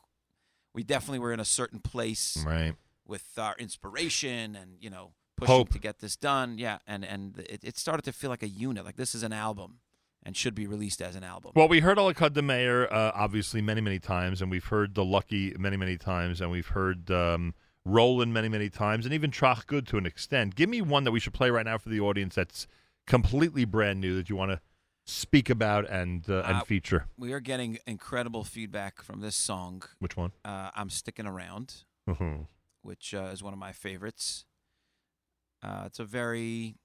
[0.74, 2.76] we definitely were in a certain place Right.
[3.06, 5.70] with our inspiration and you know pushing Hope.
[5.70, 6.58] to get this done.
[6.58, 8.86] Yeah, and and it, it started to feel like a unit.
[8.86, 9.80] Like this is an album
[10.24, 11.52] and should be released as an album.
[11.56, 15.06] Well, we heard Alakad de Meyer uh, obviously many, many times, and we've heard The
[15.06, 17.54] Lucky many, many times, and we've heard um,
[17.86, 20.56] Rollin' many, many times, and even Trach Good to an extent.
[20.56, 22.68] Give me one that we should play right now for the audience that's
[23.08, 24.62] completely brand new that you want to
[25.06, 27.08] speak about and uh, and Uh, feature.
[27.18, 29.84] We are getting incredible feedback from this song.
[30.00, 30.34] Which one?
[30.46, 31.86] Uh, I'm sticking around.
[32.08, 32.48] Mhm.
[32.82, 34.46] which uh, is one of my favorites.
[35.62, 36.76] Uh, it's a very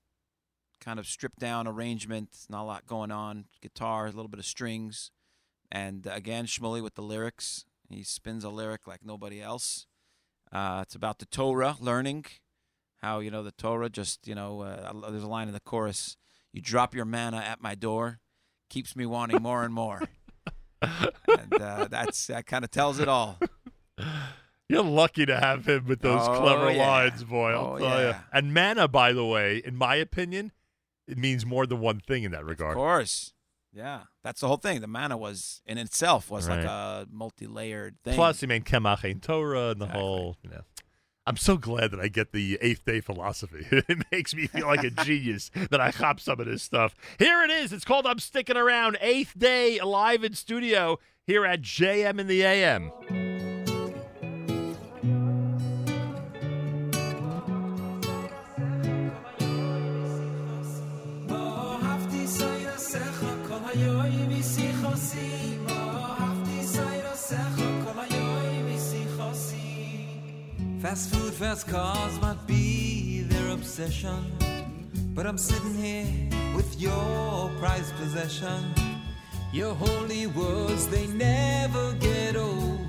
[0.80, 3.44] kind of stripped down arrangement, not a lot going on.
[3.62, 5.10] Guitar, a little bit of strings,
[5.70, 7.64] and again Shmuley with the lyrics.
[7.88, 9.86] He spins a lyric like nobody else.
[10.54, 12.24] Uh, it's about the Torah, learning
[13.02, 13.90] how you know the Torah.
[13.90, 16.16] Just you know, uh, there's a line in the chorus:
[16.52, 18.20] "You drop your manna at my door,
[18.70, 20.02] keeps me wanting more and more."
[20.82, 23.38] and uh, that's that kind of tells it all.
[24.68, 26.86] You're lucky to have him with those Oh, clever yeah.
[26.88, 27.52] lines, boy.
[27.52, 28.20] Oh, yeah.
[28.32, 30.52] And mana, by the way, in my opinion,
[31.06, 32.72] it means more than one thing in that regard.
[32.72, 33.33] Of course.
[33.74, 34.80] Yeah, that's the whole thing.
[34.80, 38.14] The manna was in itself was like a multi-layered thing.
[38.14, 40.62] Plus, he made Kemach and Torah and the whole, you know.
[41.26, 43.66] I'm so glad that I get the eighth day philosophy.
[43.72, 46.94] it makes me feel like a genius that I hop some of this stuff.
[47.18, 47.72] Here it is.
[47.72, 48.98] It's called I'm Sticking Around.
[49.00, 52.92] Eighth day live in studio here at JM in the AM.
[70.84, 74.30] Fast food, fast cars might be their obsession.
[75.14, 78.74] But I'm sitting here with your prized possession.
[79.50, 82.80] Your holy words, they never get old.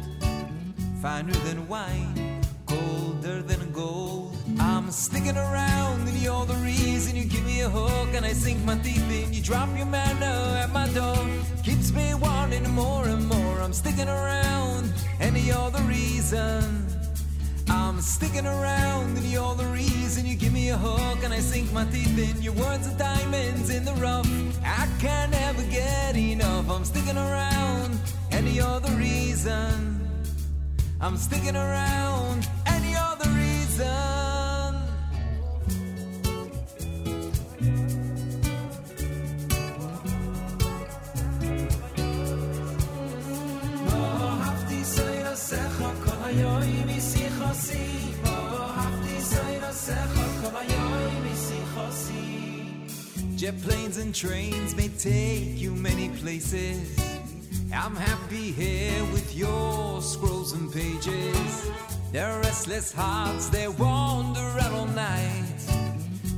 [1.02, 4.36] Finer than wine, colder than gold.
[4.60, 8.62] I'm sticking around, and you're the reason you give me a hook, and I sink
[8.66, 9.32] my teeth in.
[9.32, 11.26] You drop your manna at my door,
[11.64, 13.62] keeps me wanting more and more.
[13.62, 14.92] I'm sticking around,
[15.22, 16.85] and you're the reason.
[17.96, 21.72] I'm sticking around, and you're the reason you give me a hook, and I sink
[21.72, 22.42] my teeth in.
[22.42, 24.28] Your words are diamonds in the rough.
[24.66, 26.70] I can never get enough.
[26.70, 27.98] I'm sticking around,
[28.32, 30.10] and you're the reason.
[31.00, 34.15] I'm sticking around, and you're the reason.
[53.46, 56.98] Jet planes and trains may take you many places.
[57.72, 61.70] I'm happy here with your scrolls and pages.
[62.12, 65.60] Their restless hearts, they wander out all night.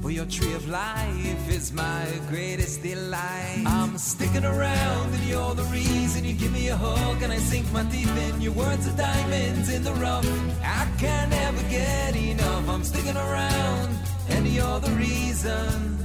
[0.01, 3.63] For your tree of life is my greatest delight.
[3.65, 7.71] I'm sticking around and you're the reason you give me a hug and I sink
[7.71, 8.41] my teeth in.
[8.41, 10.27] Your words are diamonds in the rough.
[10.61, 12.67] I can never get enough.
[12.67, 15.96] I'm sticking around and you're the reason.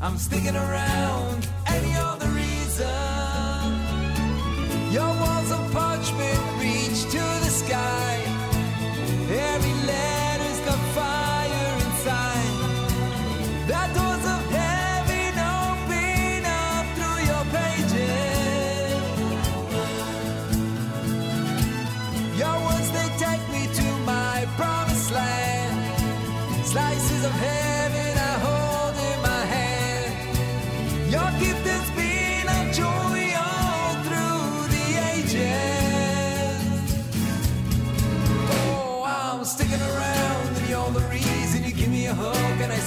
[0.00, 2.86] I'm sticking around, and you're the reason.
[4.92, 8.07] Your walls of parchment reach to the sky.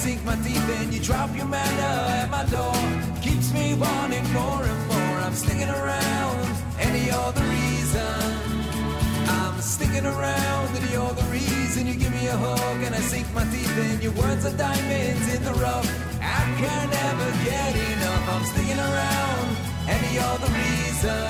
[0.01, 0.91] Sink my teeth in.
[0.91, 2.81] You drop your manna at my door,
[3.21, 5.15] keeps me wanting more and more.
[5.25, 6.39] I'm sticking around
[6.81, 8.23] and you're the reason.
[9.37, 13.27] I'm sticking around and you're the reason you give me a hug and I sink
[13.35, 14.01] my teeth in.
[14.01, 15.87] Your words are diamonds in the rough.
[16.19, 18.25] I can never get enough.
[18.33, 19.47] I'm sticking around
[19.91, 21.29] and you're the reason.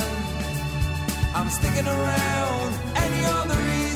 [1.38, 3.91] I'm sticking around and you're the reason.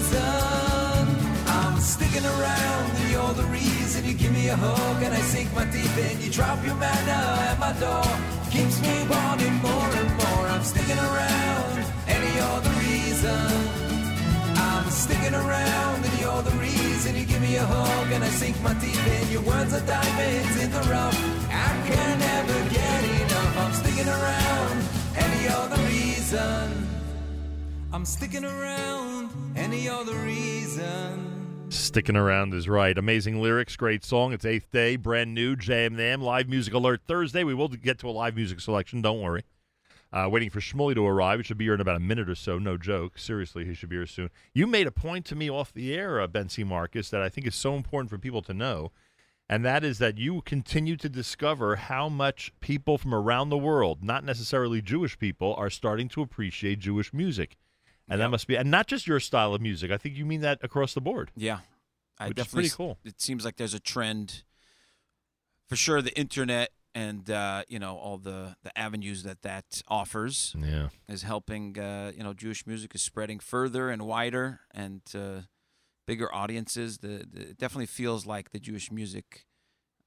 [1.96, 5.64] Sticking around and you're the reason you give me a hug and I sink my
[5.72, 6.22] teeth in.
[6.22, 8.04] You drop your manna at my door,
[8.52, 10.44] keeps me wanting more and more.
[10.54, 11.76] I'm sticking around
[12.12, 13.48] and you're the reason.
[14.60, 18.62] I'm sticking around and you're the reason you give me a hug and I sink
[18.62, 19.32] my teeth in.
[19.32, 21.18] Your words are diamonds in the rough.
[21.48, 23.58] I can never get enough.
[23.64, 24.78] I'm sticking around
[25.16, 26.88] and you're the reason.
[27.94, 31.35] I'm sticking around and you're the reason.
[31.76, 32.98] Sticking around is right.
[32.98, 34.32] Amazing lyrics, great song.
[34.32, 35.58] It's eighth day, brand new.
[35.58, 37.44] JM Nam live music alert Thursday.
[37.44, 39.02] We will get to a live music selection.
[39.02, 39.44] Don't worry.
[40.12, 41.42] Uh, waiting for Shmuley to arrive.
[41.42, 42.58] It should be here in about a minute or so.
[42.58, 43.18] No joke.
[43.18, 44.30] Seriously, he should be here soon.
[44.54, 47.46] You made a point to me off the air, uh, Bentzi Marcus, that I think
[47.46, 48.94] is so important for people to know,
[49.50, 54.02] and that is that you continue to discover how much people from around the world,
[54.02, 57.58] not necessarily Jewish people, are starting to appreciate Jewish music.
[58.08, 59.90] And that must be, and not just your style of music.
[59.92, 61.32] I think you mean that across the board.
[61.36, 61.60] Yeah,
[62.20, 62.70] I Which is definitely.
[62.70, 62.98] pretty cool.
[63.04, 64.44] It seems like there's a trend.
[65.68, 70.56] For sure, the internet and uh, you know all the the avenues that that offers
[70.60, 70.90] Yeah.
[71.10, 71.80] is helping.
[71.80, 75.42] Uh, you know, Jewish music is spreading further and wider and uh,
[76.06, 77.00] bigger audiences.
[77.00, 79.48] The, the it definitely feels like the Jewish music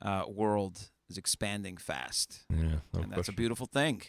[0.01, 2.45] uh, world is expanding fast.
[2.49, 4.03] Yeah, no and that's a beautiful thing.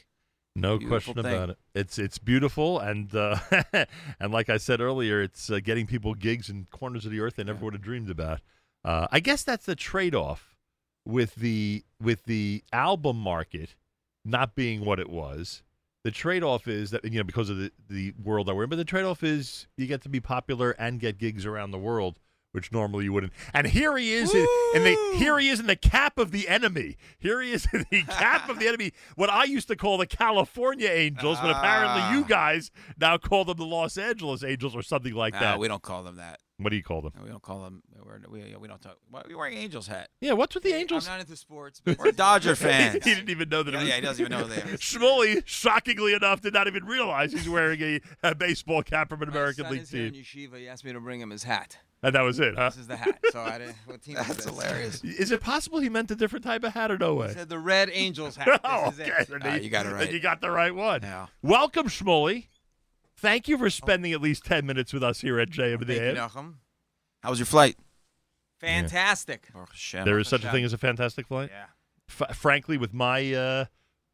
[0.56, 1.34] No Beautiful question thing.
[1.34, 1.58] about it.
[1.74, 3.38] It's it's beautiful, and uh,
[4.20, 7.36] and like I said earlier, it's uh, getting people gigs in corners of the earth
[7.36, 8.42] they never would have dreamed about.
[8.84, 10.56] Uh, I guess that's the trade off
[11.06, 13.76] with the with the album market
[14.26, 15.64] not being what it was.
[16.04, 18.70] The trade off is that you know because of the the world that we're in,
[18.70, 21.78] but the trade off is you get to be popular and get gigs around the
[21.78, 22.20] world.
[22.52, 23.34] Which normally you wouldn't.
[23.54, 26.48] And here he is, in, in the here he is in the cap of the
[26.48, 26.98] enemy.
[27.20, 28.92] Here he is in the cap of the enemy.
[29.16, 32.28] What I used to call the California Angels, but apparently you ah.
[32.28, 35.60] guys now call them the Los Angeles Angels or something like that.
[35.60, 36.40] we don't call them that.
[36.60, 37.14] What do you call them?
[37.24, 37.84] We don't call them.
[38.04, 38.98] We're, we, we don't talk.
[39.10, 40.10] Why are we wearing Angels hat?
[40.20, 41.08] Yeah, what's with the Angels?
[41.08, 42.94] I'm not into sports, but We're Dodger fans.
[43.06, 43.72] he didn't even know that.
[43.74, 45.42] Yeah, it was, yeah, he doesn't even know they are.
[45.46, 49.36] Shockingly enough, did not even realize he's wearing a, a baseball cap from an My
[49.36, 50.24] American son League is here in team.
[50.24, 50.58] yeshiva.
[50.58, 51.78] He asked me to bring him his hat.
[52.02, 52.70] And that was it, huh?
[52.70, 53.20] This is the hat.
[53.32, 53.76] So I didn't.
[53.86, 54.46] What team is That's this?
[54.46, 55.04] hilarious.
[55.04, 57.28] Is it possible he meant a different type of hat or no way?
[57.28, 58.62] He said the Red Angels hat.
[58.64, 59.22] oh, This is okay.
[59.22, 59.28] it.
[59.30, 60.12] Then Ah, you got it then right.
[60.14, 61.02] you got the right one.
[61.02, 61.28] Yeah.
[61.42, 62.48] Welcome, Shmuley.
[63.18, 65.96] Thank you for spending at least 10 minutes with us here at JM Thank you,
[66.14, 66.54] the Nachum.
[67.22, 67.76] How was your flight?
[68.62, 69.50] Fantastic.
[69.54, 70.06] Baruch Hashem.
[70.06, 71.50] There is such a thing as a fantastic flight?
[71.52, 71.66] Yeah.
[72.22, 73.66] F- frankly, with my uh,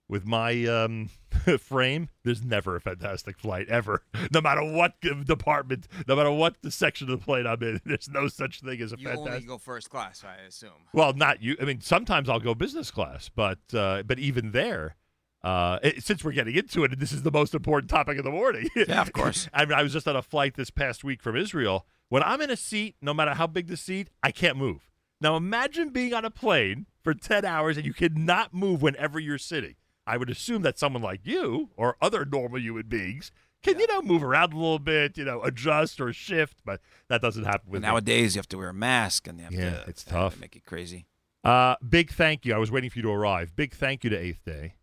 [0.08, 1.09] with my um,
[1.59, 4.03] frame, there's never a fantastic flight ever.
[4.32, 8.09] No matter what department, no matter what the section of the plane I'm in, there's
[8.09, 9.34] no such thing as a You fantastic.
[9.34, 10.69] only go first class, I assume.
[10.93, 11.56] Well, not you.
[11.61, 14.95] I mean, sometimes I'll go business class, but uh, but even there,
[15.43, 18.24] uh, it, since we're getting into it, and this is the most important topic of
[18.24, 18.67] the morning.
[18.75, 19.48] Yeah, of course.
[19.53, 21.85] I, mean, I was just on a flight this past week from Israel.
[22.09, 24.90] When I'm in a seat, no matter how big the seat, I can't move.
[25.22, 29.38] Now imagine being on a plane for ten hours and you cannot move whenever you're
[29.40, 29.75] sitting.
[30.08, 33.32] I would assume that someone like you or other normal human beings
[33.64, 37.22] can, you know, move around a little bit, you know, adjust or shift, but that
[37.22, 37.88] doesn't happen with me.
[37.88, 40.40] Nowadays, you have to wear a mask, and you have Yeah, to, it's they tough.
[40.40, 41.08] Make it crazy.
[41.43, 42.53] Uh, big thank you.
[42.53, 43.56] I was waiting for you to arrive.
[43.56, 44.75] Big thank you to Eighth Day.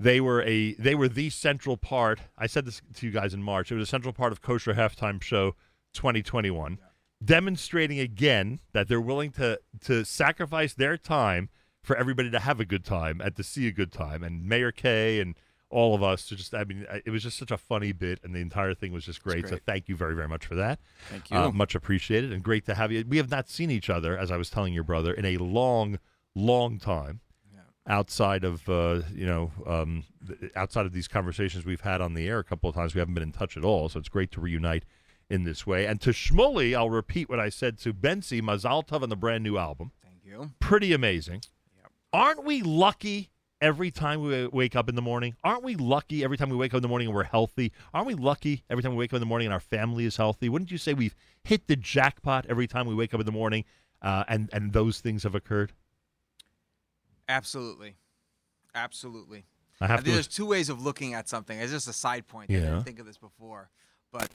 [0.00, 2.20] They were a they were the central part.
[2.36, 3.72] I said this to you guys in March.
[3.72, 5.56] It was a central part of Kosher Halftime Show
[5.94, 6.78] 2021,
[7.24, 11.48] demonstrating again that they're willing to to sacrifice their time
[11.82, 14.22] for everybody to have a good time and to see a good time.
[14.22, 15.34] And Mayor Kay and
[15.70, 18.34] all of us to just I mean it was just such a funny bit and
[18.34, 19.48] the entire thing was just great.
[19.48, 20.80] So thank you very very much for that.
[21.10, 21.36] Thank you.
[21.36, 23.04] Uh, much appreciated and great to have you.
[23.06, 25.98] We have not seen each other as I was telling your brother in a long
[26.34, 27.20] long time.
[27.86, 30.04] Outside of uh, you know, um,
[30.54, 33.14] outside of these conversations we've had on the air a couple of times, we haven't
[33.14, 33.88] been in touch at all.
[33.88, 34.84] So it's great to reunite
[35.30, 35.86] in this way.
[35.86, 39.42] And to Shmuley, I'll repeat what I said to Bentzi Mazal Tov on the brand
[39.42, 39.92] new album.
[40.02, 40.50] Thank you.
[40.60, 41.40] Pretty amazing.
[42.12, 43.30] Aren't we lucky
[43.60, 45.36] every time we wake up in the morning?
[45.44, 47.72] Aren't we lucky every time we wake up in the morning and we're healthy?
[47.92, 50.16] Aren't we lucky every time we wake up in the morning and our family is
[50.16, 50.48] healthy?
[50.48, 51.14] Wouldn't you say we've
[51.44, 53.64] hit the jackpot every time we wake up in the morning
[54.00, 55.72] uh, and and those things have occurred?
[57.28, 57.96] Absolutely.
[58.74, 59.44] Absolutely.
[59.80, 61.58] I have think to- there's two ways of looking at something.
[61.58, 62.50] It's just a side point.
[62.50, 62.58] Yeah.
[62.58, 63.70] I didn't think of this before.
[64.12, 64.30] But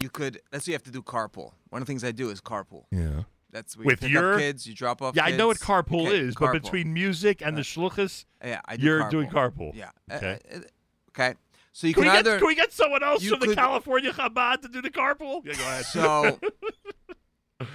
[0.00, 1.52] you could, let's say you have to do carpool.
[1.68, 2.84] One of the things I do is carpool.
[2.90, 3.24] Yeah.
[3.50, 6.18] That's where With you your kids, you drop off Yeah, I know what carpool Okay,
[6.18, 6.52] is, carpool.
[6.52, 9.10] but between music and the shlichus, Yeah, I do you're carpool.
[9.10, 9.74] doing carpool.
[9.74, 9.90] Yeah.
[10.10, 10.38] Uh, Okay.
[10.54, 10.58] uh,
[11.10, 11.34] okay.
[11.72, 14.62] So you can, can, either get, can we get someone else from the California Chabad
[14.62, 15.44] to do the carpool?
[15.46, 15.84] Yeah, go ahead.
[15.86, 16.38] So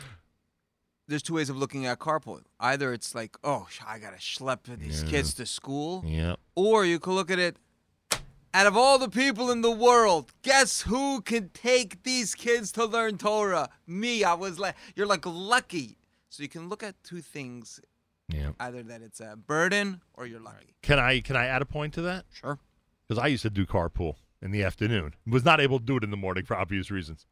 [1.07, 2.41] there's two ways of looking at carpool.
[2.59, 5.09] Either it's like, oh, I gotta schlep these Yeah.
[5.09, 6.35] kids to school, yeah.
[6.55, 7.57] or you could look at it.
[8.55, 12.85] Out of all the people in the world, guess who can take these kids to
[12.85, 13.69] learn Torah?
[13.87, 14.23] Me.
[14.23, 15.97] I was like, you're like lucky.
[16.29, 17.79] So you can look at two things.
[18.29, 18.51] Yeah.
[18.59, 20.75] Either that it's a burden or you're lucky.
[20.83, 22.25] Can I can I add a point to that?
[22.31, 22.59] Sure.
[23.07, 25.15] Because I used to do carpool in the afternoon.
[25.25, 27.25] Was not able to do it in the morning for obvious reasons.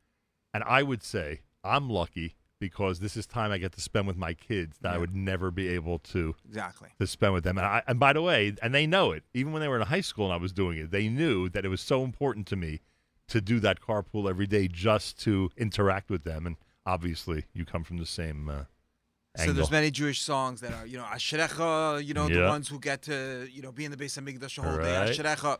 [0.56, 4.16] And I would say I'm lucky because this is time I get to spend with
[4.16, 6.90] my kids that I would never be able to Exactly.
[7.00, 7.58] to spend with them.
[7.58, 9.24] And, I, and by the way, and they know it.
[9.34, 11.66] Even when they were in high school and I was doing it, they knew that
[11.66, 12.80] it was so important to me
[13.28, 16.46] to do that carpool every day just to interact with them.
[16.46, 18.64] And obviously, you come from the same uh,
[19.38, 22.80] So there's many Jewish songs that are, you know, Ashrecha, you know, the ones who
[22.80, 24.96] get to, you know, be in the base of Mikdash the whole day.
[24.98, 25.10] Right.
[25.10, 25.58] Ashrecha.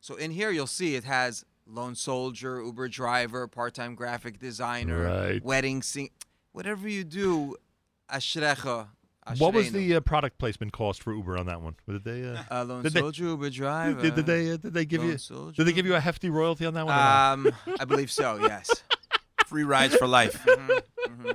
[0.00, 5.42] So in here you'll see it has lone soldier, Uber driver, part-time graphic designer, Right.
[5.42, 6.10] wedding sing,
[6.54, 7.56] whatever you do,
[8.10, 8.88] Ashrecha.
[9.38, 11.74] what was the uh, product placement cost for Uber on that one?
[11.86, 12.24] Did they?
[12.24, 14.00] Uh, Uh, lone did they- soldier, Uber driver.
[14.00, 14.50] Did, did they?
[14.52, 15.18] Uh, did they give Lone you?
[15.18, 15.56] soldier.
[15.56, 16.96] Did they give you a hefty royalty on that one?
[16.98, 18.38] Um, I believe so.
[18.40, 18.70] Yes.
[19.46, 20.42] Free rides for life.
[20.46, 21.30] Mm-hmm.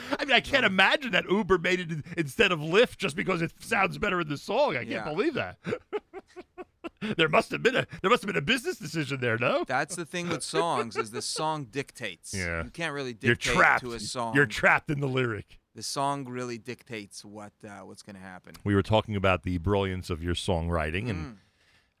[0.18, 3.52] I mean, I can't imagine that Uber made it instead of Lyft just because it
[3.60, 4.72] sounds better in the song.
[4.72, 5.04] I can't Yeah.
[5.08, 5.58] believe that.
[7.16, 9.64] there must have been a there must have been a business decision there, no?
[9.66, 12.32] That's the thing with songs is the song dictates.
[12.34, 12.64] Yeah.
[12.64, 13.82] You can't really You're trapped.
[13.84, 14.34] to a song.
[14.34, 15.58] You're trapped in the lyric.
[15.74, 18.54] the song really dictates what uh, what's going to happen.
[18.64, 21.38] We were talking about the brilliance of your songwriting, and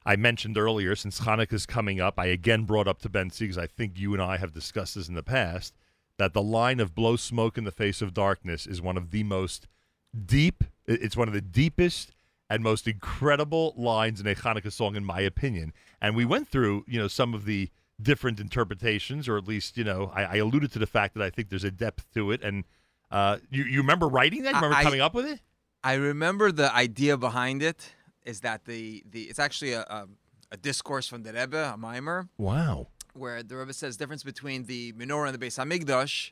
[0.04, 3.58] I mentioned earlier, since Hanukkah is coming up, I again brought up to Bentzi because
[3.58, 5.74] I think you and I have discussed this in the past
[6.22, 9.22] that the line of "blow smoke in the face of darkness" is one of the
[9.24, 9.66] most
[10.26, 10.64] deep.
[10.86, 12.12] It's one of the deepest
[12.48, 15.72] and most incredible lines in a Hanukkah song, in my opinion.
[16.00, 17.70] And we went through, you know, some of the
[18.00, 21.30] different interpretations, or at least, you know, I, I alluded to the fact that I
[21.30, 22.42] think there's a depth to it.
[22.42, 22.64] And
[23.10, 24.50] uh, you, you remember writing that?
[24.50, 25.40] You remember I- coming up with it?
[25.84, 27.94] I remember the idea behind it
[28.24, 30.06] is that the the it's actually a a,
[30.52, 32.86] a discourse from the Rebbe, a maamar, Wow.
[33.14, 36.30] Where the Rebbe says difference between the menorah and the Beis Hamikdash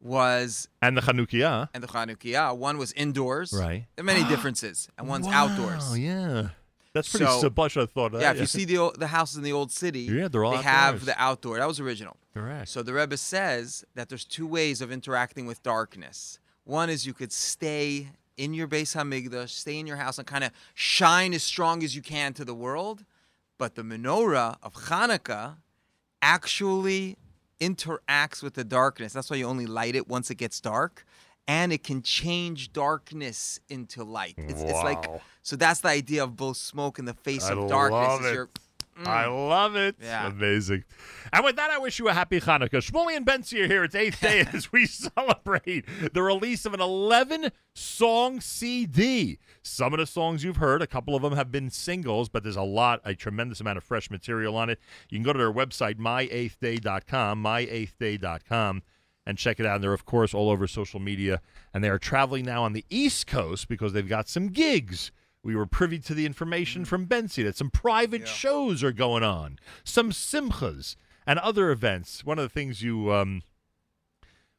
[0.00, 1.68] was And the Chanukiah.
[1.74, 2.56] and the Chanukiah.
[2.56, 3.86] One was indoors, Right.
[3.96, 5.84] There are many differences, and one's outdoors.
[5.90, 6.48] Oh, yeah.
[6.94, 7.64] That's pretty So- simple.
[7.64, 8.36] I thought of Yeah, that.
[8.36, 8.40] if eh?
[8.42, 11.20] you see the the houses in the old city, Yeah, they're all they have the
[11.20, 11.58] outdoor.
[11.58, 12.16] That was original.
[12.34, 12.68] Correct.
[12.68, 16.38] So the Rebbe says that there's two ways of interacting with darkness.
[16.64, 20.44] One is you could stay in your Beis Hamikdash, stay in your house, and kind
[20.44, 23.04] of shine as strong as you can to the world.
[23.58, 25.56] But the menorah of Hanukkah
[26.22, 27.16] actually
[27.60, 29.12] interacts with the darkness.
[29.12, 31.04] That's why you only light it once it gets dark.
[31.46, 34.34] And it can change darkness into light.
[34.36, 35.08] It's, it's like
[35.42, 35.56] so.
[35.56, 37.98] That's the idea of both smoke in the face I of darkness.
[37.98, 38.58] love is it.
[38.98, 39.48] Your- I mm.
[39.48, 39.96] love it.
[40.00, 40.26] Yeah.
[40.28, 40.84] Amazing.
[41.32, 42.70] And with that, I wish you a happy Hanukkah.
[42.70, 43.84] Shmuley and Bentzi are here.
[43.84, 49.38] It's eighth day as we celebrate the release of an 11 song CD.
[49.62, 52.56] Some of the songs you've heard, a couple of them have been singles, but there's
[52.56, 54.78] a lot, a tremendous amount of fresh material on it.
[55.10, 58.82] You can go to their website, myeighthday.com, myeighthday.com,
[59.26, 59.76] and check it out.
[59.76, 61.40] And they're, of course, all over social media.
[61.74, 65.12] And they are traveling now on the East Coast because they've got some gigs.
[65.42, 69.58] We were privy to the information from Bentzi that some private shows are going on,
[69.84, 72.24] some simchas and other events.
[72.24, 73.42] One of the things you, um,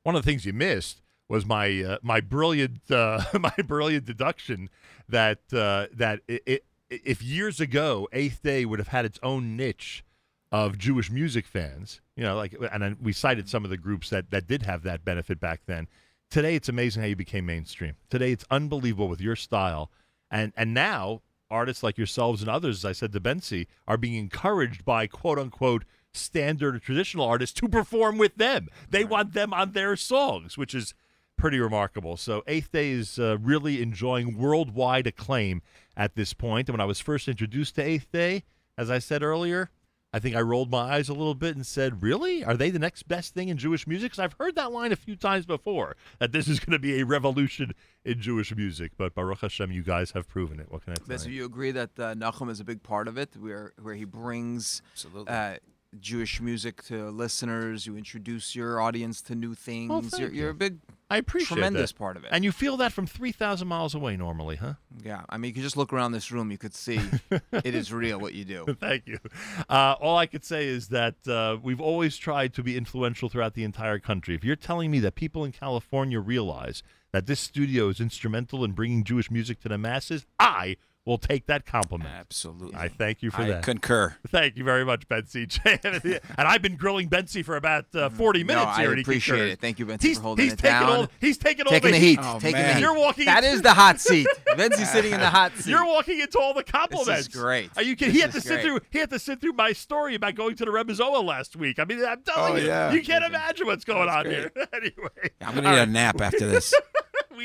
[0.03, 4.69] one of the things you missed was my uh, my brilliant uh, my brilliant deduction
[5.07, 9.55] that uh, that it, it, if years ago Eighth Day would have had its own
[9.55, 10.03] niche
[10.51, 14.31] of Jewish music fans, you know, like and we cited some of the groups that
[14.31, 15.87] that did have that benefit back then.
[16.29, 17.95] Today, it's amazing how you became mainstream.
[18.09, 19.89] Today, it's unbelievable with your style,
[20.31, 24.15] and and now artists like yourselves and others, as I said to Bentzi, are being
[24.15, 28.67] encouraged by quote unquote standard traditional artists to perform with them.
[28.89, 30.93] They want them on their songs, which is
[31.37, 32.17] pretty remarkable.
[32.17, 35.61] So Eighth Day is uh, really enjoying worldwide acclaim
[35.95, 36.67] at this point.
[36.67, 38.43] And when I was first introduced to Eighth Day,
[38.77, 39.69] as I said earlier,
[40.11, 42.43] I think I rolled my eyes a little bit and said, "Really?
[42.43, 44.95] Are they the next best thing in Jewish music?" Because I've heard that line a
[44.95, 47.73] few times before that this is going to be a revolution
[48.03, 48.93] in Jewish music.
[48.97, 50.71] But Baruch Hashem, you guys have proven it.
[50.71, 51.35] What can I tell But so you?
[51.35, 54.81] you agree that uh, Nachum is a big part of it, where where he brings
[55.27, 55.55] uh,
[55.99, 57.85] Jewish music to listeners.
[57.85, 59.89] You introduce your audience to new things.
[59.89, 60.51] Well, you're, you're you.
[60.51, 60.77] a big,
[61.09, 61.97] I appreciate tremendous that.
[61.97, 62.29] part of it.
[62.31, 64.73] And you feel that from three thousand miles away normally, huh?
[65.03, 66.51] yeah, I mean, you could just look around this room.
[66.51, 66.99] You could see
[67.51, 68.65] it is real what you do.
[68.79, 69.19] Thank you.
[69.67, 73.55] Uh, all I could say is that uh, we've always tried to be influential throughout
[73.55, 74.35] the entire country.
[74.35, 78.73] If you're telling me that people in California realize that this studio is instrumental in
[78.73, 82.09] bringing Jewish music to the masses, I will take that compliment.
[82.13, 82.75] Absolutely.
[82.75, 83.63] I thank you for I that.
[83.63, 84.15] concur.
[84.27, 85.59] Thank you very much, Bentzi.
[86.37, 88.47] and I've been grilling Bentzi for about uh, 40 Mm-hmm.
[88.47, 88.91] No, minutes I here.
[88.91, 89.53] and appreciate concurs.
[89.53, 89.59] it.
[89.61, 90.89] Thank you, Bentzi, he's, for holding he's it taking down.
[90.89, 92.19] All, he's taking all Taking the the heat.
[92.21, 92.67] Oh, taking man.
[92.67, 92.81] the heat.
[92.81, 94.27] You're walking That into- is the hot seat.
[94.49, 95.71] Bentzi's sitting in the hot seat.
[95.71, 97.27] You're walking into all the compliments.
[97.27, 97.71] great.
[97.75, 98.13] Are you kidding?
[98.13, 98.63] This He had is to sit great.
[98.65, 98.79] through.
[98.91, 101.79] He had to sit through my story about going to the Rebbe's Ohel last week.
[101.79, 102.91] I mean, I'm telling Oh, you, yeah.
[102.91, 104.51] you can't imagine what's going on here.
[104.73, 106.71] anyway, I'm gonna need a nap after this.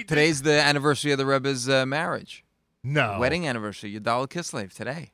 [0.06, 2.43] Today's the anniversary of the Rebbe's uh, marriage.
[2.84, 3.98] No Wedding anniversary.
[3.98, 5.12] Yudal Kislev today.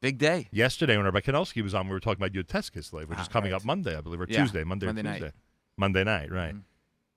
[0.00, 0.48] Big day.
[0.50, 3.26] Yesterday, when Rabbi Kanelsky was on, we were talking about your Tes Kislev, which is
[3.28, 3.58] Ah, coming right.
[3.60, 5.22] up Monday, I believe, or Yeah, Tuesday, Monday, Monday or night.
[5.22, 5.28] Mm-hmm.
[5.76, 6.54] Monday night, right?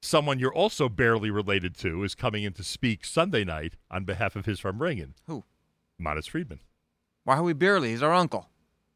[0.02, 4.36] Someone you're also barely related to is coming in to speak Sunday night on behalf
[4.36, 5.14] of his farbrengen.
[5.26, 5.44] Who?
[5.98, 6.60] Modest Friedman.
[7.24, 7.90] Why are we barely?
[7.90, 8.50] He's our uncle.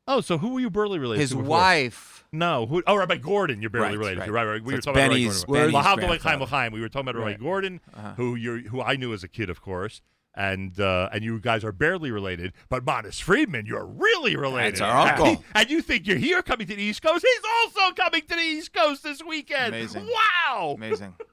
[0.07, 1.37] Oh, so who were you barely related His to?
[1.37, 1.49] before?
[1.49, 2.25] wife.
[2.31, 2.81] No, who?
[2.87, 3.61] Oh, Rabbi Gordon.
[3.61, 4.25] You're barely Right, related right.
[4.27, 4.31] to.
[4.31, 4.63] Right, right.
[4.63, 5.81] We So were talking Benny's- about Rabbi Gordon.
[5.81, 6.29] Lahav grandfather.
[6.29, 6.73] Chaim L'chaim.
[6.73, 7.37] We were talking about Rabbi.
[7.37, 8.13] Gordon, Uh-huh.
[8.15, 10.01] who you who I knew as a kid, of course,
[10.33, 12.53] and uh, and you guys are barely related.
[12.69, 14.75] But Modest Friedman, you're really related.
[14.75, 15.43] That's our uncle.
[15.55, 17.25] and you think you're here coming to the East Coast?
[17.25, 17.51] He's
[17.81, 19.75] also coming to the East Coast this weekend.
[19.75, 20.07] Amazing.
[20.07, 20.73] Wow.
[20.77, 21.15] Amazing.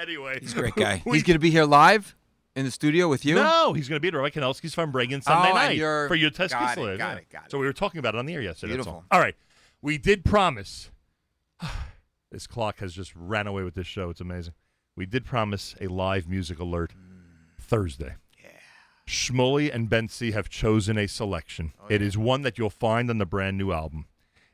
[0.00, 0.96] Anyway, He's a great guy.
[1.04, 2.16] He's going to be here live
[2.56, 3.34] in the studio with you.
[3.34, 6.30] No, he's going to be at Rabbi Kanelsky's farbrengen Sunday Oh, night you're- for your
[6.30, 7.14] test got it, got yeah.
[7.16, 7.50] it, got it.
[7.50, 8.72] So we were talking about it on the air yesterday.
[8.74, 8.92] Beautiful.
[8.92, 9.04] all.
[9.10, 9.34] all right,
[9.82, 10.90] we did promise.
[12.30, 14.08] this clock has just ran away with this show.
[14.10, 14.54] It's amazing.
[14.96, 16.92] We did promise a live music alert
[17.72, 18.16] Thursday.
[18.38, 19.72] Yeah.
[19.74, 21.72] And Bentzi have chosen a selection.
[21.80, 24.04] Oh, it is one that you'll find on the brand new album.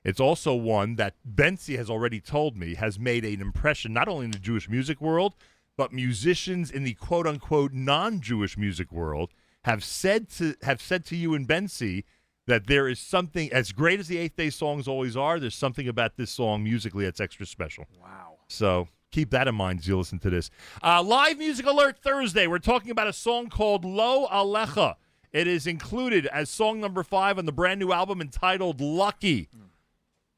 [0.05, 4.27] It's also one that Bentzi has already told me has made an impression not only
[4.27, 5.35] in the Jewish music world,
[5.77, 9.33] but musicians in the quote unquote non Jewish music world
[9.65, 12.05] have said to have said to you and Bensi
[12.47, 15.89] that there is something as great as the eighth day songs always are, there's something
[15.89, 17.85] about this song musically that's extra special.
[18.01, 18.37] Wow.
[18.47, 20.51] So keep that in mind as you listen to this.
[20.83, 22.47] Uh, live music alert Thursday.
[22.47, 24.97] We're talking about a song called Lo Alecha.
[25.33, 29.49] It is included as song number five on the brand new album entitled Lucky.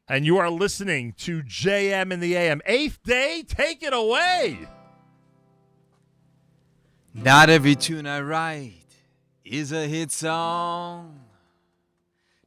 [0.09, 2.61] And you are listening to JM in the AM.
[2.67, 4.59] Eighth day, take it away.
[7.15, 8.75] Not every tune I write
[9.45, 11.21] is a hit song.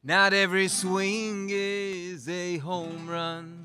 [0.03, 3.62] Not every swing is a home run.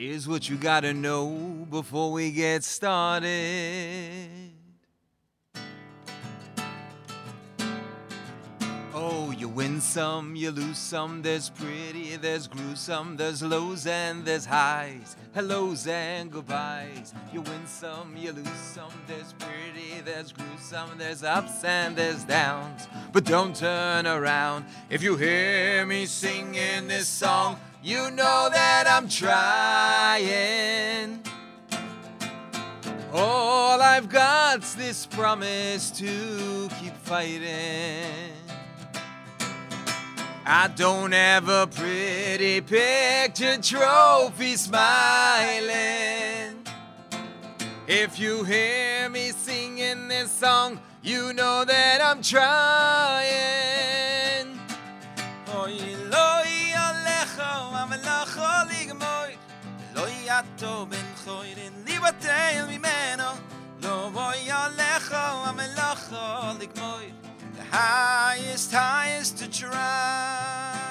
[0.00, 4.30] Here's what you gotta know before we get started.
[8.94, 11.20] Oh, you win some, you lose some.
[11.20, 17.12] There's pretty, there's gruesome, there's lows and there's highs, hellos and goodbyes.
[17.30, 18.92] You win some, you lose some.
[19.06, 22.88] There's pretty, there's gruesome, there's ups and there's downs.
[23.12, 27.60] But don't turn around if you hear me singing this song.
[27.82, 30.20] You know that I'm trying.
[33.10, 38.34] All I've got's this promise to keep fighting.
[40.44, 45.70] I don't have a pretty picture trophy smiling.
[47.86, 53.30] If you hear me singing this song, you know that I'm trying.
[55.54, 56.39] Oy loy alecho
[67.56, 70.89] the highest highest to try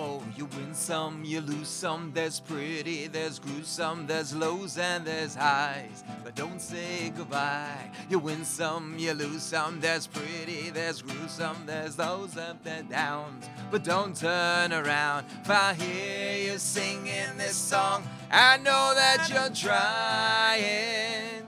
[0.00, 2.12] Oh, you win some, you lose some.
[2.14, 6.04] There's pretty, there's gruesome, there's lows and there's highs.
[6.22, 7.90] But don't say goodbye.
[8.08, 9.80] You win some, you lose some.
[9.80, 13.50] There's pretty, there's gruesome, there's lows and downs.
[13.72, 15.26] But don't turn around.
[15.42, 21.42] If I hear you singing this song, I know that you're trying.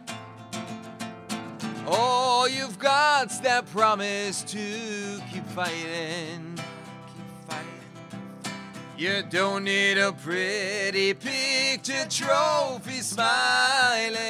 [1.86, 6.49] All you've got's that promise to keep fighting.
[9.00, 14.20] You don't need a pretty picture trophy smiling.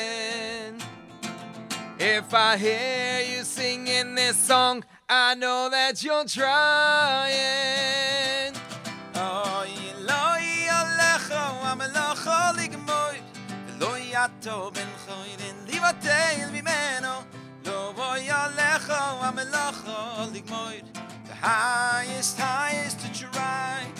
[1.99, 7.35] If I hear you singing this song, I know that you're trying.
[9.17, 9.71] Loy
[10.71, 12.55] alecho alecho
[21.27, 24.00] the highest highest to try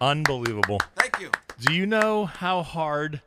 [0.00, 0.78] Unbelievable.
[0.96, 1.30] Thank you.
[1.60, 3.20] Do you know how hard?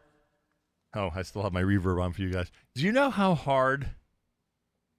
[0.96, 2.52] Oh, I still have my reverb on for you guys.
[2.76, 3.92] Do you know how hard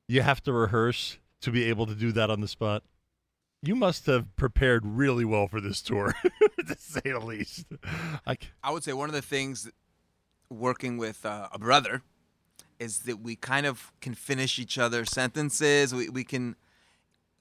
[0.09, 2.83] you have to rehearse to be able to do that on the spot?
[3.62, 6.15] You must have prepared really well for this tour,
[6.67, 7.67] to say the least.
[8.62, 9.70] I would say one of the things
[10.51, 12.03] working with uh, a brother
[12.78, 15.94] is that we kind of can finish each other's sentences.
[15.94, 16.57] We we can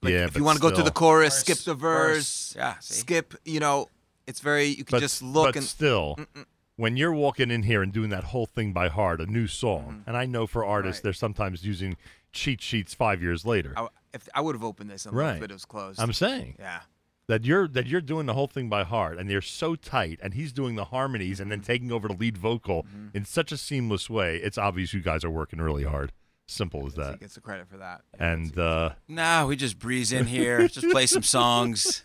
[0.00, 2.54] like Yeah, if you want to go to the chorus, Verse, skip the verse, verse.
[2.56, 2.94] Yeah, see?
[2.94, 3.34] skip.
[3.44, 3.88] You know,
[4.26, 6.44] it's very you can but, just look but and still, Mm-mm.
[6.76, 9.82] when you're walking in here and doing that whole thing by heart, a new song,
[9.84, 10.08] Mm-hmm.
[10.08, 11.96] and I know for artists they're sometimes using
[12.32, 13.72] cheat sheets five years later.
[13.76, 15.42] I, if I would have opened this and Right.
[15.42, 16.00] it was closed.
[16.00, 16.56] I'm saying.
[16.58, 16.80] Yeah.
[17.26, 20.34] that you're that you're doing the whole thing by heart and they're so tight and
[20.34, 21.66] he's doing the harmonies and then Mm-hmm.
[21.72, 25.30] taking over the lead vocal in such a seamless way it's obvious you guys are
[25.30, 26.12] working really hard
[26.46, 28.02] simple as He that gets the credit for that.
[28.18, 32.04] and uh Nah, we just breeze in here, just play some songs.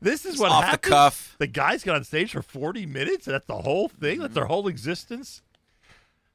[0.00, 0.90] This is what off the happens.
[0.92, 1.36] cuff.
[1.38, 4.34] the guys got on stage for 40 minutes that's the whole thing that's Mm-hmm.
[4.34, 5.42] their whole existence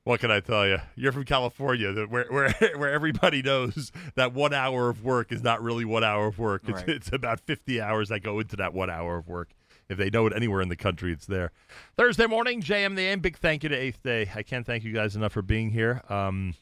[0.06, 0.78] what can I tell you?
[0.96, 5.62] You're from California, where where where everybody knows that one hour of work is not
[5.62, 6.64] really one hour of work.
[6.68, 6.90] It's, Right.
[6.90, 9.50] it's about 50 hours that go into that one hour of work.
[9.88, 11.52] If they know it anywhere in the country, it's there.
[11.96, 13.20] Thursday morning, JM the AM.
[13.20, 14.32] Big thank you to Eighth Day.
[14.34, 16.02] I can't thank you guys enough for being here.
[16.10, 16.56] Um,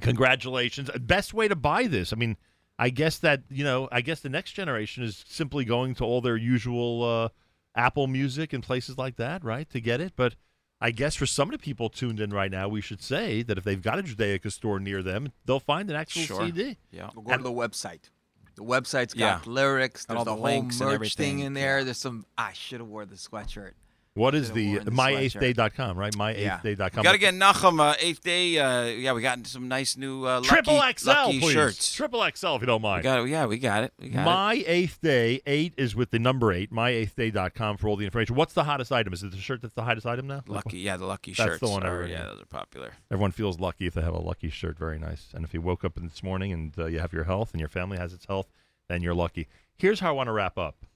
[0.00, 0.90] congratulations.
[1.00, 2.12] Best way to buy this.
[2.12, 2.36] I mean,
[2.78, 6.20] I guess that you know, I guess the next generation is simply going to all
[6.20, 7.28] their usual uh,
[7.74, 10.12] Apple Music and places like that, right, to get it.
[10.16, 10.34] But
[10.80, 13.56] I guess for some of the people tuned in right now, we should say that
[13.56, 16.46] if they've got a Judaica store near them, they'll find an actual Sure.
[16.46, 16.76] CD.
[16.90, 17.10] Yeah.
[17.14, 18.10] We'll go to the website.
[18.56, 20.06] The website's got lyrics.
[20.08, 21.84] And There's all the, the whole links and merch thing in there.
[21.84, 22.24] There's some.
[22.38, 23.72] I should have wore the sweatshirt.
[24.16, 26.14] What is the the myeighthday.com, right?
[26.16, 26.58] Yeah.
[26.58, 27.04] Myeighthday.com.
[27.04, 28.58] Got to get Nachum uh, eighth day.
[28.58, 31.52] Uh, yeah, we got some nice new uh, lucky, Triple XL, lucky please.
[31.52, 31.92] shirts.
[31.92, 33.02] Triple XL, if you don't We mind.
[33.02, 33.28] got it.
[33.28, 33.92] Yeah, we got it.
[33.98, 34.24] We got it.
[34.24, 38.36] My eighth day, eight is with the number eight, myeighthday.com for all the information.
[38.36, 39.12] What's the hottest item?
[39.12, 40.42] Is it the shirt that's the hottest item now?
[40.46, 41.60] Lucky, yeah, the lucky That's shirts.
[41.60, 42.92] the one are- yeah, those are popular.
[43.10, 44.78] Everyone feels lucky if they have a lucky shirt.
[44.78, 45.28] Very nice.
[45.34, 47.68] And if you woke up this morning and uh, you have your health and your
[47.68, 48.50] family has its health,
[48.88, 49.48] then you're lucky.
[49.76, 50.86] Here's how I want to wrap up.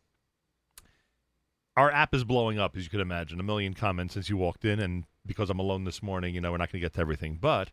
[1.81, 3.41] Our app is blowing up, as you could imagine.
[3.41, 6.51] A million comments since you walked in, and because I'm alone this morning, you know,
[6.51, 7.39] we're not going to get to everything.
[7.41, 7.71] But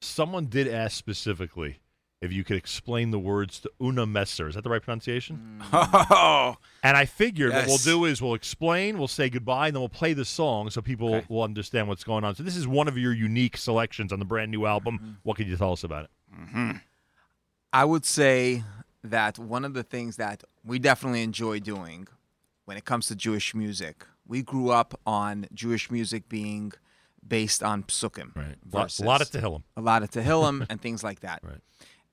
[0.00, 1.80] someone did ask specifically
[2.22, 4.48] if you could explain the words to Una Messer.
[4.48, 5.62] Is that the right pronunciation?
[5.74, 9.82] Oh, And I figured what we'll do is we'll explain, we'll say goodbye, and then
[9.82, 11.26] we'll play the song so people Okay.
[11.28, 12.34] will understand what's going on.
[12.34, 14.98] So this is one of your unique selections on the brand new album.
[14.98, 15.10] Mm-hmm.
[15.22, 16.76] What can you tell us about it?
[17.74, 18.64] I would say
[19.04, 22.08] that one of the things that we definitely enjoy doing
[22.70, 26.70] when it comes to Jewish music, we grew up on Jewish music being
[27.26, 28.30] based on psukim.
[28.36, 28.54] Right.
[28.72, 29.64] A lot of Tehillim.
[29.76, 31.40] A lot of Tehillim and things like that.
[31.42, 31.58] Right.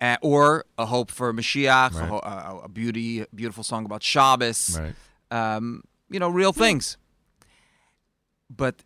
[0.02, 2.22] Uh, or a hope for Mashiach, a, Right.
[2.24, 4.80] a, a beauty, beautiful song about Shabbos.
[4.80, 4.96] Right.
[5.30, 6.98] Um, you know, real things.
[8.50, 8.84] But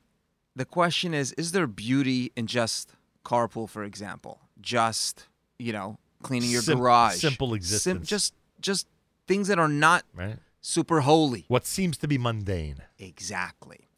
[0.54, 2.92] the question is, is there beauty in just
[3.24, 4.42] carpool, for example?
[4.60, 5.28] Just,
[5.58, 7.16] you know, cleaning your Sim- garage.
[7.22, 8.10] simple Sim- existence.
[8.10, 8.88] just just
[9.26, 10.38] things that are not Right.
[10.62, 11.46] Super holy.
[11.48, 12.78] What seems to be mundane.
[12.98, 13.90] Exactly.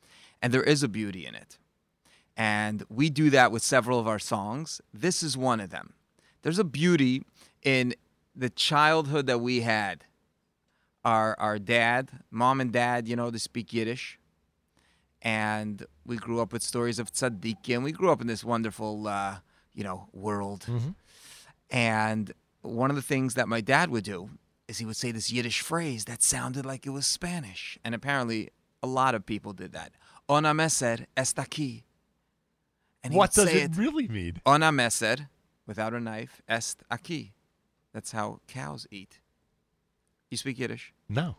[0.41, 1.57] And there is a beauty in it.
[2.35, 4.81] And we do that with several of our songs.
[4.93, 5.93] This is one of them.
[6.41, 7.23] There's a beauty
[7.61, 7.93] in
[8.35, 10.05] the childhood that we had.
[11.05, 14.17] Our our dad, mom and dad, you know, they speak Yiddish.
[15.21, 17.83] And we grew up with stories of tzaddikim.
[17.83, 19.37] We grew up in this wonderful uh,
[19.73, 20.65] you know, world.
[21.69, 24.29] And one of the things that my dad would do
[24.67, 27.77] is he would say this Yiddish phrase that sounded like it was Spanish.
[27.83, 28.49] And apparently
[28.81, 29.93] a lot of people did that.
[30.29, 31.83] Ona meser está aquí.
[33.03, 34.39] And What does say it really mean?
[34.45, 35.27] Ona meser,
[35.67, 37.31] without a knife, est aquí.
[37.93, 39.19] That's how cows eat.
[40.31, 40.93] You speak Yiddish?
[41.09, 41.35] No.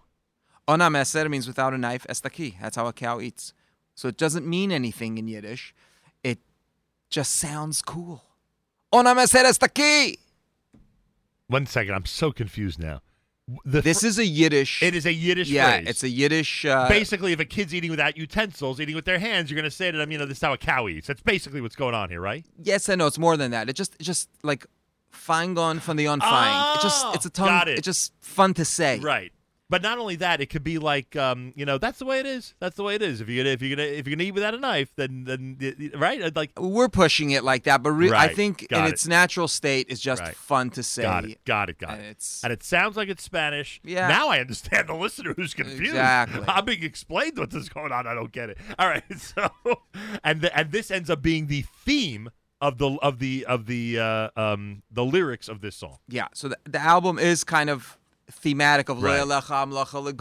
[0.68, 2.60] Ona meser means without a knife, est aquí.
[2.60, 3.54] That's how a cow eats.
[3.94, 5.74] So it doesn't mean anything in Yiddish.
[6.22, 6.38] It
[7.08, 8.22] just sounds cool.
[8.92, 10.18] Ona meser está aquí.
[11.46, 11.94] One second.
[11.94, 13.00] I'm so confused now.
[13.64, 14.82] This is a Yiddish.
[14.82, 15.88] It is a Yiddish yeah, phrase.
[15.88, 16.64] it's a Yiddish.
[16.64, 19.74] Uh, basically, if a kid's eating without utensils, eating with their hands, you're going to
[19.74, 21.08] say to them, you know, this is how a cow eats.
[21.08, 22.44] That's basically what's going on here, right?
[22.62, 23.06] Yes and no.
[23.06, 23.68] It's more than that.
[23.68, 24.66] It just, just like
[25.10, 26.76] fine gone from the unfine.
[26.76, 27.48] it just, it's a tongue.
[27.48, 27.78] Oh, got it.
[27.78, 28.98] It's just fun to say.
[29.00, 29.30] Right.
[29.70, 32.26] But not only that, it could be like, um, you know, that's the way it
[32.26, 32.54] is.
[32.60, 33.22] That's the way it is.
[33.22, 35.56] If you're gonna, if you're gonna, if you're gonna eat without a knife, then, then,
[35.96, 36.36] right?
[36.36, 38.90] Like, We're pushing it like that, but re- I think Got in it.
[38.90, 40.36] its natural state, it's just Right.
[40.36, 41.02] fun to say.
[41.02, 42.08] got it, got it, got and it.
[42.10, 43.80] It's And it sounds like it's Spanish.
[43.82, 44.06] Yeah.
[44.06, 45.80] Now I understand the listener who's confused.
[45.92, 46.44] Exactly.
[46.46, 48.06] I'm being explained what is going on.
[48.06, 48.58] I don't get it.
[48.78, 49.02] All right.
[49.16, 49.48] So,
[50.22, 52.28] and the, and this ends up being the theme
[52.60, 55.98] of the of the of the uh, um the lyrics of this song.
[56.08, 56.28] yeah.
[56.34, 57.98] So the, the album is kind of
[58.30, 59.20] thematic of Right.
[59.22, 60.20] Lo Yelecha Amlacha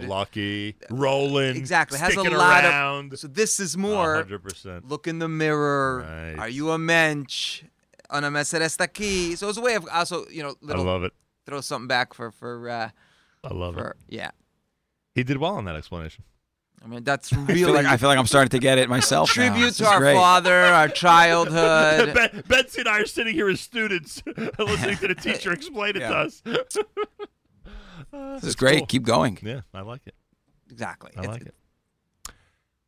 [0.00, 0.08] Right.
[0.08, 1.98] Lucky, rolling, Exactly.
[1.98, 3.12] Has a lot around.
[3.12, 3.18] of.
[3.18, 4.24] So this is more.
[4.24, 4.82] 100%.
[4.88, 5.98] Look in the mirror.
[6.08, 6.38] Right.
[6.38, 7.62] Are you a mensch?
[8.10, 9.36] Ana meser está aquí.
[9.36, 11.12] So it's a way of also, you know, I love it.
[11.44, 12.68] throw something back for for.
[12.68, 12.90] Uh,
[13.42, 13.96] I love for, it.
[14.08, 14.30] Yeah.
[15.14, 16.22] He did well on that explanation.
[16.84, 18.88] I mean, that's I really feel like I feel like I'm starting to get it
[18.88, 19.30] myself.
[19.30, 20.14] tribute This to our great.
[20.14, 22.10] father, our childhood.
[22.48, 24.22] Bentzi and I are sitting here as students,
[24.58, 26.08] listening to the teacher explain it Yeah.
[26.10, 26.42] to us.
[28.36, 28.88] This is great.
[28.88, 29.38] Keep going.
[29.42, 30.14] Yeah, I like it.
[30.70, 31.12] exactly.
[31.16, 31.54] I It's- like it.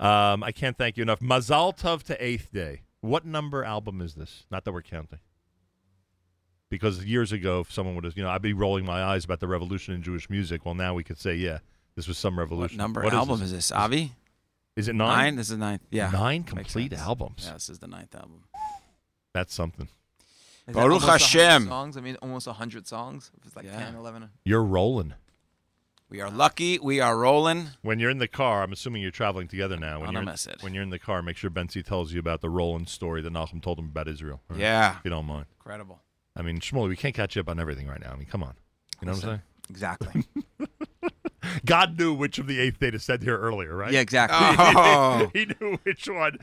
[0.00, 1.18] Um, I can't thank you enough.
[1.20, 2.82] Mazal Tov to Eighth Day.
[3.00, 4.44] What number album is this?
[4.50, 5.18] Not that we're counting.
[6.70, 9.40] Because years ago, if someone would have, you know, I'd be rolling my eyes about
[9.40, 10.64] the revolution in Jewish music.
[10.64, 11.58] Well, now we could say, yeah,
[11.96, 12.76] this was some What revolution.
[12.76, 13.72] number What album is this?
[13.72, 14.12] Avi?
[14.76, 15.08] Is it nine?
[15.16, 15.36] Nine.
[15.36, 15.82] This is the ninth.
[15.90, 16.10] Yeah.
[16.10, 17.44] Nine complete albums.
[17.46, 18.44] Yeah, this is the ninth album.
[19.34, 19.88] That's something.
[20.68, 21.68] Is Baruch almost 100 Hashem.
[21.68, 21.96] Songs.
[21.96, 23.30] I mean, almost 100 songs.
[23.38, 23.78] If it's like Yeah.
[23.84, 24.30] 10, 11.
[24.44, 25.14] You're rolling.
[26.10, 26.78] We are lucky.
[26.78, 27.68] We are rolling.
[27.82, 29.98] When you're in the car, I'm assuming you're traveling together now.
[30.00, 30.62] When On you're a in, message.
[30.62, 33.32] when you're in the car, make sure Bentzi tells you about the rolling story that
[33.32, 34.40] Nachum told him about Israel.
[34.50, 34.60] all right?
[34.62, 34.96] Yeah.
[34.98, 35.46] If you don't mind.
[35.58, 36.00] Incredible.
[36.36, 38.12] I mean, Shmuel, we can't catch you up on everything right now.
[38.12, 38.54] I mean, come on.
[39.02, 39.42] You know what I'm saying?
[39.70, 40.24] Exactly.
[41.64, 43.92] God knew which of the eighth day to send here earlier, right?
[43.92, 44.38] Yeah, exactly.
[44.40, 45.30] Oh.
[45.32, 46.38] he knew which one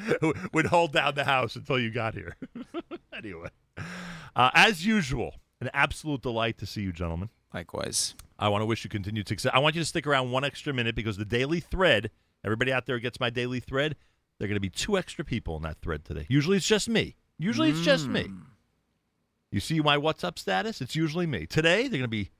[0.53, 2.35] would hold down the house until you got here.
[3.17, 7.29] anyway, uh, as usual, an absolute delight to see you, gentlemen.
[7.53, 8.15] Likewise.
[8.37, 9.51] I want to wish you continued success.
[9.53, 12.11] I want you to stick around one extra minute because the daily thread,
[12.43, 13.95] everybody out there gets my daily thread,
[14.37, 16.25] there are going to be two extra people in that thread today.
[16.27, 17.15] Usually it's just me.
[17.37, 18.27] Usually it's just me.
[19.51, 20.81] You see my WhatsApp status?
[20.81, 21.45] It's usually me.
[21.45, 22.31] Today, they're going to be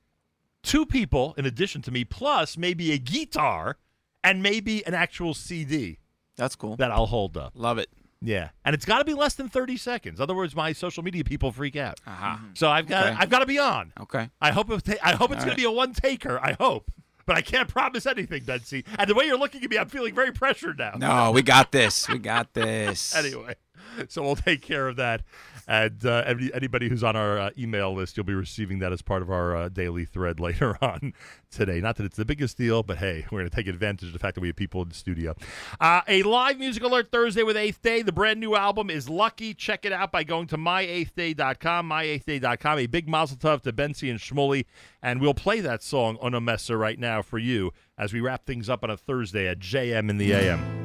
[0.64, 3.78] two people in addition to me, plus maybe a guitar
[4.24, 6.00] and maybe an actual CD
[6.36, 6.76] That's cool.
[6.76, 7.54] that I'll hold up.
[7.56, 7.90] Love it.
[8.26, 10.20] Yeah, and it's got to be less than thirty seconds.
[10.20, 12.00] Otherwise, my social media people freak out.
[12.08, 12.42] Aha.
[12.54, 13.16] So I've got Okay.
[13.20, 13.94] I've got to be on.
[14.00, 14.30] Okay.
[14.42, 15.52] I hope it ta- I hope it's going right.
[15.52, 16.40] to be a one taker.
[16.42, 16.92] I hope,
[17.26, 18.86] but I can't promise anything, Bentzi.
[18.98, 20.94] And the way you're looking at me, I'm feeling very pressured now.
[20.98, 22.08] No, we got this.
[22.10, 23.16] We got this.
[23.18, 23.56] anyway,
[24.10, 25.22] so we'll take care of that.
[25.68, 29.02] And uh, any, anybody who's on our uh, email list, you'll be receiving that as
[29.02, 31.14] part of our uh, daily thread later on
[31.50, 31.80] today.
[31.80, 34.20] Not that it's the biggest deal, but hey, we're going to take advantage of the
[34.20, 35.36] fact that we have people in the studio.
[35.80, 38.02] Uh, a live music alert Thursday with Eighth Day.
[38.02, 39.54] The brand new album is Lucky.
[39.54, 41.90] Check it out by going to myeighthday.com.
[41.90, 42.80] Myeighthday.com.
[42.80, 44.66] A big mazel tov to Bentzi and Shmuley.
[45.02, 48.46] And we'll play that song on a messer right now for you as we wrap
[48.46, 50.85] things up on a Thursday at JM in the AM.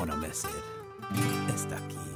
[0.00, 0.50] Ona Messer
[1.54, 2.09] está aquí.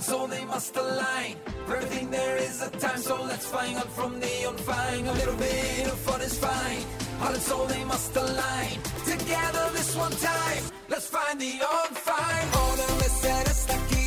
[0.00, 1.36] And soul, they must align.
[1.66, 5.06] For everything there is a time, so let's find out from the unfine.
[5.06, 6.82] A little bit of fun is fine.
[7.20, 8.78] Heart and soul, they must align.
[9.04, 12.48] Together this one time, let's find the unfine.
[12.64, 13.99] Ona messer está aquí,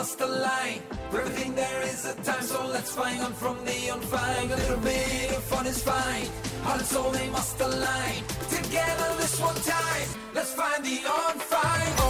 [0.00, 0.80] must align.
[1.10, 4.50] For everything there is a time, so let's find on from the unfind.
[4.50, 6.26] A little bit of fun is fine.
[6.64, 8.22] Heart and soul, they must align.
[8.48, 10.98] Together this one time, let's find the
[11.28, 11.92] unfind.
[12.00, 12.09] Ona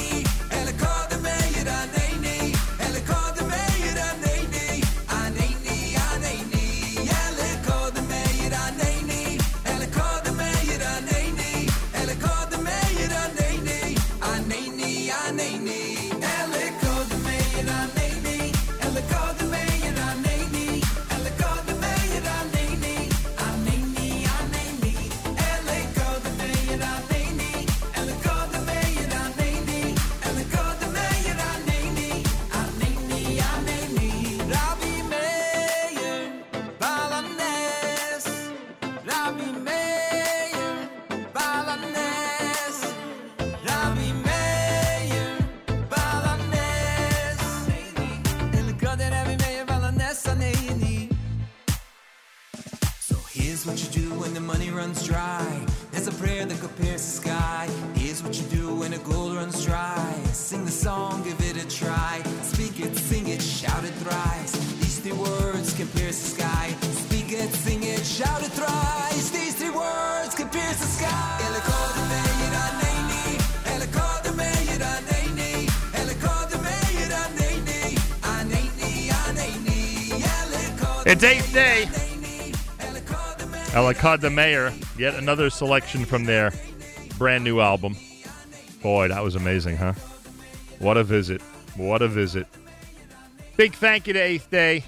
[84.01, 86.51] Alakad Mayor, yet another selection from their
[87.19, 87.95] brand new album.
[88.81, 89.93] Boy, that was amazing, huh?
[90.79, 91.39] What a visit.
[91.75, 92.47] What a visit.
[93.57, 94.83] Big thank you to Eighth Day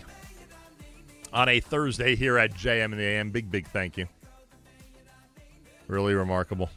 [1.32, 3.30] on a Thursday here at JM and the AM.
[3.30, 4.08] Big, big thank you.
[5.88, 6.72] Really remarkable.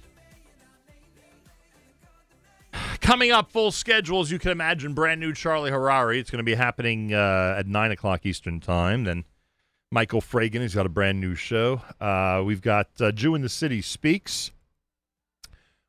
[3.01, 6.21] Coming up, full schedule, as you can imagine, brand new Charlie Harari.
[6.21, 9.05] It's going to be happening uh, at 9 o'clock Eastern Time.
[9.05, 9.25] Then
[9.91, 11.81] Michael Fragin, he's got a brand new show.
[12.01, 14.51] Uh, we've got uh, Jew in the City Speaks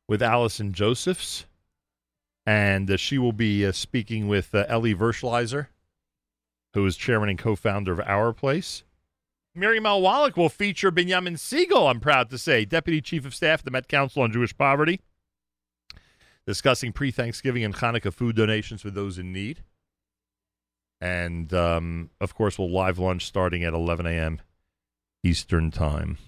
[0.06, 1.44] with Allison Josephs.
[2.46, 5.66] And uh, she will be uh, speaking with uh, Eli Verschleiser,
[6.72, 8.84] who is chairman and co founder of Our Place.
[9.54, 10.00] Miriam L.
[10.00, 13.70] Wallach will feature Benjamin Siegel, I'm proud to say, Deputy Chief of Staff at the
[13.70, 15.00] Met Council on Jewish Poverty,
[16.46, 19.62] discussing pre Thanksgiving and Hanukkah food donations for those in need.
[21.00, 24.40] And, um, of course, we'll live lunch starting at 11 a.m.
[25.22, 26.18] Eastern Time.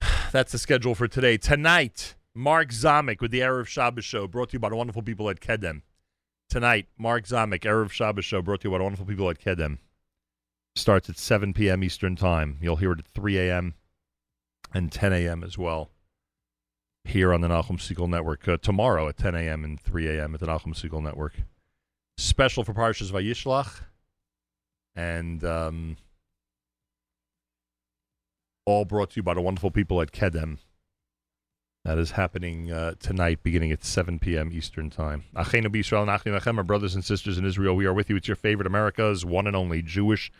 [0.32, 1.36] That's the schedule for today.
[1.36, 5.28] Tonight, Mark Zamek with the Erev Shabbos Show, brought to you by the wonderful people
[5.28, 5.82] at Kedem.
[6.48, 9.78] Tonight, Mark Zamek, Erev Shabbos Show, brought to you by the wonderful people at Kedem.
[10.74, 11.84] Starts at 7 p.m.
[11.84, 12.56] Eastern Time.
[12.62, 13.74] You'll hear it at 3 a.m.
[14.72, 15.44] and 10 a.m.
[15.44, 15.90] as well
[17.04, 18.46] here on the Nachum Segal Network.
[18.46, 19.64] Uh, tomorrow at 10 a.m.
[19.64, 20.34] and 3 a.m.
[20.34, 21.34] at the Nachum Segal Network.
[22.20, 23.80] Special for Parshas Vayishlach.
[24.94, 25.96] And um,
[28.66, 30.58] all brought to you by the wonderful people at Kedem.
[31.82, 34.52] That is happening uh, tonight, beginning at 7 p.m.
[34.52, 35.24] Eastern Time.
[35.34, 38.16] Achenu b'Yisrael nachnu lachem, our brothers and sisters in Israel, we are with you.
[38.16, 40.30] It's your favorite America's one and only Jewish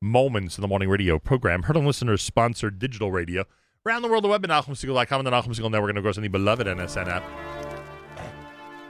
[0.00, 1.64] Moments in the Morning Radio program.
[1.64, 3.44] Heard on listeners sponsored digital radio
[3.84, 6.22] around the world, the web at NachumSegal.com and the Segal Network, and of course, on
[6.22, 7.55] the beloved NSN app.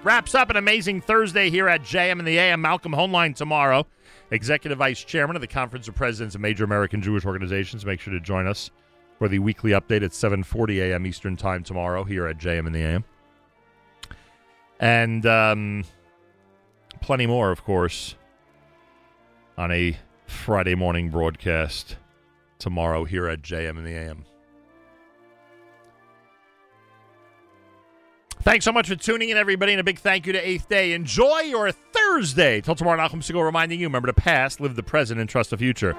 [0.06, 2.60] Wraps up an amazing Thursday here at JM and the AM.
[2.60, 3.88] Malcolm Hoenlein tomorrow,
[4.30, 7.84] Executive Vice Chairman of the Conference of Presidents of Major American Jewish Organizations.
[7.84, 8.70] Make sure to join us
[9.18, 11.06] for the weekly update at 7:40 a.m.
[11.06, 13.04] Eastern Time tomorrow here at JM and the AM.
[14.78, 15.82] And um,
[17.00, 18.14] plenty more, of course,
[19.58, 21.96] on a Friday morning broadcast
[22.60, 24.24] tomorrow here at JM and the AM.
[28.46, 30.92] Thanks so much for tuning in, everybody, and a big thank you to Eighth Day.
[30.92, 32.60] Enjoy your Thursday.
[32.60, 35.56] Till tomorrow, Nachum Segal reminding you, remember the past, live the present, and trust the
[35.56, 35.96] future.